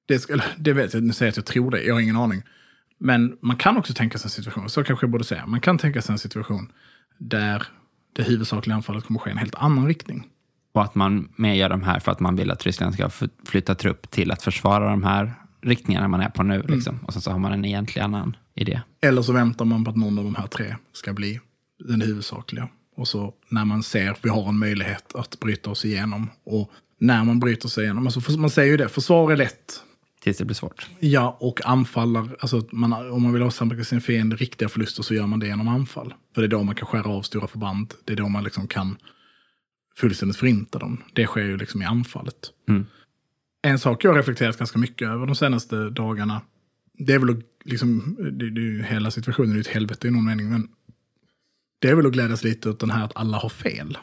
Det, 0.07 0.29
eller, 0.29 0.45
det 0.57 0.73
vet 0.73 0.93
jag, 0.93 1.03
nu 1.03 1.13
säger 1.13 1.27
jag 1.27 1.31
att 1.31 1.37
jag 1.37 1.45
tror 1.45 1.71
det, 1.71 1.83
jag 1.83 1.93
har 1.93 2.01
ingen 2.01 2.17
aning. 2.17 2.43
Men 2.97 3.37
man 3.41 3.57
kan 3.57 3.77
också 3.77 3.93
tänka 3.93 4.17
sig 4.17 4.25
en 4.25 4.29
situation, 4.29 4.69
så 4.69 4.83
kanske 4.83 5.03
jag 5.03 5.11
borde 5.11 5.23
säga, 5.23 5.45
man 5.45 5.61
kan 5.61 5.77
tänka 5.77 6.01
sig 6.01 6.13
en 6.13 6.19
situation 6.19 6.71
där 7.17 7.67
det 8.13 8.23
huvudsakliga 8.23 8.75
anfallet 8.75 9.03
kommer 9.03 9.19
att 9.19 9.23
ske 9.23 9.29
i 9.29 9.31
en 9.31 9.37
helt 9.37 9.55
annan 9.55 9.87
riktning. 9.87 10.27
Och 10.73 10.83
att 10.83 10.95
man 10.95 11.29
mer 11.35 11.53
gör 11.53 11.69
de 11.69 11.83
här 11.83 11.99
för 11.99 12.11
att 12.11 12.19
man 12.19 12.35
vill 12.35 12.51
att 12.51 12.65
Ryssland 12.65 12.93
ska 12.93 13.09
flytta 13.45 13.75
trupp 13.75 14.11
till 14.11 14.31
att 14.31 14.43
försvara 14.43 14.89
de 14.89 15.03
här 15.03 15.33
riktningarna 15.61 16.07
man 16.07 16.21
är 16.21 16.29
på 16.29 16.43
nu. 16.43 16.55
Mm. 16.55 16.75
Liksom. 16.75 16.99
Och 17.07 17.13
sen 17.13 17.21
så 17.21 17.31
har 17.31 17.39
man 17.39 17.51
en 17.51 17.65
egentlig 17.65 18.01
annan 18.01 18.35
idé. 18.55 18.81
Eller 19.01 19.21
så 19.21 19.33
väntar 19.33 19.65
man 19.65 19.83
på 19.83 19.89
att 19.89 19.97
någon 19.97 20.17
av 20.17 20.23
de 20.23 20.35
här 20.35 20.47
tre 20.47 20.75
ska 20.93 21.13
bli 21.13 21.39
den 21.79 22.01
huvudsakliga. 22.01 22.69
Och 22.95 23.07
så 23.07 23.33
när 23.49 23.65
man 23.65 23.83
ser 23.83 24.11
att 24.11 24.19
vi 24.25 24.29
har 24.29 24.49
en 24.49 24.59
möjlighet 24.59 25.15
att 25.15 25.39
bryta 25.39 25.69
oss 25.69 25.85
igenom. 25.85 26.29
Och 26.43 26.71
när 26.99 27.23
man 27.23 27.39
bryter 27.39 27.69
sig 27.69 27.83
igenom, 27.83 28.07
alltså 28.07 28.37
man 28.37 28.49
säger 28.49 28.71
ju 28.71 28.77
det, 28.77 28.89
försvar 28.89 29.31
är 29.31 29.37
lätt. 29.37 29.83
Tills 30.23 30.37
det 30.37 30.45
blir 30.45 30.55
svårt. 30.55 30.89
Ja, 30.99 31.37
och 31.39 31.65
anfallar, 31.65 32.35
alltså 32.39 32.63
man, 32.71 33.11
om 33.11 33.23
man 33.23 33.33
vill 33.33 33.43
åsamka 33.43 33.83
sin 33.83 34.01
fiende 34.01 34.35
riktiga 34.35 34.69
förluster 34.69 35.03
så 35.03 35.13
gör 35.13 35.25
man 35.25 35.39
det 35.39 35.47
genom 35.47 35.67
anfall. 35.67 36.13
För 36.35 36.41
det 36.41 36.47
är 36.47 36.49
då 36.49 36.63
man 36.63 36.75
kan 36.75 36.87
skära 36.87 37.09
av 37.09 37.21
stora 37.21 37.47
förband. 37.47 37.93
Det 38.05 38.13
är 38.13 38.17
då 38.17 38.27
man 38.27 38.43
liksom 38.43 38.67
kan 38.67 38.97
fullständigt 39.97 40.37
förinta 40.37 40.79
dem. 40.79 41.03
Det 41.13 41.25
sker 41.25 41.41
ju 41.41 41.57
liksom 41.57 41.81
i 41.81 41.85
anfallet. 41.85 42.51
Mm. 42.69 42.85
En 43.61 43.79
sak 43.79 44.03
jag 44.03 44.09
har 44.11 44.17
reflekterat 44.17 44.57
ganska 44.57 44.79
mycket 44.79 45.07
över 45.07 45.25
de 45.25 45.35
senaste 45.35 45.89
dagarna, 45.89 46.41
det 46.93 47.13
är 47.13 47.19
väl 47.19 47.29
att, 47.29 47.39
liksom, 47.63 48.17
det, 48.31 48.49
det, 48.49 48.85
hela 48.85 49.11
situationen 49.11 49.51
är 49.51 49.55
ju 49.55 49.61
ett 49.61 49.67
helvete 49.67 50.07
i 50.07 50.11
någon 50.11 50.25
mening, 50.25 50.49
men 50.49 50.67
det 51.79 51.87
är 51.89 51.95
väl 51.95 52.05
att 52.05 52.13
glädjas 52.13 52.43
lite 52.43 52.69
åt 52.69 52.79
den 52.79 52.91
här 52.91 53.05
att 53.05 53.11
alla 53.15 53.37
har 53.37 53.49
fel. 53.49 53.97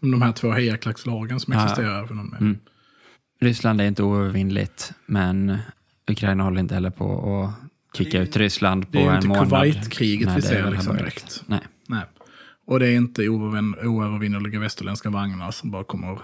Om 0.00 0.10
de 0.10 0.22
här 0.22 0.32
två 0.32 0.52
hejaklackslagen 0.52 1.40
som 1.40 1.52
Ja. 1.52 1.64
existerar. 1.64 2.06
För 2.06 2.14
någon 2.14 2.26
mening. 2.26 2.48
Mm. 2.48 2.58
Ryssland 3.40 3.80
är 3.80 3.84
inte 3.84 4.02
oövervinnligt, 4.02 4.92
men 5.06 5.58
Ukraina 6.08 6.44
håller 6.44 6.60
inte 6.60 6.74
heller 6.74 6.90
på 6.90 7.34
att 7.44 7.96
kicka 7.98 8.22
ut 8.22 8.36
Ryssland 8.36 8.84
på 8.84 8.92
Det 8.92 8.98
är 8.98 9.02
ju 9.02 9.08
en 9.08 9.16
inte 9.16 9.28
månad. 9.28 9.44
Kuwait-kriget 9.48 10.36
vi 10.36 10.42
ser 10.42 10.70
liksom 10.70 10.96
direkt. 10.96 11.42
Nej. 11.46 11.60
Och 12.66 12.80
det 12.80 12.88
är 12.88 12.96
inte 12.96 13.28
oövervinnerliga 13.28 14.60
västerländska 14.60 15.10
vagnar 15.10 15.50
som 15.50 15.70
bara 15.70 15.84
kommer 15.84 16.20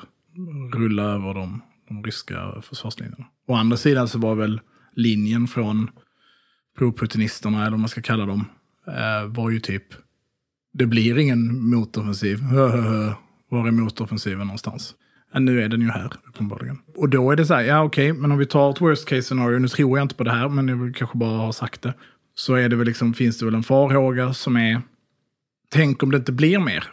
rulla 0.75 1.03
över 1.03 1.35
de, 1.35 1.63
de 1.89 2.05
ryska 2.05 2.63
försvarslinjerna. 2.63 3.27
Å 3.47 3.55
andra 3.55 3.77
sidan 3.77 4.09
så 4.09 4.19
var 4.19 4.35
väl 4.35 4.61
linjen 4.97 5.47
från 5.47 5.91
proputinisterna, 6.79 7.61
eller 7.61 7.71
vad 7.71 7.81
man 7.81 7.89
ska 7.89 8.03
kalla 8.03 8.27
dem, 8.27 8.45
eh, 8.87 9.29
var 9.29 9.51
ju 9.51 9.61
typ 9.61 9.85
det 10.73 10.87
blir 10.87 11.19
ingen 11.19 11.71
motoffensiv. 11.71 12.43
Var 13.49 13.67
är 13.67 13.71
motoffensiven 13.71 14.47
någonstans? 14.47 14.95
Men 15.33 15.45
nu 15.45 15.63
är 15.63 15.69
den 15.69 15.81
ju 15.81 15.89
här, 15.89 16.13
uppenbarligen. 16.29 16.79
Och 16.97 17.09
då 17.09 17.31
är 17.31 17.37
det 17.37 17.47
så 17.47 17.55
här, 17.55 17.63
ja 17.63 17.83
okej, 17.83 18.13
men 18.13 18.33
om 18.33 18.39
vi 18.39 18.47
tar 18.47 18.71
ett 18.71 18.81
worst 18.81 19.09
case 19.09 19.23
scenario, 19.23 19.59
nu 19.59 19.69
tror 19.69 19.99
jag 19.99 20.05
inte 20.05 20.15
på 20.15 20.25
det 20.25 20.31
här, 20.31 20.49
men 20.49 20.69
jag 20.69 20.77
vill 20.77 20.95
kanske 20.95 21.19
bara 21.19 21.39
ha 21.39 21.53
sagt 21.53 21.83
det. 21.83 21.95
Så 22.35 22.55
är 22.55 22.69
det 22.69 22.77
väl 22.77 22.87
liksom, 22.87 23.15
finns 23.15 23.39
det 23.39 23.45
väl 23.45 23.55
en 23.55 23.63
farhåga 23.63 24.35
som 24.35 24.57
är, 24.57 24.83
tänk 25.73 26.03
om 26.03 26.11
det 26.11 26.17
inte 26.17 26.33
blir 26.33 26.59
mer. 26.59 26.85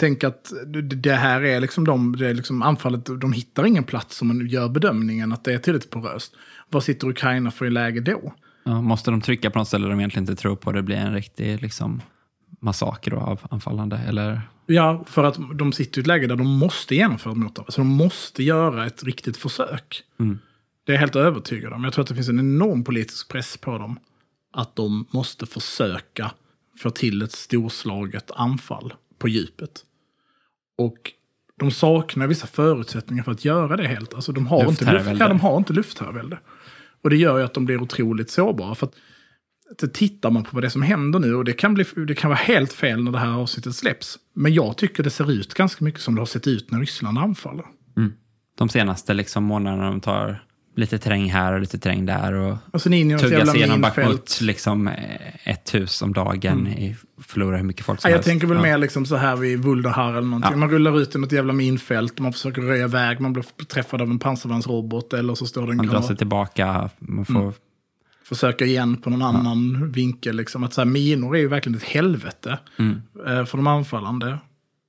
Tänk 0.00 0.24
att 0.24 0.52
det- 0.94 1.12
här 1.14 1.40
är 1.44 1.60
liksom 1.60 1.84
de, 1.84 2.16
det 2.16 2.28
är 2.28 2.34
liksom 2.34 2.62
anfallet, 2.62 3.20
de 3.20 3.32
hittar 3.32 3.66
ingen 3.66 3.84
plats 3.84 4.22
om 4.22 4.28
man 4.28 4.46
gör 4.48 4.68
bedömningen 4.68 5.32
att 5.32 5.44
det 5.44 5.52
är 5.54 5.58
tillräckligt 5.58 5.90
poröst. 5.90 6.32
Vad 6.70 6.84
sitter 6.84 7.08
Ukraina 7.08 7.50
för 7.50 7.66
i 7.66 7.70
läge 7.70 8.00
då? 8.00 8.34
Ja, 8.64 8.80
måste 8.82 9.10
de 9.10 9.20
trycka 9.20 9.50
på 9.50 9.58
något 9.58 9.68
ställe 9.68 9.88
de 9.88 9.98
egentligen 10.00 10.22
inte 10.22 10.42
tror 10.42 10.56
på, 10.56 10.72
det 10.72 10.82
blir 10.82 10.96
en 10.96 11.12
riktig 11.12 11.62
liksom, 11.62 12.02
massaker 12.60 13.12
av 13.12 13.40
anfallande? 13.50 13.96
Eller? 14.08 14.42
Ja, 14.66 15.04
för 15.06 15.24
att 15.24 15.38
de 15.54 15.72
sitter 15.72 15.98
i 15.98 16.00
ett 16.00 16.06
läge 16.06 16.26
där 16.26 16.36
de 16.36 16.46
måste 16.46 16.94
genomföra 16.94 17.32
ett 17.32 17.38
motanfall. 17.38 17.72
Så 17.72 17.80
de 17.80 17.86
måste 17.88 18.42
göra 18.42 18.86
ett 18.86 19.04
riktigt 19.04 19.36
försök. 19.36 20.02
Mm. 20.20 20.38
Det 20.86 20.92
är 20.92 20.94
jag 20.94 21.00
helt 21.00 21.16
övertygad 21.16 21.72
om. 21.72 21.84
Jag 21.84 21.92
tror 21.92 22.02
att 22.02 22.08
det 22.08 22.14
finns 22.14 22.28
en 22.28 22.38
enorm 22.38 22.84
politisk 22.84 23.28
press 23.28 23.56
på 23.56 23.78
dem. 23.78 23.98
Att 24.52 24.76
de 24.76 25.06
måste 25.10 25.46
försöka 25.46 26.30
få 26.80 26.90
till 26.90 27.22
ett 27.22 27.32
storslaget 27.32 28.30
anfall 28.30 28.94
på 29.18 29.28
djupet. 29.28 29.84
Och 30.78 31.12
de 31.56 31.70
saknar 31.70 32.26
vissa 32.26 32.46
förutsättningar 32.46 33.22
för 33.22 33.32
att 33.32 33.44
göra 33.44 33.76
det 33.76 33.88
helt. 33.88 34.14
Alltså 34.14 34.32
de 34.32 34.46
har, 34.46 34.68
inte, 34.68 34.92
luft, 34.92 35.20
ja, 35.20 35.28
de 35.28 35.40
har 35.40 35.56
inte 35.56 35.72
luftherravälde. 35.72 36.38
Och 37.02 37.10
det 37.10 37.16
gör 37.16 37.38
ju 37.38 37.44
att 37.44 37.54
de 37.54 37.64
blir 37.64 37.82
otroligt 37.82 38.30
sårbara. 38.30 38.74
För 38.74 38.86
att 38.86 38.94
att 39.70 39.94
tittar 39.94 40.30
man 40.30 40.44
på 40.44 40.50
vad 40.52 40.62
det 40.62 40.66
är 40.66 40.70
som 40.70 40.82
händer 40.82 41.18
nu, 41.18 41.34
och 41.34 41.44
det 41.44 41.52
kan, 41.52 41.74
bli, 41.74 41.84
det 42.06 42.14
kan 42.14 42.30
vara 42.30 42.38
helt 42.38 42.72
fel 42.72 43.04
när 43.04 43.12
det 43.12 43.18
här 43.18 43.32
avsnittet 43.32 43.74
släpps. 43.74 44.18
Men 44.34 44.54
jag 44.54 44.76
tycker 44.76 45.02
det 45.02 45.10
ser 45.10 45.30
ut 45.30 45.54
ganska 45.54 45.84
mycket 45.84 46.00
som 46.00 46.14
det 46.14 46.20
har 46.20 46.26
sett 46.26 46.46
ut 46.46 46.70
när 46.70 46.78
Ryssland 46.78 47.18
anfaller. 47.18 47.64
De 48.58 48.68
senaste 48.68 49.14
liksom, 49.14 49.44
månaderna 49.44 49.90
de 49.90 50.00
tar 50.00 50.44
lite 50.80 50.98
terräng 50.98 51.30
här 51.30 51.52
och 51.52 51.60
lite 51.60 51.78
terräng 51.78 52.06
där 52.06 52.32
och 52.32 52.56
Alltså 52.72 52.88
något 52.88 53.20
tuggar 53.20 53.38
jävla 53.38 53.52
sig 53.52 53.60
igenom. 53.60 53.80
Bakhmut 53.80 54.38
liksom, 54.40 54.90
ett 55.44 55.74
hus 55.74 56.02
om 56.02 56.12
dagen, 56.12 56.66
i, 56.66 56.96
förlorar 57.22 57.56
hur 57.56 57.64
mycket 57.64 57.86
folk 57.86 58.00
som 58.00 58.08
Ja, 58.08 58.12
jag 58.12 58.16
helst. 58.18 58.28
tänker 58.28 58.46
väl 58.46 58.56
Ja. 58.56 58.62
mer 58.62 58.78
liksom 58.78 59.06
så 59.06 59.16
här 59.16 59.36
vid 59.36 59.58
Vuldahar 59.58 60.10
eller 60.10 60.20
någonting. 60.28 60.50
Ja. 60.52 60.56
Man 60.56 60.70
rullar 60.70 61.00
ut 61.00 61.14
i 61.14 61.18
något 61.18 61.32
jävla 61.32 61.52
minfält, 61.52 62.18
man 62.18 62.32
försöker 62.32 62.62
röja 62.62 62.88
väg, 62.88 63.20
man 63.20 63.32
blir 63.32 63.44
träffad 63.66 64.02
av 64.02 64.10
en 64.10 64.18
pansarvagnsrobot 64.18 65.12
eller 65.12 65.34
så 65.34 65.46
står 65.46 65.66
det 65.66 65.70
en 65.72 65.76
Man 65.76 65.86
drar 65.86 66.00
sig 66.02 66.16
tillbaka, 66.16 66.90
man 66.98 67.24
får 67.24 67.34
Mm. 67.40 67.52
försöka 68.24 68.64
igen 68.64 68.96
på 68.96 69.10
någon 69.10 69.22
annan 69.22 69.90
vinkel. 69.92 70.36
Liksom. 70.36 70.64
Att 70.64 70.72
så 70.74 70.80
här, 70.80 70.86
minor 70.88 71.36
är 71.36 71.40
ju 71.40 71.48
verkligen 71.48 71.76
ett 71.78 71.84
helvete 71.84 72.58
Mm. 72.78 73.02
eh, 73.26 73.44
för 73.44 73.56
de 73.58 73.66
anfallande. 73.66 74.38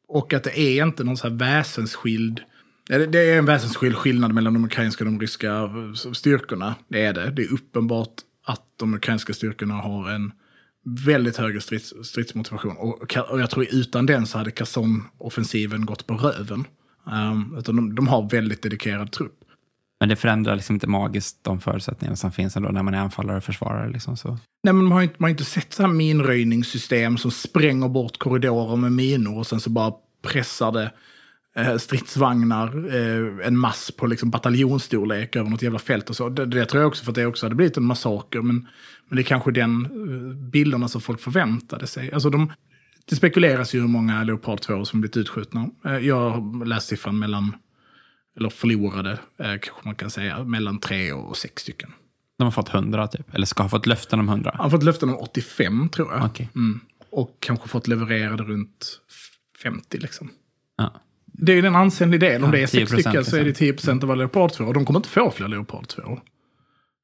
Och 0.08 0.34
att 0.34 0.44
det 0.44 0.60
är 0.60 0.84
inte 0.86 1.04
någon 1.04 1.18
så 1.18 1.30
här 1.30 1.36
väsensskild... 1.36 2.40
Det- 2.88 3.20
är 3.20 3.38
en 3.38 3.46
väsensskild 3.46 3.96
skillnad 3.96 4.34
mellan 4.34 4.54
de 4.54 4.66
ukrainska 4.66 5.04
och 5.04 5.12
de 5.12 5.20
ryska 5.20 5.70
styrkorna. 6.14 6.76
Det 6.88 7.06
är 7.06 7.14
det. 7.14 7.32
Det 7.32 7.42
är 7.42 7.54
uppenbart 7.54 8.14
att 8.46 8.62
de 8.80 8.94
ukrainska 8.94 9.34
styrkorna 9.34 9.74
har 9.74 10.10
en 10.10 10.32
väldigt 11.06 11.38
högre 11.38 11.62
strids, 11.62 11.94
stridsmotivation. 12.04 12.78
Och, 12.78 13.02
och 13.30 13.42
jag 13.42 13.50
tror 13.50 13.66
utan 13.72 14.06
den 14.06 14.28
så 14.28 14.38
hade 14.38 14.52
Kherson-offensiven 14.52 15.86
gått 15.86 16.08
på 16.08 16.14
röven. 16.14 16.68
Um, 17.06 17.56
utan 17.60 17.76
de, 17.76 17.96
de 17.96 18.08
har 18.08 18.30
väldigt 18.30 18.62
dedikerad 18.62 19.12
trupp. 19.12 19.38
Men 20.00 20.10
det 20.10 20.16
förändrar 20.16 20.56
liksom 20.56 20.76
inte 20.76 20.88
magiskt 20.88 21.38
de 21.42 21.60
förutsättningarna 21.60 22.16
som 22.16 22.32
finns 22.32 22.56
ändå 22.56 22.70
när 22.70 22.84
man 22.84 22.94
är 22.94 22.98
anfallare 22.98 23.38
och 23.38 23.44
försvarare. 23.44 23.90
Liksom, 23.92 24.18
så. 24.18 24.30
Nej, 24.64 24.74
men 24.74 24.84
man 24.84 24.92
har 24.92 25.02
inte, 25.02 25.16
man 25.18 25.28
har 25.28 25.30
inte 25.30 25.46
sett 25.46 25.74
så 25.74 25.84
här 25.84 25.90
minröjningssystem 25.90 27.18
som 27.18 27.32
spränger 27.32 27.88
bort 27.88 28.18
korridorer 28.18 28.76
med 28.76 28.92
minor 28.92 29.38
och 29.38 29.48
sen 29.48 29.60
så 29.60 29.70
bara 29.70 29.94
pressar 30.22 30.72
det 30.72 30.92
stridsvagnar, 31.80 32.96
eh, 32.96 33.48
en 33.48 33.58
mass 33.58 33.92
på 33.92 34.08
liksom 34.08 34.30
bataljonsstorlek 34.30 35.36
över 35.36 35.50
något 35.50 35.62
jävla 35.62 35.80
fält 35.80 36.10
och 36.10 36.16
så. 36.16 36.30
Det, 36.30 36.46
det 36.46 36.66
tror 36.66 36.82
jag 36.82 36.88
också 36.88 37.04
för 37.04 37.12
att 37.12 37.16
det 37.16 37.26
också 37.26 37.46
hade 37.46 37.56
blivit 37.56 37.78
en 37.78 37.84
massaker, 37.84 38.42
men, 38.42 38.68
men 39.08 39.16
det 39.16 39.22
är 39.22 39.24
kanske 39.24 39.52
den 39.52 39.86
eh, 39.86 40.36
bilderna 40.36 40.88
som 40.88 41.02
folk 41.02 41.22
förväntade 41.22 41.88
sig. 41.88 42.12
Alltså 42.14 42.30
de, 42.30 42.54
det 43.06 43.16
spekuleras 43.16 43.76
ju 43.76 43.80
hur 43.80 43.88
många 43.88 44.24
Leopard 44.24 44.62
2 44.62 44.86
som 44.86 45.02
blivit 45.02 45.18
utskjutna. 45.18 45.70
Eh, 45.86 45.98
jag 45.98 46.30
har 46.30 46.66
läst 46.66 46.88
siffran 46.88 47.20
mellan, 47.20 47.56
eller 48.38 48.50
förlorade, 48.50 49.12
eh, 49.12 49.46
kanske 49.46 49.82
man 49.84 49.96
kan 49.96 50.10
säga, 50.10 50.44
mellan 50.44 50.80
tre 50.80 51.14
och 51.14 51.38
sex 51.38 51.62
stycken. 51.62 51.94
De 52.38 52.44
har 52.44 52.52
fått 52.52 52.70
100 52.70 53.08
typ, 53.08 53.36
eller 53.36 53.46
ska 53.46 53.64
ha 53.64 53.70
fått 53.70 53.86
löften 53.86 54.20
om 54.20 54.30
100. 54.30 54.52
Han 54.54 54.64
har 54.64 54.70
fått 54.70 54.84
löften 54.84 55.10
om 55.10 55.16
85 55.16 55.90
tror 55.90 56.14
jag. 56.14 56.26
Okej. 56.26 56.50
Mm. 56.56 56.80
Och 57.10 57.38
kanske 57.40 57.70
fått 57.70 57.88
levererade 57.88 58.44
runt 58.44 59.00
50 59.64 59.98
liksom. 59.98 60.30
Ja. 60.78 61.02
Det 61.42 61.52
är 61.52 61.56
ju 61.56 61.66
en 61.66 61.76
ansenlig 61.76 62.20
del. 62.20 62.44
Om 62.44 62.50
Ja, 62.50 62.52
det 62.52 62.64
är 62.64 62.68
6 62.68 62.92
10% 62.92 63.02
stycken 63.02 63.26
så 63.26 63.36
är 63.36 63.40
det 63.40 63.46
liksom. 63.46 63.66
10 63.66 63.74
procent 63.74 64.04
av 64.04 64.12
alla 64.12 64.20
Leopard 64.20 64.52
2. 64.52 64.64
Och 64.64 64.74
de 64.74 64.86
kommer 64.86 65.00
inte 65.00 65.10
få 65.10 65.32
fler 65.32 65.48
Leopard 65.48 65.88
2. 65.88 66.20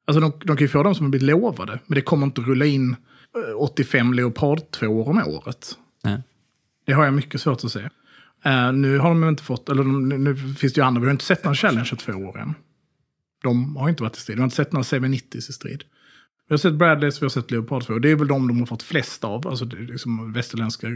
Alltså 0.07 0.21
de, 0.21 0.31
de 0.39 0.57
kan 0.57 0.63
ju 0.63 0.67
få 0.67 0.83
de 0.83 0.95
som 0.95 1.05
har 1.05 1.09
blivit 1.09 1.27
lovade. 1.27 1.79
Men 1.87 1.95
det 1.95 2.01
kommer 2.01 2.25
inte 2.25 2.41
rulla 2.41 2.65
in 2.65 2.91
eh, 2.91 3.61
85 3.61 4.13
Leopard 4.13 4.71
2 4.71 5.05
om 5.05 5.17
året. 5.17 5.77
Nej. 6.03 6.23
Det 6.85 6.93
har 6.93 7.05
jag 7.05 7.13
mycket 7.13 7.41
svårt 7.41 7.63
att 7.63 7.71
se. 7.71 7.89
Eh, 8.45 8.73
nu 8.73 8.97
har 8.97 9.09
de 9.09 9.23
inte 9.23 9.43
fått, 9.43 9.69
eller 9.69 9.83
de, 9.83 10.09
nu 10.09 10.35
finns 10.35 10.73
det 10.73 10.81
ju 10.81 10.85
andra, 10.85 11.01
vi 11.01 11.07
har 11.07 11.11
inte 11.11 11.25
sett 11.25 11.43
någon 11.43 11.55
Challenger 11.55 11.95
2 11.95 12.11
år 12.13 12.39
än. 12.39 12.53
De 13.43 13.75
har 13.75 13.89
inte 13.89 14.03
varit 14.03 14.17
i 14.17 14.19
strid. 14.19 14.37
Vi 14.37 14.41
har 14.41 14.45
inte 14.45 14.55
sett 14.55 14.71
några 14.71 14.83
790 14.83 15.37
i 15.37 15.41
strid. 15.41 15.83
Vi 16.49 16.53
har 16.53 16.57
sett 16.57 16.73
Bradleys, 16.73 17.21
vi 17.21 17.25
har 17.25 17.29
sett 17.29 17.51
Leopard 17.51 17.83
2. 17.83 17.99
Det 17.99 18.11
är 18.11 18.15
väl 18.15 18.27
de 18.27 18.47
de 18.47 18.59
har 18.59 18.65
fått 18.65 18.83
flest 18.83 19.23
av. 19.23 19.47
Alltså 19.47 19.65
det 19.65 19.77
är 19.77 19.81
liksom 19.81 20.33
västerländska 20.33 20.87
eh, 20.87 20.93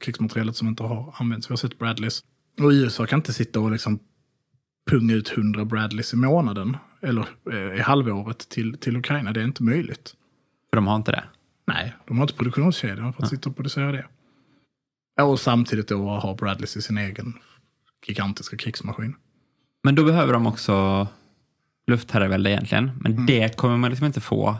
krigsmaterialet 0.00 0.56
som 0.56 0.68
inte 0.68 0.82
har 0.82 1.14
använts. 1.18 1.50
Vi 1.50 1.52
har 1.52 1.56
sett 1.56 1.78
Bradleys. 1.78 2.22
Och 2.60 2.70
USA 2.70 3.06
kan 3.06 3.18
inte 3.18 3.32
sitta 3.32 3.60
och 3.60 3.70
liksom 3.70 3.98
punga 4.90 5.14
ut 5.14 5.32
100 5.36 5.64
Bradleys 5.64 6.12
i 6.12 6.16
månaden. 6.16 6.76
Eller 7.02 7.26
eh, 7.52 7.78
i 7.78 7.80
halvåret 7.80 8.38
till, 8.48 8.78
till 8.78 8.96
Ukraina. 8.96 9.32
Det 9.32 9.40
är 9.40 9.44
inte 9.44 9.62
möjligt. 9.62 10.14
För 10.70 10.76
de 10.76 10.86
har 10.86 10.96
inte 10.96 11.12
det. 11.12 11.24
Nej, 11.66 11.94
de 12.06 12.18
har 12.18 12.24
inte 12.24 12.34
produktionskedjan 12.34 13.12
för 13.12 13.22
att 13.22 13.28
sitta 13.28 13.50
och 13.50 13.56
producera 13.56 13.92
det. 13.92 14.06
Ja, 15.16 15.24
Och 15.24 15.40
samtidigt 15.40 15.88
då 15.88 16.08
ha 16.10 16.34
Bradleys 16.34 16.76
i 16.76 16.82
sin 16.82 16.98
egen 16.98 17.34
gigantiska 18.06 18.56
krigsmaskin. 18.56 19.14
Men 19.84 19.94
då 19.94 20.04
behöver 20.04 20.32
de 20.32 20.46
också 20.46 21.06
luftherravälde 21.86 22.50
egentligen. 22.50 22.90
Men 23.00 23.12
Mm. 23.12 23.26
det 23.26 23.56
kommer 23.56 23.76
man 23.76 23.90
liksom 23.90 24.06
inte 24.06 24.20
få 24.20 24.56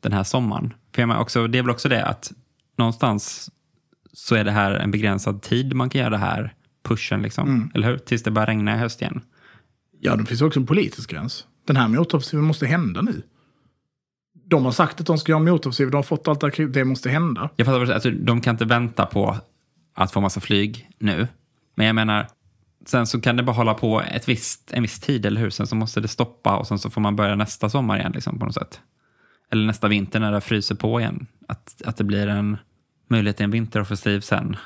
den 0.00 0.12
här 0.12 0.24
sommaren. 0.24 0.74
För 0.94 1.02
jag 1.02 1.20
också, 1.20 1.46
det 1.46 1.58
är 1.58 1.62
väl 1.62 1.70
också 1.70 1.88
det 1.88 2.04
att 2.04 2.32
någonstans 2.78 3.50
så 4.12 4.34
är 4.34 4.44
det 4.44 4.50
här 4.50 4.72
en 4.74 4.90
begränsad 4.90 5.42
tid 5.42 5.74
man 5.74 5.90
kan 5.90 6.00
göra 6.00 6.10
det 6.10 6.18
här 6.18 6.54
pushen. 6.84 7.22
Liksom. 7.22 7.48
Mm. 7.48 7.70
Eller 7.74 7.86
hur? 7.88 7.98
Tills 7.98 8.22
det 8.22 8.30
börjar 8.30 8.46
regna 8.46 8.74
i 8.74 8.78
höst 8.78 9.02
igen. 9.02 9.20
Ja, 10.00 10.16
det 10.16 10.24
finns 10.24 10.42
också 10.42 10.60
en 10.60 10.66
politisk 10.66 11.10
gräns. 11.10 11.46
Den 11.66 11.76
här 11.76 11.88
motoffensiven 11.88 12.44
måste 12.44 12.66
hända 12.66 13.02
nu. 13.02 13.22
De 14.46 14.64
har 14.64 14.72
sagt 14.72 15.00
att 15.00 15.06
de 15.06 15.18
ska 15.18 15.32
göra 15.32 15.40
en 15.40 15.44
motoffensiv, 15.44 15.90
de 15.90 15.96
har 15.96 16.02
fått 16.02 16.28
allt 16.28 16.54
krig, 16.54 16.70
det 16.70 16.84
måste 16.84 17.10
hända. 17.10 17.50
Jag 17.56 17.66
fattar, 17.66 17.92
alltså, 17.92 18.10
de 18.10 18.40
kan 18.40 18.54
inte 18.54 18.64
vänta 18.64 19.06
på 19.06 19.36
att 19.94 20.12
få 20.12 20.20
massa 20.20 20.40
flyg 20.40 20.90
nu. 20.98 21.28
Men 21.74 21.86
jag 21.86 21.94
menar, 21.94 22.26
sen 22.86 23.06
så 23.06 23.20
kan 23.20 23.36
det 23.36 23.42
bara 23.42 23.56
hålla 23.56 23.74
på 23.74 24.00
ett 24.00 24.28
visst, 24.28 24.72
en 24.72 24.82
viss 24.82 25.00
tid, 25.00 25.26
eller 25.26 25.40
hur? 25.40 25.50
Sen 25.50 25.66
så 25.66 25.76
måste 25.76 26.00
det 26.00 26.08
stoppa 26.08 26.56
och 26.56 26.66
sen 26.66 26.78
så 26.78 26.90
får 26.90 27.00
man 27.00 27.16
börja 27.16 27.34
nästa 27.34 27.70
sommar 27.70 27.98
igen 27.98 28.12
liksom, 28.12 28.38
på 28.38 28.44
något 28.44 28.54
sätt. 28.54 28.80
Eller 29.50 29.66
nästa 29.66 29.88
vinter 29.88 30.20
när 30.20 30.32
det 30.32 30.40
fryser 30.40 30.74
på 30.74 31.00
igen. 31.00 31.26
Att, 31.48 31.82
att 31.84 31.96
det 31.96 32.04
blir 32.04 32.28
en 32.28 32.56
möjlighet 33.08 33.36
till 33.36 33.44
en 33.44 33.50
vinteroffensiv 33.50 34.20
sen. 34.20 34.56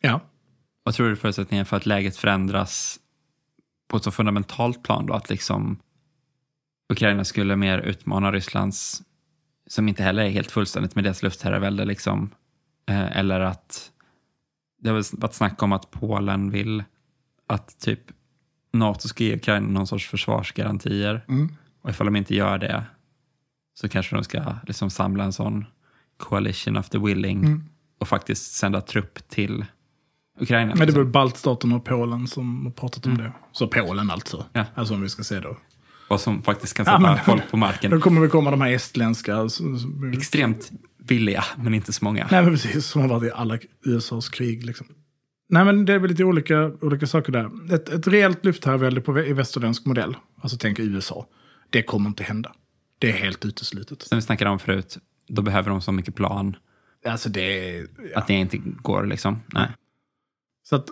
Ja. 0.00 0.20
Vad 0.88 0.94
tror 0.94 1.06
du 1.06 1.12
är 1.12 1.16
förutsättningen 1.16 1.66
för 1.66 1.76
att 1.76 1.86
läget 1.86 2.16
förändras 2.16 2.98
på 3.88 3.96
ett 3.96 4.04
så 4.04 4.10
fundamentalt 4.10 4.82
plan 4.82 5.06
då? 5.06 5.14
Att 5.14 5.30
liksom 5.30 5.78
Ukraina 6.92 7.24
skulle 7.24 7.56
mer 7.56 7.78
utmana 7.78 8.32
Rysslands, 8.32 9.02
som 9.66 9.88
inte 9.88 10.02
heller 10.02 10.22
är 10.22 10.30
helt 10.30 10.50
fullständigt 10.50 10.94
med 10.94 11.04
deras 11.04 11.22
luftherravälde, 11.22 11.84
liksom. 11.84 12.30
Eh, 12.86 13.16
eller 13.18 13.40
att 13.40 13.90
det 14.82 14.88
har 14.88 15.20
varit 15.20 15.34
snack 15.34 15.62
om 15.62 15.72
att 15.72 15.90
Polen 15.90 16.50
vill 16.50 16.84
att 17.46 17.78
typ 17.80 18.00
NATO 18.72 19.08
ska 19.08 19.24
ge 19.24 19.36
Ukraina 19.36 19.66
någon 19.66 19.86
sorts 19.86 20.08
försvarsgarantier. 20.08 21.24
Mm. 21.28 21.54
Och 21.82 21.90
ifall 21.90 22.06
de 22.06 22.16
inte 22.16 22.34
gör 22.34 22.58
det 22.58 22.84
så 23.74 23.88
kanske 23.88 24.16
de 24.16 24.24
ska 24.24 24.54
liksom 24.66 24.90
samla 24.90 25.24
en 25.24 25.32
sån 25.32 25.64
coalition 26.16 26.76
of 26.76 26.88
the 26.88 26.98
willing 26.98 27.44
Mm. 27.44 27.64
och 27.98 28.08
faktiskt 28.08 28.52
sända 28.52 28.80
trupp 28.80 29.28
till 29.28 29.64
Ukraina. 30.40 30.74
Men 30.74 30.86
det 30.86 30.92
väl 30.92 31.04
baltstaterna 31.04 31.76
och 31.76 31.84
Polen 31.84 32.26
som 32.26 32.64
har 32.66 32.72
pratat 32.72 33.06
om 33.06 33.18
det. 33.18 33.32
Så 33.52 33.68
Polen 33.68 34.10
alltså. 34.10 34.44
Ja. 34.52 34.64
Alltså 34.74 34.94
om 34.94 35.02
vi 35.02 35.08
ska 35.08 35.22
se 35.22 35.40
då. 35.40 35.56
Och 36.08 36.20
som 36.20 36.42
faktiskt 36.42 36.74
kan 36.74 36.86
Ja, 36.86 36.92
sätta 36.92 37.00
men- 37.12 37.24
folk 37.24 37.50
på 37.50 37.56
marken. 37.56 37.90
Då 37.94 38.00
kommer 38.00 38.20
det 38.20 38.28
komma 38.28 38.50
de 38.50 38.60
här 38.60 38.72
estländska. 38.72 39.48
som- 39.48 39.78
som- 39.78 40.12
Extremt 40.12 40.70
billiga, 41.08 41.44
men 41.56 41.74
inte 41.74 41.92
så 41.92 42.04
många. 42.04 42.28
Nej 42.30 42.42
men 42.42 42.52
precis, 42.52 42.86
som 42.86 43.00
har 43.00 43.08
varit 43.08 43.22
i 43.24 43.30
alla 43.34 43.58
USAs 43.86 44.28
krig 44.28 44.64
liksom. 44.66 44.86
Nej 45.50 45.64
men 45.64 45.84
det 45.84 45.92
är 45.94 45.98
väl 45.98 46.10
lite 46.10 46.24
olika, 46.24 46.64
olika 46.80 47.06
saker 47.06 47.32
där. 47.32 47.74
Ett, 47.74 47.88
ett 47.88 48.06
rejält 48.08 48.44
luftherravälde 48.44 49.00
på 49.00 49.20
i 49.20 49.32
västerländsk 49.32 49.86
modell, 49.86 50.16
alltså 50.40 50.58
tänk 50.60 50.78
USA, 50.78 51.26
det 51.70 51.82
kommer 51.82 52.08
inte 52.08 52.22
hända. 52.24 52.52
Det 52.98 53.08
är 53.10 53.16
helt 53.16 53.44
uteslutet. 53.44 54.02
Som 54.02 54.18
vi 54.18 54.22
snackade 54.22 54.50
om 54.50 54.58
förut, 54.58 54.98
då 55.28 55.42
behöver 55.42 55.70
de 55.70 55.80
så 55.82 55.92
mycket 55.92 56.14
plan 56.14 56.56
Alltså 57.06 57.28
det. 57.28 57.76
Ja. 57.76 57.84
att 58.14 58.26
det 58.26 58.34
inte 58.34 58.58
går 58.58 59.06
liksom. 59.06 59.40
Nej. 59.52 59.68
Så 60.68 60.76
att 60.76 60.88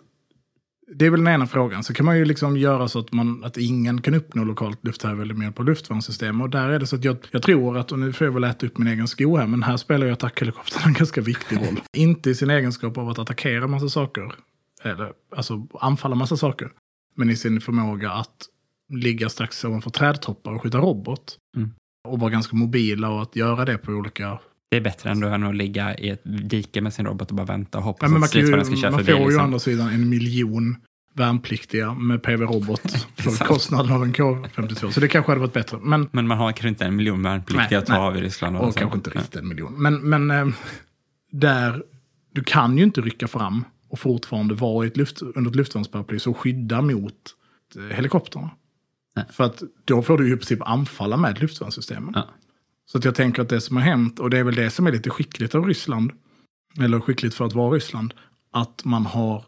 det 0.95 1.07
är 1.07 1.11
väl 1.11 1.25
den 1.25 1.35
ena 1.35 1.47
frågan. 1.47 1.85
Så 1.85 1.95
kan 1.95 2.07
man 2.07 2.19
ju 2.19 2.25
liksom 2.25 2.57
göra 2.57 2.89
så 2.89 2.99
att, 2.99 3.13
man, 3.13 3.45
att 3.45 3.57
ingen 3.57 4.03
kan 4.03 4.15
uppnå 4.15 4.45
lokalt 4.45 4.85
luftherravälde 4.85 5.35
med 5.35 5.45
hjälp 5.45 5.59
av 5.59 5.67
luftvärnssystem. 5.67 6.41
Och 6.41 6.51
där 6.51 6.69
är 6.69 6.79
det 6.79 6.87
så 6.87 6.97
att 6.97 7.05
jag, 7.05 7.17
jag 7.31 7.43
tror 7.43 7.79
att, 7.79 7.93
och 7.93 7.99
nu 7.99 8.13
får 8.13 8.27
jag 8.27 8.35
väl 8.35 8.45
äta 8.45 8.67
upp 8.67 8.79
min 8.79 8.89
egen 8.89 9.09
sko 9.09 9.37
här, 9.37 9.47
men 9.47 9.63
här 9.63 9.77
spelar 9.77 10.07
ju 10.07 10.13
attackhelikoptern 10.13 10.83
en 10.87 10.93
ganska 10.93 11.21
viktig 11.21 11.57
roll. 11.57 11.81
Inte 11.97 12.31
i 12.31 12.35
sin 12.35 12.51
egenskap 12.51 12.99
av 12.99 13.09
att 13.09 13.19
attackera 13.19 13.67
massa 13.67 13.89
saker, 13.89 14.35
eller 14.83 15.13
alltså 15.37 15.67
anfalla 15.81 16.15
massa 16.15 16.37
saker, 16.37 16.71
men 17.15 17.31
i 17.31 17.37
sin 17.37 17.61
förmåga 17.61 18.13
att 18.13 18.47
ligga 18.93 19.29
strax 19.29 19.65
ovanför 19.65 19.91
trädtoppar 19.91 20.53
och 20.53 20.63
skjuta 20.63 20.79
robot. 20.79 21.39
Mm. 21.57 21.71
Och 22.09 22.21
vara 22.21 22.31
ganska 22.31 22.57
mobila 22.57 23.11
och 23.11 23.23
att 23.23 23.37
göra 23.37 23.65
det 23.65 23.79
på 23.79 23.93
olika... 23.93 24.39
Det 24.69 24.77
är 24.77 24.81
bättre 24.81 25.11
än 25.11 25.43
att 25.45 25.57
ligga 25.57 25.97
i 25.99 26.09
ett 26.09 26.23
dike 26.25 26.81
med 26.81 26.95
sin 26.95 27.07
robot 27.07 27.31
och 27.31 27.37
bara 27.37 27.47
vänta 27.47 27.79
och 27.79 27.85
hoppas 27.85 28.03
Ja, 28.03 28.09
men 28.09 28.13
man, 28.21 28.23
att 28.23 28.29
stridsvagnen 28.31 28.77
ska 28.77 28.91
man 28.91 28.99
förbi. 29.05 29.13
får 29.13 29.19
ju 29.21 29.25
å 29.25 29.29
Liksom. 29.29 29.45
andra 29.45 29.59
sidan 29.59 29.89
en 29.89 30.09
miljon 30.09 30.77
värnpliktiga 31.15 31.95
med 31.95 32.23
PV-robot 32.23 32.81
för 33.17 33.45
kostnaden 33.45 33.93
av 33.93 34.03
en 34.03 34.13
K52. 34.15 34.91
Så 34.91 35.01
det 35.01 35.09
kanske 35.09 35.31
hade 35.33 35.41
varit 35.41 35.53
bättre. 35.53 35.79
Men, 35.83 36.09
Men 36.13 36.27
man 36.27 36.39
har 36.39 36.53
kanske 36.53 36.69
inte 36.69 36.85
en 36.85 36.97
miljon 36.97 37.23
värnpliktiga 37.23 37.67
Nej, 37.71 37.77
att 37.79 37.87
ta 37.87 37.93
nej. 37.93 38.03
av 38.03 38.17
i 38.17 38.21
Ryssland. 38.21 38.57
och 38.57 38.73
så. 38.73 38.79
kanske 38.79 38.97
inte 38.97 39.11
riktigt 39.11 39.37
en 39.37 39.49
miljon. 39.49 39.83
Men, 39.83 39.95
men 40.11 40.31
eh, 40.31 40.47
där, 41.33 41.83
du 42.33 42.43
kan 42.45 42.79
ju 42.79 42.85
inte 42.85 43.01
rycka 43.01 43.29
fram 43.29 43.65
och 43.89 43.99
fortfarande 43.99 44.55
vara 44.55 44.85
i 44.85 44.89
ett 44.89 44.97
luft, 44.97 45.23
under 45.23 45.51
ett 45.51 45.57
luftvärnsparaply 45.57 46.19
och 46.27 46.37
skydda 46.39 46.83
mot 46.83 47.15
eh, 47.77 47.97
helikoptrarna. 47.97 48.51
Nej. 49.17 49.25
För 49.31 49.45
att 49.45 49.63
då 49.85 50.03
får 50.03 50.19
du 50.19 50.27
ju 50.29 50.35
i 50.35 50.37
princip 50.37 50.63
anfalla 50.63 51.17
med 51.17 51.41
luftvärnssystemen. 51.41 52.13
Ja. 52.17 52.27
Så 52.87 52.99
att 52.99 53.05
jag 53.05 53.15
tänker 53.15 53.43
att 53.43 53.49
det 53.49 53.61
som 53.61 53.77
har 53.77 53.85
hänt, 53.85 54.21
och 54.21 54.31
det 54.31 54.39
är 54.39 54.45
väl 54.45 54.55
det 54.55 54.71
som 54.71 54.87
är 54.87 54.93
lite 54.93 55.11
skickligt 55.11 55.55
av 55.55 55.67
Ryssland, 55.67 56.13
eller 56.81 57.01
skickligt 57.01 57.35
för 57.35 57.45
att 57.45 57.53
vara 57.53 57.75
Ryssland, 57.77 58.15
att 58.53 58.85
man 58.85 59.07
har 59.07 59.45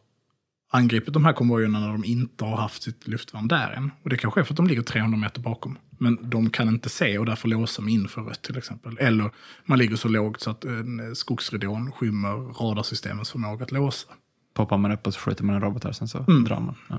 angripit 0.71 1.15
de 1.15 1.25
här 1.25 1.33
konvojerna 1.33 1.81
när 1.81 1.89
de 1.89 2.05
inte 2.05 2.45
har 2.45 2.57
haft 2.57 2.83
sitt 2.83 3.09
luftvärn 3.09 3.49
där 3.49 3.71
än. 3.71 3.91
Och 4.03 4.11
det 4.11 4.17
kanske 4.17 4.41
är 4.41 4.45
för 4.45 4.53
att 4.53 4.57
de 4.57 4.67
ligger 4.67 4.83
300 4.83 5.19
meter 5.19 5.41
bakom. 5.41 5.79
Men 5.99 6.19
de 6.31 6.51
kan 6.51 6.69
inte 6.69 6.89
se 6.89 7.19
och 7.19 7.27
därför 7.27 7.49
låser 7.49 7.83
de 7.83 7.89
in 7.89 8.09
för 8.09 8.23
rött 8.23 8.43
till 8.43 8.57
exempel. 8.59 8.97
Eller 9.01 9.31
man 9.65 9.79
ligger 9.79 9.97
så 9.97 10.09
lågt 10.09 10.41
så 10.41 10.51
att 10.51 10.65
en 10.65 11.17
skogsridån 11.17 11.93
skymmer 11.93 12.63
radarsystemets 12.63 13.31
förmåga 13.31 13.65
att 13.65 13.73
låsa. 13.73 14.09
Poppar 14.55 14.79
man 14.79 14.93
upp 14.93 15.07
och 15.07 15.15
så 15.15 15.21
skjuter 15.21 15.45
man 15.45 15.55
en 15.55 15.63
robot 15.63 15.85
här, 15.85 15.93
sen 15.93 16.09
så 16.09 16.25
Mm. 16.29 16.45
drar 16.45 16.61
man. 16.61 16.75
Ja. 16.89 16.99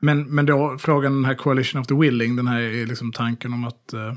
Men, 0.00 0.34
men 0.34 0.46
då 0.46 0.78
frågan 0.78 1.12
den 1.12 1.24
här 1.24 1.34
Coalition 1.34 1.80
of 1.80 1.86
the 1.86 1.94
Willing, 1.94 2.36
den 2.36 2.46
här 2.48 2.60
är 2.60 2.86
liksom 2.86 3.12
tanken 3.12 3.52
om 3.52 3.64
att 3.64 3.92
eh, 3.92 4.14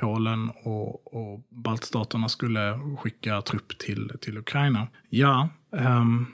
Polen 0.00 0.50
och, 0.50 1.14
och 1.14 1.46
baltstaterna 1.50 2.28
skulle 2.28 2.80
skicka 2.98 3.42
trupp 3.42 3.78
till, 3.78 4.12
till 4.20 4.38
Ukraina. 4.38 4.88
Ja, 5.08 5.48
um, 5.70 6.26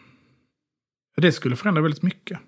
det 1.16 1.32
skulle 1.32 1.56
förändra 1.56 1.82
väldigt 1.82 2.02
mycket. 2.02 2.38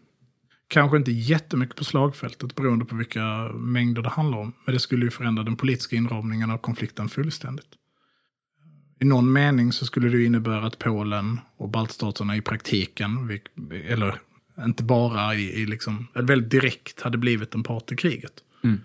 Kanske 0.69 0.97
inte 0.97 1.13
jättemycket 1.13 1.77
på 1.77 1.85
slagfältet 1.85 2.55
beroende 2.55 2.85
på 2.85 2.97
vilka 2.97 3.49
mängder 3.53 4.03
det 4.03 4.09
handlar 4.09 4.39
om. 4.39 4.53
Men 4.65 4.75
det 4.75 4.81
skulle 4.81 5.05
ju 5.05 5.11
förändra 5.11 5.45
den 5.45 5.57
politiska 5.57 5.97
inramningen 5.97 6.51
av 6.51 6.59
konflikten 6.59 7.09
fullständigt. 7.09 7.69
I 9.01 9.05
någon 9.05 9.33
mening 9.33 9.73
så 9.73 9.87
skulle 9.87 10.09
det 10.09 10.25
innebära 10.25 10.67
att 10.67 10.79
Polen 10.79 11.41
och 11.57 11.69
baltstaterna 11.69 12.37
i 12.37 12.41
praktiken, 12.41 13.41
eller 13.85 14.21
inte 14.65 14.83
bara 14.83 15.35
i, 15.35 15.63
i 15.63 15.67
liksom, 15.67 16.07
väldigt 16.15 16.51
direkt 16.51 17.01
hade 17.01 17.19
blivit 17.19 17.55
en 17.55 17.63
part 17.63 17.93
i 17.93 17.97
kriget. 17.97 18.33
Mm. 18.65 18.81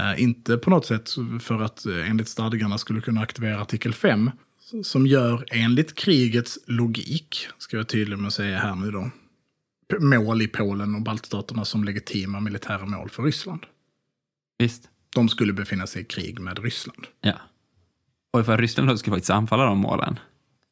Uh, 0.00 0.22
inte 0.22 0.56
på 0.56 0.70
något 0.70 0.86
sätt 0.86 1.10
för 1.40 1.62
att 1.62 1.86
uh, 1.86 2.10
enligt 2.10 2.28
stadgarna 2.28 2.78
skulle 2.78 3.00
kunna 3.00 3.20
aktivera 3.20 3.60
artikel 3.60 3.94
5, 3.94 4.30
som 4.82 5.06
gör 5.06 5.44
enligt 5.50 5.94
krigets 5.94 6.58
logik, 6.66 7.48
ska 7.58 7.76
jag 7.76 7.88
tydligt 7.88 8.18
med 8.18 8.32
säga 8.32 8.58
här 8.58 8.74
nu 8.74 8.90
då, 8.90 9.10
mål 10.00 10.42
i 10.42 10.48
Polen 10.48 10.94
och 10.94 11.02
baltstaterna 11.02 11.64
som 11.64 11.84
legitima 11.84 12.40
militära 12.40 12.86
mål 12.86 13.10
för 13.10 13.22
Ryssland. 13.22 13.66
Visst. 14.58 14.88
De 15.14 15.28
skulle 15.28 15.52
befinna 15.52 15.86
sig 15.86 16.02
i 16.02 16.04
krig 16.04 16.40
med 16.40 16.58
Ryssland. 16.58 17.06
Ja. 17.20 17.34
Och 18.32 18.40
ifall 18.40 18.58
Ryssland 18.58 18.88
då 18.88 18.96
ska 18.96 19.10
faktiskt 19.10 19.30
anfalla 19.30 19.64
de 19.64 19.78
målen, 19.78 20.18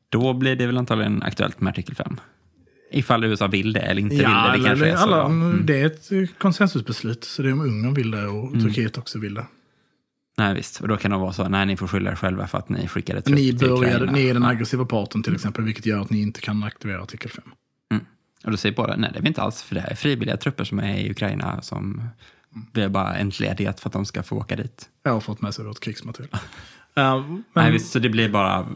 då 0.08 0.32
blir 0.32 0.56
det 0.56 0.66
väl 0.66 0.78
antagligen 0.78 1.22
aktuellt 1.22 1.60
med 1.60 1.70
artikel 1.70 1.94
5. 1.94 2.20
Ifall 2.90 3.24
USA 3.24 3.46
vill 3.46 3.72
det 3.72 3.80
eller 3.80 4.02
inte 4.02 4.16
ja, 4.16 4.50
vill 4.52 4.62
det. 4.62 4.74
det 4.74 4.96
så. 4.96 5.02
Alla, 5.02 5.24
mm. 5.24 5.66
Det 5.66 5.80
är 5.80 5.86
ett 5.86 6.38
konsensusbeslut, 6.38 7.24
så 7.24 7.42
det 7.42 7.48
är 7.48 7.52
om 7.52 7.60
Ungern 7.60 7.94
vill 7.94 8.10
det 8.10 8.26
och 8.26 8.48
mm. 8.48 8.60
Turkiet 8.60 8.98
också 8.98 9.18
vill 9.18 9.34
det. 9.34 9.46
Nej 10.38 10.54
visst, 10.54 10.80
och 10.80 10.88
då 10.88 10.96
kan 10.96 11.10
det 11.10 11.16
vara 11.16 11.32
så, 11.32 11.48
nej 11.48 11.66
ni 11.66 11.76
får 11.76 11.86
skylla 11.86 12.10
er 12.10 12.14
själva 12.14 12.46
för 12.46 12.58
att 12.58 12.68
ni 12.68 12.88
skickade 12.88 13.22
trupp 13.22 13.36
ni 13.38 13.58
till 13.58 13.70
Ukraina. 13.70 14.12
Ni 14.12 14.28
är 14.28 14.34
den 14.34 14.44
aggressiva 14.44 14.84
parten 14.84 15.22
till 15.22 15.34
exempel, 15.34 15.64
vilket 15.64 15.86
gör 15.86 16.00
att 16.00 16.10
ni 16.10 16.22
inte 16.22 16.40
kan 16.40 16.62
aktivera 16.62 17.02
artikel 17.02 17.30
5. 17.30 17.44
Mm. 17.92 18.04
Och 18.44 18.50
då 18.50 18.56
säger 18.56 18.74
båda, 18.74 18.96
nej 18.96 19.10
det 19.12 19.18
är 19.18 19.22
vi 19.22 19.28
inte 19.28 19.42
alls, 19.42 19.62
för 19.62 19.74
det 19.74 19.80
är 19.80 19.94
frivilliga 19.94 20.36
trupper 20.36 20.64
som 20.64 20.78
är 20.78 20.96
i 20.96 21.10
Ukraina 21.10 21.62
som 21.62 22.08
vi 22.72 22.82
har 22.82 22.88
bara 22.88 23.14
entledigat 23.14 23.80
för 23.80 23.88
att 23.88 23.92
de 23.92 24.06
ska 24.06 24.22
få 24.22 24.36
åka 24.36 24.56
dit. 24.56 24.88
Jag 25.02 25.12
har 25.12 25.20
fått 25.20 25.42
med 25.42 25.54
sig 25.54 25.64
vårt 25.64 25.80
krigsmaterial. 25.80 26.30
uh, 26.32 26.40
men, 26.96 27.44
nej 27.52 27.72
visst, 27.72 27.92
så 27.92 27.98
det 27.98 28.08
blir 28.08 28.28
bara 28.28 28.66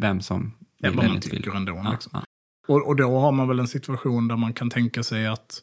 vem 0.00 0.20
som 0.20 0.52
vill 0.78 0.98
eller 0.98 1.14
inte 1.14 1.30
vill. 1.30 1.50
Ändå, 1.54 1.82
ja, 1.84 1.90
liksom. 1.92 2.10
ja. 2.14 2.22
Och, 2.68 2.86
och 2.86 2.96
då 2.96 3.18
har 3.18 3.32
man 3.32 3.48
väl 3.48 3.58
en 3.58 3.68
situation 3.68 4.28
där 4.28 4.36
man 4.36 4.52
kan 4.52 4.70
tänka 4.70 5.02
sig 5.02 5.26
att 5.26 5.62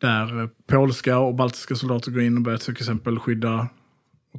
där 0.00 0.48
polska 0.66 1.18
och 1.18 1.34
baltiska 1.34 1.74
soldater 1.74 2.10
går 2.10 2.22
in 2.22 2.36
och 2.36 2.42
börjar 2.42 2.58
till 2.58 2.72
exempel 2.72 3.18
skydda 3.18 3.68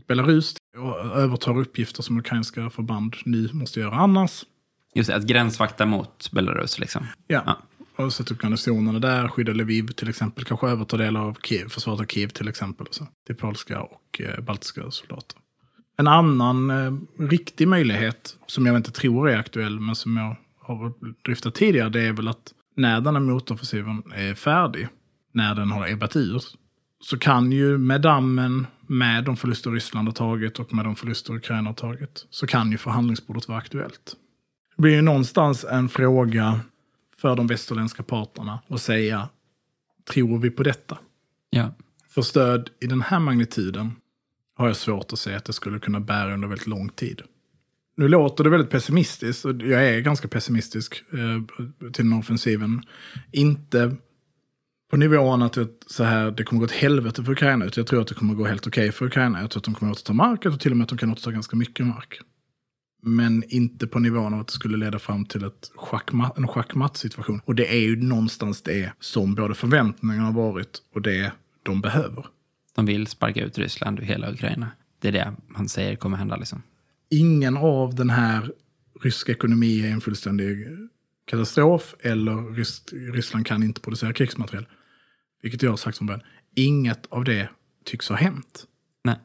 Belarus 0.07 0.55
och 0.77 0.99
övertar 0.99 1.59
uppgifter 1.59 2.03
som 2.03 2.17
ukrainska 2.17 2.69
förband 2.69 3.15
nu 3.25 3.49
måste 3.53 3.79
göra 3.79 3.95
annars. 3.95 4.45
Just 4.93 5.09
det, 5.09 5.15
att 5.15 5.23
gränsvakta 5.23 5.85
mot 5.85 6.31
Belarus 6.31 6.79
liksom. 6.79 7.07
Ja, 7.27 7.43
ja. 7.45 8.03
och 8.05 8.13
sätta 8.13 8.33
upp 8.33 8.41
garnisonerna 8.41 8.99
där, 8.99 9.27
skydda 9.27 9.51
Lviv 9.51 9.87
till 9.87 10.09
exempel, 10.09 10.45
kanske 10.45 10.67
överta 10.67 10.97
delar 10.97 11.21
av 11.21 11.37
Kiev, 11.43 11.69
försvaret 11.69 11.99
av 11.99 12.05
Kiev 12.05 12.27
till 12.27 12.47
exempel. 12.47 12.87
Så, 12.91 13.07
till 13.25 13.35
polska 13.35 13.81
och 13.81 14.21
eh, 14.21 14.43
baltiska 14.43 14.91
soldater. 14.91 15.39
En 15.97 16.07
annan 16.07 16.69
eh, 16.69 16.93
riktig 17.19 17.67
möjlighet, 17.67 18.37
som 18.45 18.65
jag 18.65 18.75
inte 18.75 18.91
tror 18.91 19.29
är 19.29 19.37
aktuell, 19.37 19.79
men 19.79 19.95
som 19.95 20.17
jag 20.17 20.35
har 20.65 20.93
dryftat 21.25 21.55
tidigare, 21.55 21.89
det 21.89 22.01
är 22.01 22.13
väl 22.13 22.27
att 22.27 22.53
när 22.75 23.01
den 23.01 23.15
här 23.15 23.21
motoffensiven 23.21 24.03
är 24.15 24.33
färdig, 24.33 24.87
när 25.31 25.55
den 25.55 25.71
har 25.71 25.87
ebbat 25.87 26.15
ur, 26.15 26.43
så 26.99 27.17
kan 27.17 27.51
ju 27.51 27.77
med 27.77 28.01
dammen, 28.01 28.67
med 28.87 29.23
de 29.23 29.37
förluster 29.37 29.71
Ryssland 29.71 30.07
har 30.07 30.13
tagit 30.13 30.59
och 30.59 30.73
med 30.73 30.85
de 30.85 30.95
förluster 30.95 31.35
Ukraina 31.35 31.69
har 31.69 31.73
tagit, 31.73 32.25
så 32.29 32.47
kan 32.47 32.71
ju 32.71 32.77
förhandlingsbordet 32.77 33.47
vara 33.47 33.57
aktuellt. 33.57 34.15
Det 34.75 34.81
blir 34.81 34.91
ju 34.91 35.01
någonstans 35.01 35.65
en 35.65 35.89
fråga 35.89 36.59
för 37.17 37.35
de 37.35 37.47
västerländska 37.47 38.03
parterna 38.03 38.59
att 38.67 38.81
säga, 38.81 39.29
tror 40.13 40.39
vi 40.39 40.49
på 40.49 40.63
detta? 40.63 40.97
Ja. 41.49 41.71
För 42.09 42.21
stöd 42.21 42.69
i 42.81 42.87
den 42.87 43.01
här 43.01 43.19
magnituden 43.19 43.91
har 44.55 44.67
jag 44.67 44.75
svårt 44.75 45.13
att 45.13 45.19
se 45.19 45.33
att 45.33 45.45
det 45.45 45.53
skulle 45.53 45.79
kunna 45.79 45.99
bära 45.99 46.33
under 46.33 46.47
väldigt 46.47 46.67
lång 46.67 46.89
tid. 46.89 47.21
Nu 47.97 48.07
låter 48.07 48.43
det 48.43 48.49
väldigt 48.49 48.69
pessimistiskt, 48.69 49.45
och 49.45 49.61
jag 49.61 49.89
är 49.89 49.99
ganska 49.99 50.27
pessimistisk 50.27 51.03
eh, 51.13 51.67
till 51.91 52.09
den 52.09 52.13
offensiven. 52.13 52.81
Inte 53.31 53.95
på 54.91 54.97
nivån 54.97 55.41
att 55.41 55.53
det, 55.53 55.67
så 55.87 56.03
här, 56.03 56.31
det 56.31 56.43
kommer 56.43 56.59
gå 56.59 56.65
åt 56.65 56.71
helvete 56.71 57.23
för 57.23 57.31
Ukraina, 57.31 57.65
utan 57.65 57.81
jag 57.81 57.87
tror 57.87 58.01
att 58.01 58.07
det 58.07 58.15
kommer 58.15 58.33
gå 58.33 58.45
helt 58.45 58.67
okej 58.67 58.81
okay 58.81 58.91
för 58.91 59.05
Ukraina. 59.05 59.41
Jag 59.41 59.51
tror 59.51 59.59
att 59.59 59.63
de 59.63 59.73
kommer 59.73 59.91
återta 59.91 60.13
mark, 60.13 60.45
jag 60.45 60.51
tror 60.51 60.59
till 60.59 60.71
och 60.71 60.77
med 60.77 60.83
att 60.83 60.89
de 60.89 60.97
kan 60.97 61.11
återta 61.11 61.31
ganska 61.31 61.55
mycket 61.55 61.85
mark. 61.85 62.19
Men 63.01 63.43
inte 63.47 63.87
på 63.87 63.99
nivån 63.99 64.33
av 64.33 64.39
att 64.39 64.47
det 64.47 64.53
skulle 64.53 64.77
leda 64.77 64.99
fram 64.99 65.25
till 65.25 65.43
ett 65.43 65.71
schackmat, 65.75 66.37
en 66.37 66.47
schackmatt-situation. 66.47 67.41
Och 67.45 67.55
det 67.55 67.73
är 67.73 67.79
ju 67.79 67.95
någonstans 67.95 68.61
det 68.61 68.91
som 68.99 69.35
både 69.35 69.55
förväntningarna 69.55 70.25
har 70.25 70.33
varit 70.33 70.81
och 70.93 71.01
det 71.01 71.31
de 71.63 71.81
behöver. 71.81 72.25
De 72.75 72.85
vill 72.85 73.07
sparka 73.07 73.43
ut 73.43 73.57
Ryssland 73.57 73.99
ur 73.99 74.03
hela 74.03 74.31
Ukraina. 74.31 74.71
Det 74.99 75.07
är 75.07 75.11
det 75.11 75.33
man 75.47 75.69
säger 75.69 75.95
kommer 75.95 76.17
hända 76.17 76.35
liksom. 76.35 76.61
Ingen 77.09 77.57
av 77.57 77.95
den 77.95 78.09
här 78.09 78.51
ryska 79.01 79.31
ekonomi 79.31 79.87
är 79.87 79.91
en 79.91 80.01
fullständig 80.01 80.67
katastrof 81.25 81.95
eller 81.99 82.53
Rys 82.55 82.83
Ryssland 82.91 83.45
kan 83.45 83.63
inte 83.63 83.81
producera 83.81 84.13
krigsmateriel. 84.13 84.65
Vilket 85.41 85.61
jag 85.61 85.69
har 85.69 85.77
sagt 85.77 85.97
från 85.97 86.07
början. 86.07 86.23
Inget 86.55 87.05
av 87.05 87.23
det 87.23 87.49
tycks 87.85 88.09
ha 88.09 88.15
hänt. 88.15 88.65
Nej. 89.03 89.19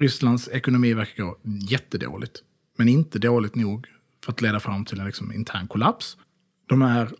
Rysslands 0.00 0.48
ekonomi 0.48 0.94
verkar 0.94 1.24
gå 1.24 1.38
jättedåligt. 1.70 2.42
Men 2.78 2.88
inte 2.88 3.18
dåligt 3.18 3.54
nog 3.54 3.86
för 4.24 4.32
att 4.32 4.40
leda 4.40 4.60
fram 4.60 4.84
till 4.84 5.00
en 5.00 5.06
liksom, 5.06 5.32
intern 5.32 5.68
kollaps. 5.68 6.16
De 6.66 6.82
här 6.82 7.10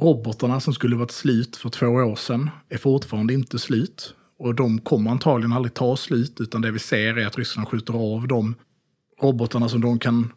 robotarna 0.00 0.60
som 0.60 0.74
skulle 0.74 0.96
varit 0.96 1.10
slut 1.10 1.56
för 1.56 1.68
två 1.68 1.86
år 1.86 2.16
sedan 2.16 2.50
är 2.68 2.78
fortfarande 2.78 3.34
inte 3.34 3.58
slut. 3.58 4.14
Och 4.38 4.54
de 4.54 4.80
kommer 4.80 5.10
antagligen 5.10 5.52
aldrig 5.52 5.74
ta 5.74 5.96
slut, 5.96 6.40
utan 6.40 6.62
det 6.62 6.70
vi 6.70 6.78
ser 6.78 7.18
är 7.18 7.26
att 7.26 7.38
Ryssland 7.38 7.68
skjuter 7.68 7.94
av 7.94 8.28
de 8.28 8.54
robotarna 9.22 9.68
som 9.68 9.80
de 9.80 9.98
kan 9.98 10.32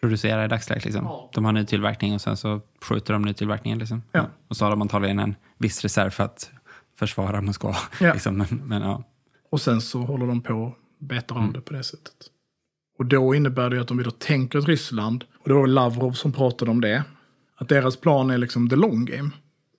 producera 0.00 0.44
i 0.44 0.48
dagsläget. 0.48 0.84
Liksom. 0.84 1.04
Ja. 1.04 1.30
De 1.34 1.44
har 1.44 1.52
ny 1.52 1.66
tillverkning 1.66 2.14
och 2.14 2.20
sen 2.20 2.36
så 2.36 2.60
skjuter 2.82 3.12
de 3.12 3.22
ny 3.22 3.34
tillverkningen. 3.34 3.78
Liksom. 3.78 4.02
Ja. 4.12 4.26
Och 4.48 4.56
så 4.56 4.64
har 4.64 4.70
de 4.70 4.82
antagligen 4.82 5.18
en 5.18 5.34
viss 5.58 5.82
reserv 5.82 6.10
för 6.10 6.24
att 6.24 6.50
försvara 6.96 7.40
Moskva. 7.40 7.76
Ja. 8.00 8.12
liksom. 8.12 8.36
men, 8.36 8.62
men, 8.64 8.82
ja. 8.82 9.04
Och 9.50 9.60
sen 9.60 9.80
så 9.80 9.98
håller 9.98 10.26
de 10.26 10.40
på 10.40 10.74
betar 10.98 11.36
av 11.36 11.42
mm. 11.42 11.52
det 11.52 11.60
på 11.60 11.72
det 11.72 11.84
sättet. 11.84 12.14
Och 12.98 13.06
då 13.06 13.34
innebär 13.34 13.70
det 13.70 13.80
att 13.80 13.90
om 13.90 13.96
vi 13.96 14.04
då 14.04 14.10
tänker 14.10 14.60
Ryssland, 14.60 15.24
och 15.38 15.48
det 15.48 15.54
var 15.54 15.66
Lavrov 15.66 16.12
som 16.12 16.32
pratade 16.32 16.70
om 16.70 16.80
det, 16.80 17.04
att 17.56 17.68
deras 17.68 17.96
plan 17.96 18.30
är 18.30 18.38
liksom 18.38 18.68
the 18.68 18.76
long 18.76 19.04
game. 19.04 19.30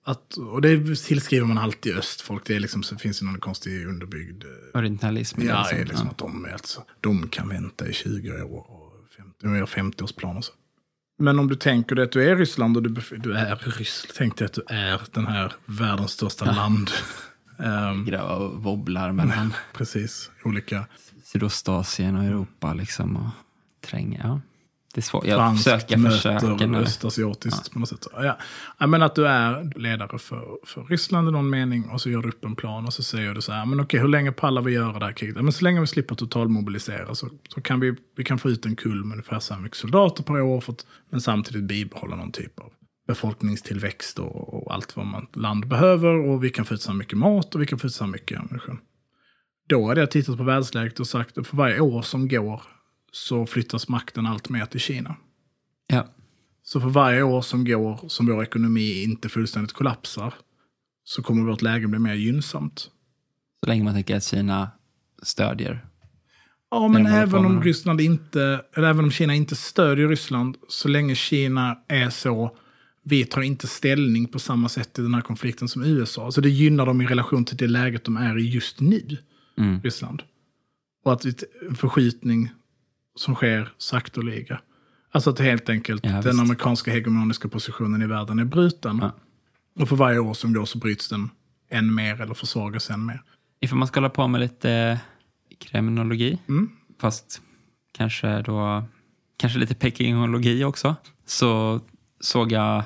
Att, 0.04 0.36
och 0.36 0.62
det 0.62 0.96
tillskriver 0.96 1.46
man 1.46 1.58
alltid 1.58 1.96
östfolk. 1.96 2.42
Det 2.46 2.56
är 2.56 2.60
liksom, 2.60 2.82
så 2.82 2.96
finns 2.96 3.18
det 3.20 3.26
någon 3.26 3.40
konstig 3.40 3.86
underbyggd... 3.86 4.44
Eh, 4.44 4.78
Orientalism. 4.78 5.42
Ja, 5.42 5.68
liksom, 5.70 5.88
liksom 5.88 6.08
att 6.08 6.18
de, 6.18 6.48
alltså, 6.52 6.84
de 7.00 7.28
kan 7.28 7.48
vänta 7.48 7.88
i 7.88 7.92
20 7.92 8.42
år 8.42 8.70
och 8.70 8.92
50, 9.16 9.32
de 9.42 9.56
gör 9.56 9.66
50-årsplan 9.66 10.36
och 10.36 10.44
så. 10.44 10.52
Men 11.18 11.38
om 11.38 11.48
du 11.48 11.54
tänker 11.54 11.94
dig 11.94 12.04
att 12.04 12.12
du 12.12 12.30
är 12.30 12.36
Ryssland 12.36 12.76
och 12.76 12.82
du, 12.82 13.02
du 13.18 13.32
är 13.32 13.56
Ryssland, 13.56 14.14
tänk 14.16 14.36
dig 14.36 14.46
att 14.46 14.52
du 14.52 14.62
är 14.66 15.00
den 15.12 15.26
här 15.26 15.52
världens 15.66 16.10
största 16.10 16.46
ja. 16.46 16.52
land. 16.52 16.90
um, 17.56 18.04
Gröva 18.04 18.34
och 18.34 18.62
wobblar 18.62 19.12
mellan... 19.12 19.54
Precis, 19.72 20.30
olika... 20.44 20.86
Sydostasien 21.24 22.16
och 22.16 22.24
Europa 22.24 22.74
liksom. 22.74 23.16
Och 23.16 23.30
tränger, 23.88 24.20
ja. 24.24 24.40
Det 24.94 25.00
är 25.00 25.02
svårt. 25.02 25.26
Jag 25.26 25.38
Franskt 25.38 25.64
försöker, 25.64 25.96
möter 25.96 26.74
östasiatiskt 26.74 27.60
ja. 27.64 27.72
på 27.72 27.78
något 27.78 27.88
sätt. 27.88 28.06
Ja. 28.12 28.36
ja. 28.78 28.86
men 28.86 29.02
att 29.02 29.14
du 29.14 29.26
är 29.26 29.78
ledare 29.78 30.18
för, 30.18 30.58
för 30.66 30.84
Ryssland 30.84 31.28
i 31.28 31.32
någon 31.32 31.50
mening 31.50 31.88
och 31.88 32.00
så 32.00 32.10
gör 32.10 32.22
du 32.22 32.28
upp 32.28 32.44
en 32.44 32.56
plan 32.56 32.86
och 32.86 32.92
så 32.92 33.02
säger 33.02 33.34
du 33.34 33.40
så 33.40 33.52
här, 33.52 33.66
men 33.66 33.80
okej, 33.80 34.00
hur 34.00 34.08
länge 34.08 34.32
pallar 34.32 34.62
vi 34.62 34.72
göra 34.72 34.98
det 34.98 35.04
här 35.04 35.12
kriget? 35.12 35.34
Men 35.34 35.52
så 35.52 35.64
länge 35.64 35.80
vi 35.80 35.86
slipper 35.86 36.14
totalmobilisera 36.14 37.14
så, 37.14 37.28
så 37.48 37.60
kan 37.60 37.80
vi, 37.80 37.94
vi 38.16 38.24
kan 38.24 38.38
få 38.38 38.50
ut 38.50 38.66
en 38.66 38.76
kull 38.76 39.04
med 39.04 39.12
ungefär 39.12 39.40
så 39.40 39.54
här 39.54 39.60
mycket 39.60 39.78
soldater 39.78 40.22
per 40.22 40.40
år, 40.40 40.60
för 40.60 40.72
att, 40.72 40.86
men 41.10 41.20
samtidigt 41.20 41.64
bibehålla 41.64 42.16
någon 42.16 42.32
typ 42.32 42.60
av 42.60 42.72
befolkningstillväxt 43.06 44.18
och, 44.18 44.54
och 44.54 44.74
allt 44.74 44.96
vad 44.96 45.06
man 45.06 45.26
land 45.34 45.68
behöver 45.68 46.30
och 46.30 46.44
vi 46.44 46.50
kan 46.50 46.64
få 46.64 46.74
ut 46.74 46.82
så 46.82 46.92
mycket 46.92 47.18
mat 47.18 47.54
och 47.54 47.62
vi 47.62 47.66
kan 47.66 47.78
få 47.78 47.86
ut 47.86 47.94
så 47.94 48.06
mycket 48.06 48.40
ammunition. 48.40 48.78
Då 49.68 49.88
hade 49.88 50.00
jag 50.00 50.10
tittat 50.10 50.36
på 50.36 50.44
världsläget 50.44 51.00
och 51.00 51.06
sagt 51.06 51.38
att 51.38 51.46
för 51.46 51.56
varje 51.56 51.80
år 51.80 52.02
som 52.02 52.28
går 52.28 52.62
så 53.12 53.46
flyttas 53.46 53.88
makten 53.88 54.26
allt 54.26 54.48
mer 54.48 54.66
till 54.66 54.80
Kina. 54.80 55.16
Ja. 55.86 56.08
Så 56.62 56.80
för 56.80 56.88
varje 56.88 57.22
år 57.22 57.42
som 57.42 57.64
går 57.64 58.08
som 58.08 58.26
vår 58.26 58.42
ekonomi 58.42 59.02
inte 59.02 59.28
fullständigt 59.28 59.72
kollapsar 59.72 60.34
så 61.04 61.22
kommer 61.22 61.50
vårt 61.50 61.62
läge 61.62 61.86
bli 61.86 61.98
mer 61.98 62.14
gynnsamt. 62.14 62.90
Så 63.64 63.68
länge 63.68 63.84
man 63.84 63.94
tänker 63.94 64.16
att 64.16 64.24
Kina 64.24 64.70
stödjer? 65.22 65.86
Ja, 66.70 66.88
men 66.88 67.06
även 67.06 67.46
om 67.46 67.62
Ryssland 67.62 68.00
inte, 68.00 68.64
eller 68.72 68.88
även 68.88 69.04
om 69.04 69.10
Kina 69.10 69.34
inte 69.34 69.56
stödjer 69.56 70.08
Ryssland, 70.08 70.56
så 70.68 70.88
länge 70.88 71.14
Kina 71.14 71.78
är 71.88 72.10
så, 72.10 72.56
vi 73.04 73.24
tar 73.24 73.42
inte 73.42 73.66
ställning 73.66 74.28
på 74.28 74.38
samma 74.38 74.68
sätt 74.68 74.98
i 74.98 75.02
den 75.02 75.14
här 75.14 75.20
konflikten 75.20 75.68
som 75.68 75.84
USA. 75.84 76.32
Så 76.32 76.40
det 76.40 76.50
gynnar 76.50 76.86
dem 76.86 77.00
i 77.00 77.06
relation 77.06 77.44
till 77.44 77.56
det 77.56 77.66
läget 77.66 78.04
de 78.04 78.16
är 78.16 78.38
i 78.38 78.50
just 78.50 78.80
nu, 78.80 79.18
mm. 79.58 79.80
Ryssland. 79.82 80.22
Och 81.04 81.12
att 81.12 81.24
en 81.68 81.76
förskjutning 81.76 82.50
som 83.14 83.34
sker 83.34 83.72
sakteliga. 83.78 84.60
Alltså 85.10 85.30
att 85.30 85.38
helt 85.38 85.68
enkelt 85.68 86.04
Ja, 86.06 86.22
den 86.22 86.40
amerikanska 86.40 86.90
hegemoniska 86.90 87.48
positionen 87.48 88.02
i 88.02 88.06
världen 88.06 88.38
är 88.38 88.44
bruten. 88.44 88.98
Ja. 89.02 89.10
Och 89.82 89.88
för 89.88 89.96
varje 89.96 90.18
år 90.18 90.34
som 90.34 90.52
går 90.52 90.64
så 90.64 90.78
bryts 90.78 91.08
den 91.08 91.30
än 91.70 91.94
mer 91.94 92.20
eller 92.20 92.34
försvagas 92.34 92.90
än 92.90 93.06
mer. 93.06 93.22
Ifall 93.60 93.78
man 93.78 93.88
ska 93.88 94.00
hålla 94.00 94.10
på 94.10 94.28
med 94.28 94.40
lite 94.40 95.00
kriminologi, 95.58 96.38
Mm. 96.48 96.70
fast 97.00 97.42
kanske 97.92 98.42
då 98.42 98.84
kanske 99.36 99.58
lite 99.58 99.74
pekingologi 99.74 100.64
också, 100.64 100.96
så 101.26 101.80
såg 102.20 102.52
jag 102.52 102.82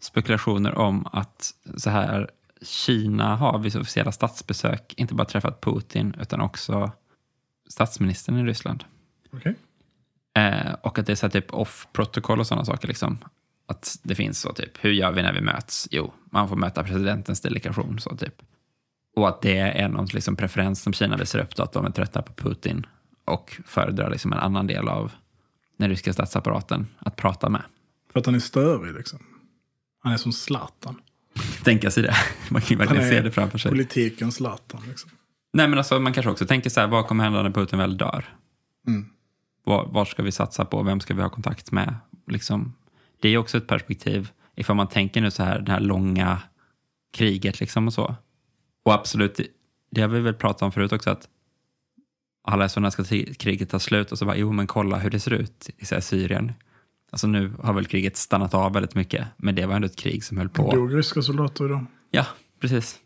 spekulationer 0.00 0.74
om 0.78 1.06
att 1.12 1.54
så 1.76 1.90
här 1.90 2.30
Kina 2.62 3.36
har 3.36 3.58
vid 3.58 3.76
officiella 3.76 4.12
statsbesök 4.12 4.94
inte 4.96 5.14
bara 5.14 5.24
träffat 5.24 5.60
Putin 5.60 6.14
utan 6.20 6.40
också 6.40 6.92
statsministern 7.68 8.36
i 8.38 8.44
Ryssland. 8.44 8.84
Okej. 9.32 9.54
Eh, 10.40 10.72
och 10.82 10.98
att 10.98 11.06
det 11.06 11.12
är 11.12 11.16
så 11.16 11.26
här 11.26 11.30
typ 11.30 11.54
off-protokoll 11.54 12.40
och 12.40 12.46
sådana 12.46 12.64
saker. 12.64 12.88
Liksom. 12.88 13.18
Att 13.66 13.98
det 14.02 14.14
finns 14.14 14.40
så 14.40 14.52
typ, 14.52 14.84
hur 14.84 14.90
gör 14.90 15.12
vi 15.12 15.22
när 15.22 15.32
vi 15.32 15.40
möts? 15.40 15.88
Jo, 15.90 16.12
man 16.30 16.48
får 16.48 16.56
möta 16.56 16.84
presidentens 16.84 17.40
delegation. 17.40 18.00
Så 18.00 18.16
typ. 18.16 18.34
Och 19.16 19.28
att 19.28 19.42
det 19.42 19.58
är 19.58 19.88
någon 19.88 20.06
liksom 20.06 20.36
preferens 20.36 20.82
som 20.82 20.92
Kina 20.92 21.16
visar 21.16 21.38
upp, 21.38 21.56
då, 21.56 21.62
att 21.62 21.72
de 21.72 21.86
är 21.86 21.90
trötta 21.90 22.22
på 22.22 22.32
Putin 22.32 22.86
och 23.24 23.60
föredrar 23.66 24.10
liksom 24.10 24.32
en 24.32 24.38
annan 24.38 24.66
del 24.66 24.88
av 24.88 25.12
den 25.76 25.88
ryska 25.88 26.12
statsapparaten 26.12 26.86
att 26.98 27.16
prata 27.16 27.48
med. 27.48 27.62
För 28.12 28.20
att 28.20 28.26
han 28.26 28.34
är 28.34 28.40
störig 28.40 28.94
liksom. 28.94 29.18
Han 30.02 30.12
är 30.12 30.16
som 30.16 30.32
Zlatan. 30.32 31.00
Tänka 31.64 31.90
sig 31.90 32.02
det. 32.02 32.14
Man 32.50 32.62
kan 32.62 32.78
verkligen 32.78 33.08
se 33.08 33.20
det 33.20 33.30
framför 33.30 33.58
sig. 33.58 33.70
Politikens 33.70 34.34
Zlatan 34.34 34.82
liksom. 34.88 35.10
Nej, 35.52 35.68
men 35.68 35.78
alltså, 35.78 35.98
man 35.98 36.12
kanske 36.12 36.30
också 36.30 36.46
tänker 36.46 36.70
så 36.70 36.80
här, 36.80 36.86
vad 36.86 37.06
kommer 37.06 37.24
hända 37.24 37.42
när 37.42 37.50
Putin 37.50 37.78
väl 37.78 37.96
dör? 37.96 38.24
Mm. 38.86 39.06
Var, 39.64 39.88
var 39.92 40.04
ska 40.04 40.22
vi 40.22 40.32
satsa 40.32 40.64
på? 40.64 40.82
Vem 40.82 41.00
ska 41.00 41.14
vi 41.14 41.22
ha 41.22 41.30
kontakt 41.30 41.72
med? 41.72 41.94
Liksom, 42.26 42.74
det 43.20 43.28
är 43.28 43.38
också 43.38 43.58
ett 43.58 43.66
perspektiv, 43.66 44.30
ifall 44.54 44.76
man 44.76 44.88
tänker 44.88 45.20
nu 45.20 45.30
så 45.30 45.42
här, 45.42 45.58
det 45.60 45.72
här 45.72 45.80
långa 45.80 46.42
kriget 47.12 47.60
liksom 47.60 47.86
och 47.86 47.92
så. 47.92 48.14
Och 48.84 48.94
absolut, 48.94 49.40
det 49.90 50.00
har 50.00 50.08
vi 50.08 50.20
väl 50.20 50.34
pratat 50.34 50.62
om 50.62 50.72
förut 50.72 50.92
också, 50.92 51.10
att 51.10 51.28
alla 52.42 52.64
är 52.64 52.68
så 52.68 52.80
när 52.80 52.90
ska 52.90 53.04
kriget 53.38 53.70
ta 53.70 53.78
slut 53.78 54.12
och 54.12 54.18
så 54.18 54.24
bara, 54.24 54.36
jo 54.36 54.52
men 54.52 54.66
kolla 54.66 54.98
hur 54.98 55.10
det 55.10 55.20
ser 55.20 55.32
ut 55.32 55.70
i 55.76 55.84
här, 55.90 56.00
Syrien. 56.00 56.52
Alltså 57.10 57.26
nu 57.26 57.52
har 57.62 57.72
väl 57.72 57.86
kriget 57.86 58.16
stannat 58.16 58.54
av 58.54 58.72
väldigt 58.72 58.94
mycket, 58.94 59.26
men 59.36 59.54
det 59.54 59.66
var 59.66 59.74
ändå 59.74 59.86
ett 59.86 59.96
krig 59.96 60.24
som 60.24 60.36
höll 60.36 60.48
på. 60.48 60.70
Dog 60.70 60.94
ryska 60.94 61.22
soldater 61.22 61.64
idag? 61.64 61.86
Ja, 62.10 62.26
precis. 62.60 62.98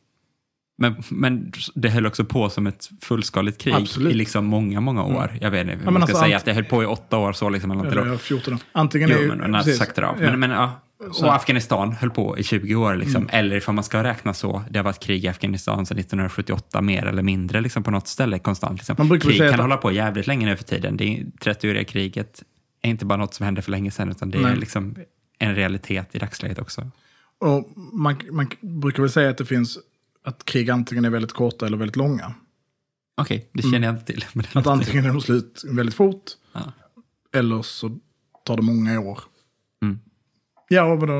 Men, 0.78 0.94
men 1.10 1.52
det 1.74 1.88
höll 1.88 2.06
också 2.06 2.24
på 2.24 2.50
som 2.50 2.66
ett 2.66 2.90
fullskaligt 3.02 3.58
krig 3.58 3.74
Absolut. 3.74 4.12
i 4.12 4.14
liksom 4.16 4.44
många, 4.46 4.80
många 4.80 5.04
år. 5.04 5.38
Jag 5.40 5.50
vet 5.50 5.66
inte, 5.66 5.76
men 5.76 5.84
man 5.84 6.02
ska 6.02 6.12
alltså, 6.12 6.24
säga 6.24 6.36
att 6.36 6.44
det 6.44 6.52
höll 6.52 6.64
på 6.64 6.82
i 6.82 6.86
åtta 6.86 7.18
år 7.18 7.32
så 7.32 7.48
liksom. 7.48 7.70
Eller 7.70 7.84
Eller 7.84 8.04
då. 8.04 8.12
ja, 8.12 8.18
14 8.18 8.54
år. 8.54 8.60
Antingen 8.72 9.10
Jo, 9.12 9.18
är 9.18 9.28
men 9.28 9.38
man 9.38 9.54
har 9.54 9.60
precis. 9.60 9.78
sagt 9.78 9.96
det 9.96 10.06
av. 10.06 10.22
Ja. 10.22 10.30
Men, 10.30 10.40
men, 10.40 10.50
ja. 10.50 10.80
Och 11.22 11.34
Afghanistan 11.34 11.92
höll 11.92 12.10
på 12.10 12.38
i 12.38 12.42
20 12.42 12.74
år. 12.74 12.94
Liksom. 12.94 13.16
Mm. 13.22 13.28
Eller 13.32 13.56
ifall 13.56 13.74
man 13.74 13.84
ska 13.84 14.04
räkna 14.04 14.34
så, 14.34 14.62
det 14.70 14.78
har 14.78 14.84
varit 14.84 15.00
krig 15.00 15.24
i 15.24 15.28
Afghanistan 15.28 15.86
sedan 15.86 15.98
1978, 15.98 16.80
mer 16.80 17.06
eller 17.06 17.22
mindre 17.22 17.60
liksom, 17.60 17.82
på 17.82 17.90
något 17.90 18.08
ställe 18.08 18.38
konstant. 18.38 18.78
Liksom. 18.78 19.08
Man 19.08 19.20
Krig 19.20 19.38
kan 19.38 19.48
att- 19.54 19.60
hålla 19.60 19.76
på 19.76 19.92
jävligt 19.92 20.26
länge 20.26 20.46
nu 20.46 20.56
för 20.56 20.64
tiden. 20.64 20.96
Det 20.96 21.04
är 21.04 21.24
30-åriga 21.24 21.84
kriget 21.84 22.42
är 22.82 22.90
inte 22.90 23.04
bara 23.04 23.16
något 23.18 23.34
som 23.34 23.44
hände 23.44 23.62
för 23.62 23.70
länge 23.70 23.90
sedan, 23.90 24.10
utan 24.10 24.30
det 24.30 24.38
är 24.38 24.42
Nej. 24.42 24.56
liksom 24.56 24.94
en 25.38 25.54
realitet 25.54 26.14
i 26.14 26.18
dagsläget 26.18 26.58
också. 26.58 26.90
Och 27.40 27.72
man, 27.92 28.16
man 28.30 28.48
brukar 28.60 29.02
väl 29.02 29.10
säga 29.10 29.30
att 29.30 29.38
det 29.38 29.46
finns 29.46 29.78
att 30.24 30.44
krig 30.44 30.70
antingen 30.70 31.04
är 31.04 31.10
väldigt 31.10 31.32
korta 31.32 31.66
eller 31.66 31.76
väldigt 31.76 31.96
långa. 31.96 32.34
Okej, 33.20 33.50
det 33.52 33.62
känner 33.62 33.86
jag 33.86 33.94
inte 33.94 34.12
till. 34.12 34.24
Att 34.54 34.66
antingen 34.66 35.04
är 35.04 35.08
de 35.08 35.20
slut 35.20 35.62
väldigt 35.68 35.94
fort 35.94 36.22
Ja. 36.52 36.72
eller 37.32 37.62
så 37.62 37.98
tar 38.44 38.56
det 38.56 38.62
många 38.62 39.00
år. 39.00 39.20
Mm. 39.82 39.98
Ja, 40.68 40.84
och 40.84 41.00
vadå, 41.00 41.12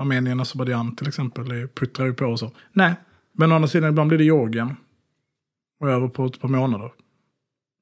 Armenien 0.00 0.40
och 0.40 0.42
Azerbajdzjan 0.42 0.96
till 0.96 1.08
exempel 1.08 1.68
puttrar 1.68 2.06
ju 2.06 2.14
på 2.14 2.24
och 2.24 2.38
så. 2.38 2.52
Nej, 2.72 2.94
men 3.32 3.52
å 3.52 3.54
andra 3.54 3.68
sidan 3.68 3.90
ibland 3.90 4.08
blir 4.08 4.18
det 4.18 4.24
Georgien. 4.24 4.76
Och 5.80 5.90
över 5.90 6.08
på 6.08 6.26
ett 6.26 6.40
par 6.40 6.48
månader. 6.48 6.92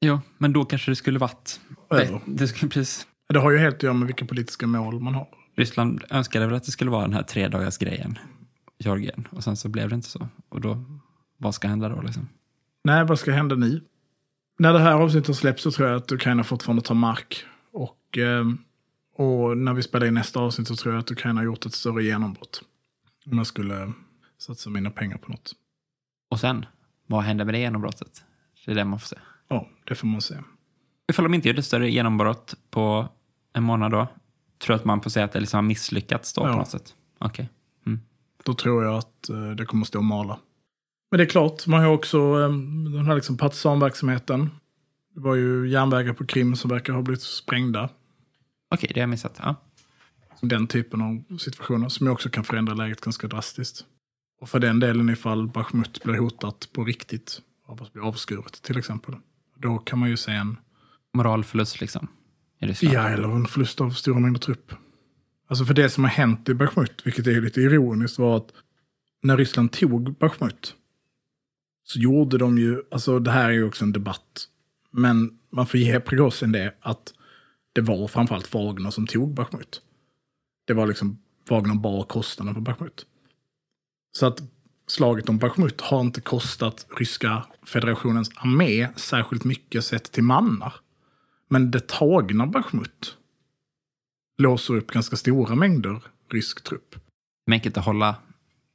Jo, 0.01 0.20
men 0.39 0.53
då 0.53 0.64
kanske 0.64 0.91
det 0.91 0.97
skulle 0.97 1.18
varit... 1.18 1.61
Över. 1.91 2.05
Det, 2.05 2.20
det 2.26 2.49
skulle 2.49 2.70
precis... 2.70 3.07
Det 3.29 3.39
har 3.39 3.51
ju 3.51 3.59
helt 3.59 3.76
att 3.76 3.83
göra 3.83 3.95
med 3.95 4.07
vilka 4.07 4.24
politiska 4.24 4.66
mål 4.66 5.01
man 5.01 5.14
har. 5.14 5.29
Ryssland 5.57 6.05
önskade 6.11 6.47
väl 6.47 6.55
att 6.55 6.64
det 6.64 6.70
skulle 6.70 6.91
vara 6.91 7.03
den 7.03 7.12
här 7.12 7.22
tre 7.22 7.49
dagars 7.49 7.79
grejen 7.79 8.18
Georgien. 8.79 9.29
Och 9.31 9.45
sen 9.45 9.57
så 9.57 9.68
blev 9.68 9.89
det 9.89 9.95
inte 9.95 10.09
så. 10.09 10.29
Och 10.49 10.61
då, 10.61 10.85
vad 11.37 11.55
ska 11.55 11.68
hända 11.68 11.89
då 11.89 12.03
liksom? 12.03 12.29
Nej, 12.85 13.05
vad 13.05 13.18
ska 13.18 13.33
hända 13.33 13.55
nu? 13.57 13.85
När 14.59 14.72
det 14.72 14.79
här 14.79 14.93
avsnittet 14.95 15.37
släpps 15.37 15.62
så 15.62 15.70
tror 15.70 15.89
jag 15.89 15.97
att 15.97 16.12
Ukraina 16.12 16.45
fortfarande 16.45 16.83
tar 16.83 16.95
mark. 16.95 17.45
Och, 17.72 18.18
eh, 18.18 18.45
och 19.16 19.57
när 19.59 19.74
vi 19.74 19.83
spelar 19.83 20.07
in 20.07 20.14
nästa 20.14 20.41
avsnitt 20.41 20.68
så 20.68 20.76
tror 20.76 20.95
jag 20.95 21.01
att 21.01 21.11
Ukraina 21.11 21.41
har 21.41 21.45
gjort 21.45 21.66
ett 21.66 21.74
större 21.74 22.05
genombrott. 22.05 22.62
Om 23.31 23.39
jag 23.39 23.47
skulle 23.47 23.93
satsa 24.39 24.70
mina 24.70 24.91
pengar 24.91 25.16
på 25.18 25.31
något. 25.31 25.53
Och 26.31 26.41
sen, 26.41 26.66
vad 27.07 27.22
händer 27.22 27.45
med 27.45 27.55
det 27.55 27.59
genombrottet? 27.59 28.24
Det 28.64 28.70
är 28.70 28.74
det 28.74 28.85
man 28.85 28.99
får 28.99 29.07
se. 29.07 29.16
Ja, 29.49 29.68
det 29.85 29.95
får 29.95 30.07
man 30.07 30.20
se. 30.20 30.35
Ifall 31.11 31.22
de 31.22 31.35
inte 31.35 31.49
gör 31.49 31.59
ett 31.59 31.64
större 31.64 31.91
genombrott 31.91 32.55
på 32.70 33.09
en 33.53 33.62
månad 33.62 33.91
då, 33.91 34.07
tror 34.59 34.74
jag 34.74 34.79
att 34.81 34.85
man 34.85 35.01
får 35.01 35.11
säga 35.11 35.24
att 35.24 35.33
det 35.33 35.41
liksom 35.41 35.57
har 35.59 35.62
misslyckats 35.62 36.33
då 36.35 36.43
Ja. 36.43 36.53
på 36.53 36.59
något 36.59 36.68
sätt. 36.68 36.95
Okej. 37.18 37.49
Då 38.49 38.55
tror 38.55 38.84
jag 38.84 38.94
att 38.94 39.28
eh, 39.28 39.51
det 39.51 39.66
kommer 39.66 39.82
att 39.82 39.88
stå 39.88 39.99
och 39.99 40.05
mala. 40.05 40.38
Men 41.11 41.18
det 41.18 41.24
är 41.24 41.28
klart, 41.28 41.66
man 41.66 41.80
har 41.80 41.90
också 41.90 42.18
eh, 42.18 42.49
den 42.92 43.07
här 43.07 43.14
liksom 43.14 43.36
partisanverksamheten. 43.36 44.51
Det 45.14 45.20
var 45.20 45.34
ju 45.34 45.68
järnvägar 45.68 46.12
på 46.12 46.26
Krim 46.26 46.57
som 46.57 46.70
verkar 46.70 46.92
ha 46.92 47.03
blivit 47.03 47.22
sprängda. 47.22 47.88
Okej, 48.70 48.90
det 48.94 49.01
har 49.01 49.03
jag 49.03 49.11
missat. 49.11 49.40
Ja. 49.42 49.55
Den 50.40 50.66
typen 50.66 51.03
av 51.03 51.38
situationer 51.38 51.88
som 51.88 52.09
också 52.09 52.30
kan 52.30 52.44
förändra 52.44 52.74
läget 52.74 53.01
ganska 53.01 53.26
drastiskt. 53.26 53.84
Och 54.40 54.49
för 54.49 54.59
den 54.59 54.80
delen 54.80 55.11
ifall 55.11 55.49
Bachmut 55.49 56.03
blir 56.05 56.18
hotat 56.18 56.68
på 56.72 56.84
riktigt 56.84 57.40
av 57.66 57.82
att 57.82 57.92
bli 57.92 58.03
avskuret 58.03 58.62
till 58.62 58.78
exempel. 58.78 59.14
Då 59.57 59.78
kan 59.78 59.99
man 59.99 60.09
ju 60.09 60.16
se 60.16 60.32
en, 60.32 60.57
Moralförlust 61.12 61.80
liksom. 61.80 62.09
Ja 62.80 63.09
eller 63.09 63.28
en 63.28 63.46
förlust 63.46 63.80
av 63.80 63.90
stora 63.90 64.18
mängder 64.18 64.40
trupp. 64.40 64.72
Alltså 65.49 65.64
för 65.64 65.74
det 65.74 65.90
som 65.90 66.05
har 66.05 66.11
hänt 66.11 66.49
i 66.49 66.55
Bachmut, 66.55 67.01
vilket 67.05 67.26
är 67.26 67.40
lite 67.40 67.61
ironiskt, 67.61 68.18
var 68.18 68.36
att 68.36 68.53
när 69.22 69.36
Ryssland 69.36 69.72
tog 69.72 70.18
Bachmut 70.18 70.74
så 71.84 71.99
gjorde 71.99 72.38
de 72.38 72.59
ju, 72.59 72.82
alltså 72.90 73.18
det 73.18 73.30
här 73.30 73.49
är 73.49 73.53
ju 73.53 73.64
också 73.64 73.84
en 73.84 73.92
debatt, 73.92 74.49
men 74.90 75.38
man 75.51 75.66
får 75.66 75.80
ge 75.80 76.01
Prigozjin 76.01 76.53
det 76.53 76.74
att 76.80 77.14
det 77.72 77.80
var 77.80 78.09
framförallt 78.09 78.55
Wagner 78.55 78.90
som 78.90 79.07
tog 79.07 79.34
Bachmut. 79.34 79.82
Det 80.66 80.74
var 80.74 80.86
liksom, 80.86 81.18
Wagner 81.49 81.74
bar 81.74 82.03
kostnaden 82.03 82.55
för 82.55 82.61
Bachmut. 82.61 83.07
Så 84.12 84.26
att 84.26 84.42
slaget 84.86 85.28
om 85.28 85.38
Bachmut 85.38 85.80
har 85.80 86.01
inte 86.01 86.20
kostat 86.20 86.86
ryska 86.99 87.46
federationens 87.66 88.30
armé 88.36 88.88
särskilt 88.96 89.44
mycket 89.44 89.84
sett 89.84 90.12
till 90.12 90.22
mannar. 90.22 90.74
Men 91.49 91.70
det 91.70 91.88
tagna 91.88 92.46
Bachmut 92.46 93.18
låser 94.39 94.76
upp 94.76 94.91
ganska 94.91 95.16
stora 95.16 95.55
mängder 95.55 96.03
rysk 96.32 96.64
trupp. 96.64 96.95
Mäktigt 97.47 97.76
att 97.78 97.84
hålla 97.84 98.16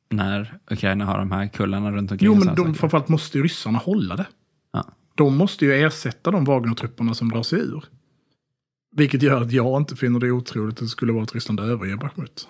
när 0.09 0.57
Ukraina 0.71 1.05
har 1.05 1.17
de 1.19 1.31
här 1.31 1.47
kullarna 1.47 1.91
runt 1.91 2.11
omkring. 2.11 2.25
Jo, 2.25 2.35
men 2.35 2.47
de, 2.47 2.55
saker. 2.55 2.73
framförallt 2.73 3.07
måste 3.09 3.37
ju 3.37 3.43
ryssarna 3.43 3.77
hålla 3.77 4.15
det. 4.15 4.25
Ja. 4.73 4.85
De 5.15 5.37
måste 5.37 5.65
ju 5.65 5.73
ersätta 5.73 6.31
de 6.31 6.45
Wagner-trupperna 6.45 7.13
som 7.13 7.29
drar 7.29 7.43
sig 7.43 7.59
ur. 7.59 7.83
Vilket 8.95 9.21
gör 9.21 9.41
att 9.41 9.51
jag 9.51 9.81
inte 9.81 9.95
finner 9.95 10.19
det 10.19 10.31
otroligt 10.31 10.73
att 10.73 10.79
det 10.79 10.87
skulle 10.87 11.13
vara 11.13 11.23
att 11.23 11.33
Ryssland 11.33 11.59
överger 11.59 11.95
Bachmut. 11.97 12.47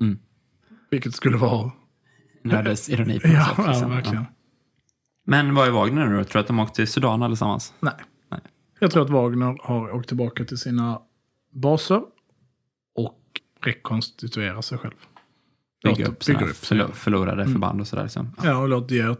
Mm. 0.00 0.18
Vilket 0.90 1.14
skulle 1.14 1.36
vara... 1.36 1.70
Nördens 2.42 2.88
ironi 2.90 3.20
på 3.20 3.28
något 3.28 3.36
Ja, 3.36 3.44
sätt. 3.46 3.54
ja, 3.58 3.66
liksom. 3.70 3.90
verkligen. 3.90 4.22
Ja. 4.22 4.26
Men 5.26 5.54
vad 5.54 5.66
är 5.68 5.70
Wagner 5.72 6.06
nu 6.06 6.16
då? 6.16 6.24
Tror 6.24 6.32
du 6.32 6.38
att 6.38 6.46
de 6.46 6.58
åkte 6.58 6.74
till 6.76 6.88
Sudan 6.88 7.22
allesammans? 7.22 7.74
Nej. 7.80 7.92
Nej. 8.30 8.40
Jag 8.78 8.90
tror 8.90 9.02
att 9.04 9.10
Wagner 9.10 9.56
har 9.62 9.90
åkt 9.94 10.08
tillbaka 10.08 10.44
till 10.44 10.58
sina 10.58 11.00
baser 11.52 12.02
och 13.60 13.66
rekonstituerar 13.66 14.60
sig 14.60 14.78
själv. 14.78 14.94
Bygga 15.84 16.06
upp, 16.06 16.26
bygger 16.26 16.48
upp 16.48 16.56
sig. 16.56 16.78
förlo- 16.78 16.92
förlorade 16.92 17.46
förband 17.46 17.80
och 17.80 17.88
sådär. 17.88 18.02
Liksom. 18.02 18.34
Ja. 18.36 18.44
Ja, 18.44 18.56
och 18.58 18.68
låt 18.68 18.90
ge 18.90 19.14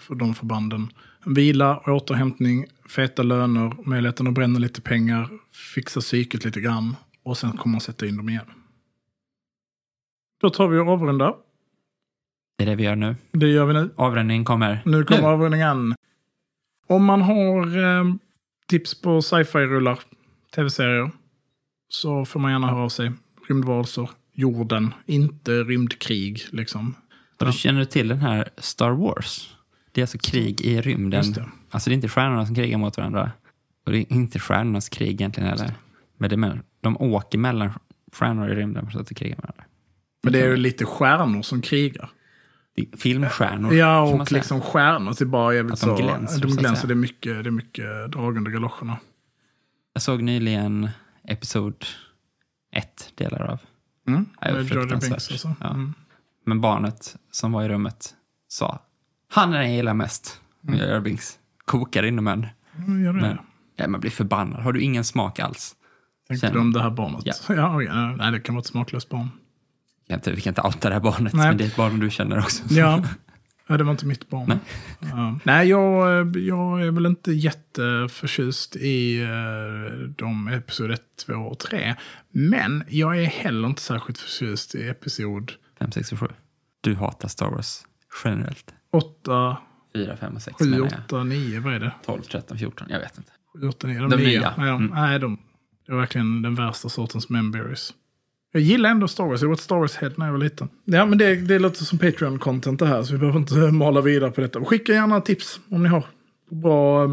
för 0.00 0.14
de 0.14 0.34
förbanden 0.34 0.88
vila, 1.26 1.78
återhämtning, 1.86 2.66
feta 2.88 3.22
löner, 3.22 3.76
möjligheten 3.88 4.26
att 4.26 4.34
bränna 4.34 4.58
lite 4.58 4.80
pengar, 4.80 5.28
fixa 5.74 6.00
psyket 6.00 6.44
lite 6.44 6.60
grann 6.60 6.96
och 7.22 7.38
sen 7.38 7.52
kommer 7.56 7.72
man 7.72 7.80
sätta 7.80 8.06
in 8.06 8.16
dem 8.16 8.28
igen. 8.28 8.46
Då 10.40 10.50
tar 10.50 10.68
vi 10.68 10.78
och 10.78 10.88
avrundar. 10.88 11.34
Det 12.58 12.64
är 12.64 12.68
det 12.68 12.74
vi 12.76 12.82
gör 12.82 12.96
nu. 12.96 13.16
Det 13.32 13.48
gör 13.48 13.66
vi 13.66 13.72
nu. 13.74 13.90
Avrundningen 13.96 14.44
kommer 14.44 14.82
Nu 14.84 15.04
kommer 15.04 15.28
avrundningen. 15.28 15.94
Om 16.86 17.04
man 17.04 17.22
har 17.22 17.78
eh, 17.78 18.04
tips 18.68 19.00
på 19.00 19.22
sci-fi-rullar, 19.22 19.98
tv-serier, 20.54 21.10
så 21.88 22.24
får 22.24 22.40
man 22.40 22.52
gärna 22.52 22.66
höra 22.66 22.80
av 22.84 22.88
sig. 22.88 23.12
Rymdvarelser, 23.48 24.10
jorden, 24.32 24.94
inte 25.06 25.52
rymdkrig 25.52 26.42
liksom. 26.50 26.94
Och 27.40 27.46
du 27.46 27.52
känner 27.52 27.84
till 27.84 28.08
den 28.08 28.18
här 28.18 28.48
Star 28.58 28.90
Wars? 28.90 29.56
Det 29.92 30.00
är 30.00 30.02
alltså 30.02 30.18
krig 30.18 30.60
i 30.60 30.80
rymden. 30.80 31.32
Det. 31.32 31.48
Alltså 31.70 31.90
det 31.90 31.94
är 31.94 31.96
inte 31.96 32.08
stjärnorna 32.08 32.46
som 32.46 32.54
krigar 32.54 32.78
mot 32.78 32.96
varandra. 32.96 33.32
Och 33.86 33.92
det 33.92 33.98
är 33.98 34.12
inte 34.12 34.38
stjärnornas 34.38 34.88
krig 34.88 35.12
egentligen 35.12 35.48
heller. 35.48 35.74
Men 36.18 36.30
det 36.30 36.46
är 36.46 36.62
de 36.80 36.96
åker 36.96 37.38
mellan 37.38 37.70
stjärnor 38.12 38.50
i 38.50 38.54
rymden 38.54 38.90
så 38.92 39.00
att 39.00 39.08
de 39.08 39.14
krigar 39.14 39.36
med 39.36 39.42
varandra. 39.42 39.64
Men 40.22 40.32
det 40.32 40.40
är 40.40 40.48
ju 40.48 40.56
lite 40.56 40.84
stjärnor 40.84 41.42
som 41.42 41.62
krigar. 41.62 42.10
Det 42.76 42.82
är 42.82 42.96
filmstjärnor 42.96 43.74
Ja, 43.74 44.00
och 44.00 44.32
liksom 44.32 44.60
stjärnor 44.60 45.12
till 45.12 45.26
bara 45.26 45.54
jävligt 45.54 45.72
Att 45.72 45.80
de 45.80 45.96
glänser, 45.96 46.40
de 46.40 46.48
så 46.48 46.54
att 46.54 46.60
glänser. 46.60 46.88
Det 46.88 46.94
är 46.94 46.96
mycket, 46.96 47.44
det 47.44 47.48
är 47.48 47.50
mycket 47.50 48.12
drag 48.12 48.36
under 48.36 48.50
galoscherna. 48.50 48.98
Jag 49.92 50.02
såg 50.02 50.22
nyligen 50.22 50.88
episod 51.28 51.84
ett 52.74 53.12
delar 53.14 53.42
av. 53.50 53.60
Mm. 54.08 54.26
Ja, 54.40 54.52
det 54.52 54.58
Jar 54.58 54.64
fruktansvärt. 54.64 55.10
Binks 55.10 55.30
och 55.30 55.40
så. 55.40 55.54
Ja. 55.60 55.70
Mm. 55.70 55.94
Men 56.46 56.60
barnet 56.60 57.16
som 57.30 57.52
var 57.52 57.62
i 57.64 57.68
rummet 57.68 58.14
sa 58.48 58.78
han 59.30 59.52
är 59.52 59.58
den 59.58 59.66
jag 59.66 59.76
gillar 59.76 59.94
mest. 59.94 60.40
Mm. 60.68 60.78
Jar 60.80 61.00
Binks. 61.00 61.38
Kokar 61.64 62.02
inom 62.02 62.26
en. 62.26 62.46
Mm, 62.78 63.04
gör 63.04 63.12
det. 63.12 63.20
Men, 63.20 63.38
ja, 63.76 63.88
man 63.88 64.00
blir 64.00 64.10
förbannad. 64.10 64.62
Har 64.62 64.72
du 64.72 64.80
ingen 64.80 65.04
smak 65.04 65.38
alls? 65.38 65.74
Tänkte 66.28 66.46
Sen- 66.46 66.54
du 66.54 66.60
om 66.60 66.72
det 66.72 66.82
här 66.82 66.90
barnet? 66.90 67.22
Ja. 67.24 67.34
Ja. 67.48 67.76
okej. 67.76 68.16
nej, 68.16 68.32
det 68.32 68.40
kan 68.40 68.54
vara 68.54 68.60
ett 68.60 68.66
smaklöst 68.66 69.08
barn. 69.08 69.30
Vi 70.02 70.08
kan 70.08 70.18
inte, 70.18 70.32
vi 70.32 70.40
kan 70.40 70.50
inte 70.50 70.62
outa 70.62 70.88
det 70.88 70.94
här 70.94 71.02
barnet, 71.02 71.32
Nej. 71.32 71.48
men 71.48 71.56
det 71.56 71.64
är 71.64 71.68
ett 71.68 71.76
barn 71.76 72.00
du 72.00 72.10
känner 72.10 72.38
också. 72.38 72.64
Ja, 72.70 73.02
ja 73.66 73.76
det 73.76 73.84
var 73.84 73.92
inte 73.92 74.06
mitt 74.06 74.28
barn. 74.28 74.48
Nej. 74.48 74.58
Ja. 75.12 75.38
Nej, 75.44 75.68
jag, 75.68 76.36
jag 76.36 76.82
är 76.86 76.90
väl 76.90 77.06
inte 77.06 77.32
jätteförtjust 77.32 78.76
i 78.76 79.22
uh, 79.22 80.08
de 80.08 80.48
episod 80.48 80.90
1, 80.90 81.02
2 81.26 81.34
och 81.34 81.58
3. 81.58 81.94
Men 82.30 82.84
jag 82.88 83.18
är 83.22 83.24
heller 83.24 83.68
inte 83.68 83.82
särskilt 83.82 84.18
förtjust 84.18 84.74
i 84.74 84.88
episod 84.88 85.52
5, 85.78 85.92
6 85.92 86.12
och 86.12 86.20
7. 86.20 86.26
Du 86.80 86.94
hatar 86.94 87.28
Star 87.28 87.50
Wars 87.50 87.82
generellt. 88.24 88.74
8, 88.92 89.56
4, 89.94 90.16
5 90.16 90.34
och 90.34 90.42
6 90.42 90.56
7, 90.58 90.64
menar 90.64 90.88
jag. 90.90 91.00
8, 91.06 91.24
9, 91.24 91.60
vad 91.60 91.74
är 91.74 91.80
det? 91.80 91.92
12, 92.04 92.22
13, 92.22 92.58
14. 92.58 92.86
Jag 92.90 92.98
vet 93.00 93.18
inte. 93.18 93.32
7, 93.60 93.68
8, 93.68 93.86
9, 93.86 93.98
de, 94.00 94.10
De 94.10 94.16
nya. 94.16 94.54
nya. 94.56 94.74
Mm. 94.74 94.86
Nej, 94.86 95.18
de, 95.18 95.38
det 95.86 95.92
var 95.92 96.00
verkligen 96.00 96.42
den 96.42 96.54
värsta 96.54 96.88
sortens 96.88 97.28
memberries. 97.28 97.94
Jag 98.54 98.62
gillar 98.62 98.90
ändå 98.90 99.08
Star 99.08 99.24
Wars. 99.24 99.40
Jag 99.42 99.48
var 99.48 99.54
ett 99.54 99.60
Star 99.60 99.76
Wars-head 99.76 100.12
när 100.16 100.26
jag 100.26 100.32
var 100.32 100.38
liten. 100.38 100.68
Ja, 100.84 101.06
men 101.06 101.18
det, 101.18 101.34
det 101.34 101.58
låter 101.58 101.84
som 101.84 101.98
Patreon-content 101.98 102.78
det 102.78 102.86
här, 102.86 103.02
så 103.02 103.12
vi 103.12 103.18
behöver 103.18 103.38
inte 103.38 103.54
mala 103.72 104.00
vidare 104.00 104.30
på 104.30 104.40
detta. 104.40 104.64
Skicka 104.64 104.92
gärna 104.92 105.20
tips 105.20 105.60
om 105.70 105.82
ni 105.82 105.88
har 105.88 106.04
bra, 106.50 107.08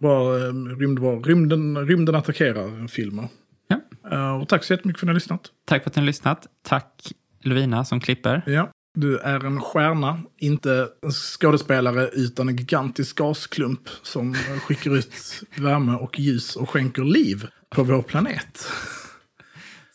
bra 0.00 0.36
eh, 0.36 0.52
rymdvar, 0.78 1.22
rymden, 1.22 1.86
rymden 1.86 2.14
attackerar-filmer. 2.14 3.28
Ja. 3.68 3.80
Eh, 4.12 4.42
och 4.42 4.48
tack 4.48 4.64
så 4.64 4.72
jättemycket 4.72 5.00
för 5.00 5.06
att 5.06 5.08
ni 5.08 5.10
har 5.10 5.14
lyssnat. 5.14 5.40
Tack 5.64 5.82
för 5.82 5.90
att 5.90 5.96
ni 5.96 6.00
har 6.00 6.06
lyssnat. 6.06 6.46
Tack 6.62 7.12
Lovina 7.42 7.84
som 7.84 8.00
klipper. 8.00 8.42
Ja. 8.46 8.70
Du 8.94 9.18
är 9.18 9.44
en 9.44 9.60
stjärna, 9.60 10.20
inte 10.38 10.88
en 11.02 11.10
skådespelare 11.10 12.08
utan 12.12 12.48
en 12.48 12.56
gigantisk 12.56 13.18
gasklump 13.18 13.88
som 14.02 14.34
skickar 14.34 14.96
ut 14.96 15.42
värme 15.56 15.92
och 15.92 16.18
ljus 16.18 16.56
och 16.56 16.70
skänker 16.70 17.04
liv 17.04 17.46
på 17.70 17.82
vår 17.82 18.02
planet. 18.02 18.72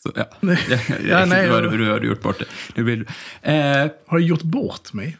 Så, 0.02 0.12
ja. 0.14 0.24
Nej. 0.40 0.58
ja, 0.70 0.76
Ja, 1.08 1.24
nej, 1.26 1.46
du, 1.46 1.52
har, 1.52 1.62
du 1.62 1.90
har 1.90 2.00
gjort 2.00 2.22
bort 2.22 2.38
det. 2.38 2.44
Nu 2.74 2.84
blir, 2.84 3.00
eh, 3.42 3.54
Har 4.06 4.18
jag 4.18 4.20
gjort 4.20 4.42
bort 4.42 4.92
mig? 4.92 5.16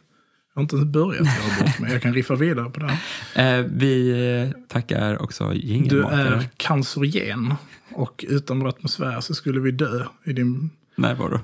Jag 0.54 0.60
har 0.60 0.62
inte 0.62 0.76
ens 0.76 0.88
börjat 0.88 1.26
göra 1.26 1.64
bort 1.66 1.78
mig. 1.78 1.92
Jag 1.92 2.02
kan 2.02 2.14
riffa 2.14 2.34
vidare 2.34 2.70
på 2.70 2.80
det 2.80 2.98
eh, 3.42 3.64
vi 3.68 4.10
eh, 4.54 4.60
tackar 4.68 5.22
också 5.22 5.48
Du 5.48 5.56
jingelmakare. 5.58 6.34
är 6.34 6.48
cancerogen 6.56 7.54
och 7.94 8.24
utan 8.28 8.60
vår 8.60 8.68
atmosfär 8.68 9.20
så 9.20 9.34
skulle 9.34 9.60
vi 9.60 9.70
dö 9.70 10.04
i 10.24 10.32
din... 10.32 10.70
Närvaro. 10.96 11.40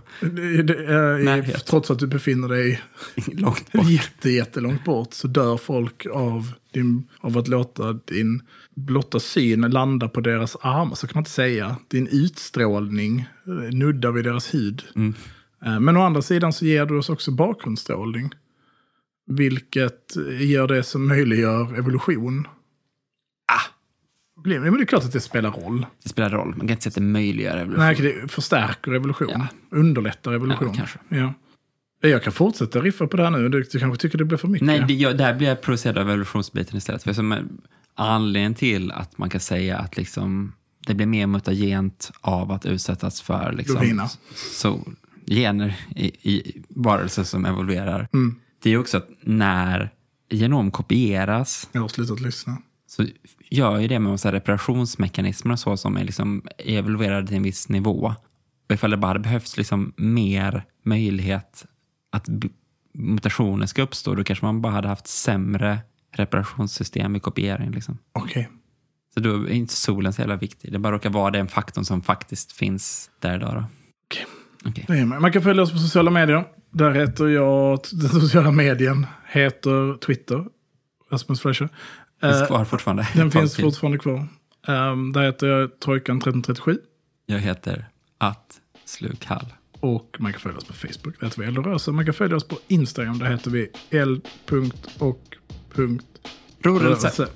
Närhet. 1.24 1.66
trots 1.66 1.90
att 1.90 1.98
du 1.98 2.06
befinner 2.06 2.48
dig 2.48 2.82
Långt 3.32 3.72
bort. 3.72 3.88
jätte, 3.90 4.30
jättelångt 4.30 4.84
bort 4.84 5.14
så 5.14 5.28
dör 5.28 5.56
folk 5.56 6.06
av, 6.12 6.52
din, 6.72 7.08
av 7.20 7.38
att 7.38 7.48
låta 7.48 7.92
din 7.92 8.42
blotta 8.78 9.20
syn 9.20 9.60
landa 9.60 10.08
på 10.08 10.20
deras 10.20 10.56
armar. 10.60 10.94
Så 10.94 11.06
kan 11.06 11.14
man 11.14 11.20
inte 11.20 11.30
säga. 11.30 11.76
Din 11.88 12.08
utstrålning 12.10 13.28
eh, 13.46 13.52
nuddar 13.52 14.12
vid 14.12 14.24
deras 14.24 14.54
hud. 14.54 14.82
Mm. 14.96 15.14
Eh, 15.64 15.80
Men 15.80 15.96
å 15.96 16.02
andra 16.02 16.22
sidan 16.22 16.52
så 16.52 16.64
ger 16.64 16.86
du 16.86 16.98
oss 16.98 17.08
också 17.08 17.30
bakgrundsstrålning. 17.30 18.30
Vilket 19.26 20.16
gör 20.40 20.66
det 20.68 20.82
som 20.82 21.06
möjliggör 21.06 21.78
evolution. 21.78 22.46
Ah! 23.52 23.74
Men 24.44 24.74
det 24.74 24.82
är 24.82 24.84
klart 24.84 25.04
att 25.04 25.12
det 25.12 25.20
spelar 25.20 25.50
roll. 25.50 25.86
Det 26.02 26.08
spelar 26.08 26.30
roll. 26.30 26.48
Man 26.48 26.58
kan 26.58 26.70
inte 26.70 26.82
säga 26.82 26.90
att 26.90 26.94
det 26.94 27.00
möjliggör 27.00 27.56
evolution. 27.56 27.84
Nej, 27.84 27.94
det 27.94 28.32
förstärker 28.32 28.92
evolution. 28.92 29.28
Ja. 29.30 29.46
Underlättar 29.70 30.32
evolution. 30.32 30.68
Ja, 30.68 30.74
kanske. 30.76 30.98
Ja. 31.08 31.34
Jag 32.00 32.22
kan 32.22 32.32
fortsätta 32.32 32.80
riffa 32.80 33.06
på 33.06 33.16
det 33.16 33.22
här 33.22 33.30
nu. 33.30 33.48
Du, 33.48 33.62
du 33.62 33.78
kanske 33.78 34.00
tycker 34.00 34.18
det 34.18 34.24
blir 34.24 34.38
för 34.38 34.48
mycket? 34.48 34.66
Nej, 34.66 34.84
det, 34.88 34.94
jag, 34.94 35.18
där 35.18 35.34
blir 35.34 35.48
jag 35.48 35.60
provocerad 35.60 35.98
av 35.98 36.10
evolutionsbiten 36.10 36.76
istället. 36.76 37.02
För 37.02 37.12
som, 37.12 37.32
eh, 37.32 37.38
anledningen 37.98 38.54
till 38.54 38.92
att 38.92 39.18
man 39.18 39.30
kan 39.30 39.40
säga 39.40 39.78
att 39.78 39.96
liksom, 39.96 40.52
det 40.86 40.94
blir 40.94 41.06
mer 41.06 41.26
mutagent 41.26 42.10
av 42.20 42.52
att 42.52 42.66
utsättas 42.66 43.20
för 43.20 43.52
liksom, 43.52 44.08
så, 44.52 44.80
gener 45.26 45.76
i, 45.96 46.06
i 46.06 46.62
varelser 46.68 47.24
som 47.24 47.44
evolverar. 47.46 48.08
Mm. 48.12 48.40
Det 48.62 48.70
är 48.70 48.78
också 48.78 48.96
att 48.96 49.08
när 49.20 49.90
genom 50.30 50.70
kopieras 50.70 51.68
Jag 51.72 51.80
har 51.80 51.88
slutat 51.88 52.20
lyssna. 52.20 52.56
så 52.86 53.06
gör 53.50 53.78
ju 53.78 53.88
det 53.88 53.98
med 53.98 54.20
här 54.24 54.32
reparationsmekanismer 54.32 55.52
och 55.52 55.58
så 55.58 55.76
som 55.76 55.96
är 55.96 56.04
liksom 56.04 56.42
evolverade 56.58 57.26
till 57.26 57.36
en 57.36 57.42
viss 57.42 57.68
nivå. 57.68 58.14
Och 58.68 58.74
ifall 58.74 58.90
det 58.90 58.96
bara 58.96 59.08
hade 59.08 59.20
behövts 59.20 59.56
liksom 59.56 59.92
mer 59.96 60.64
möjlighet 60.84 61.66
att 62.12 62.28
mutationer 62.94 63.66
ska 63.66 63.82
uppstå, 63.82 64.14
då 64.14 64.24
kanske 64.24 64.44
man 64.44 64.62
bara 64.62 64.72
hade 64.72 64.88
haft 64.88 65.06
sämre 65.06 65.78
reparationssystem 66.18 67.16
i 67.16 67.20
kopiering. 67.20 67.70
Liksom. 67.70 67.98
Okej. 68.12 68.48
Så 69.14 69.20
då 69.20 69.30
är 69.34 69.50
inte 69.50 69.74
solen 69.74 70.12
så 70.12 70.20
jävla 70.22 70.36
viktig. 70.36 70.72
Det 70.72 70.78
bara 70.78 70.94
råkar 70.94 71.10
vara 71.10 71.30
den 71.30 71.48
faktorn 71.48 71.84
som 71.84 72.02
faktiskt 72.02 72.52
finns 72.52 73.10
där 73.20 73.36
idag. 73.36 73.54
Då. 73.54 73.64
Är 74.94 75.04
med. 75.04 75.20
Man 75.20 75.32
kan 75.32 75.42
följa 75.42 75.62
oss 75.62 75.72
på 75.72 75.78
sociala 75.78 76.10
medier. 76.10 76.44
Där 76.70 76.90
heter 76.90 77.26
jag, 77.26 77.80
den 77.92 78.08
sociala 78.08 78.50
medien 78.50 79.06
heter 79.26 79.98
Twitter. 79.98 80.44
Rasmus 81.10 81.40
Fleischer. 81.40 81.68
Finns 82.20 82.40
Eh, 82.40 82.46
kvar 82.46 82.64
fortfarande. 82.64 83.08
Den 83.14 83.30
finns 83.30 83.54
till. 83.54 83.64
fortfarande 83.64 83.98
kvar. 83.98 84.28
Um, 84.66 85.12
där 85.12 85.22
heter 85.24 85.46
jag 85.46 85.70
Trojkan1337. 85.84 86.78
Jag 87.26 87.38
heter 87.38 87.88
att 88.18 88.60
slukhall. 88.84 89.46
Och 89.80 90.16
man 90.18 90.32
kan 90.32 90.40
följa 90.40 90.58
oss 90.58 90.64
på 90.64 90.72
Facebook. 90.72 91.20
Där 91.20 91.26
heter 91.26 91.40
vi 91.42 91.46
Eld 91.46 91.58
och 91.58 91.64
Röse. 91.66 91.90
Man 91.92 92.04
kan 92.04 92.14
följa 92.14 92.36
oss 92.36 92.48
på 92.48 92.58
Instagram. 92.68 93.18
Där 93.18 93.30
heter 93.30 93.50
vi 93.50 93.68
eld.och. 93.90 95.20
Punkt. 95.72 96.06
Rörelse. 96.62 97.28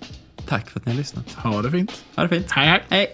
Tack 0.47 0.71
för 0.71 0.81
att 0.81 0.87
ni 0.87 0.93
har 0.93 0.99
lyssnat. 0.99 1.33
Ha 1.33 1.63
det 1.63 1.71
fint. 1.71 2.05
Ha 2.17 2.23
det 2.23 2.29
fint. 2.29 2.51
Hej, 2.51 2.69
hej. 2.69 2.83
hej. 2.91 3.13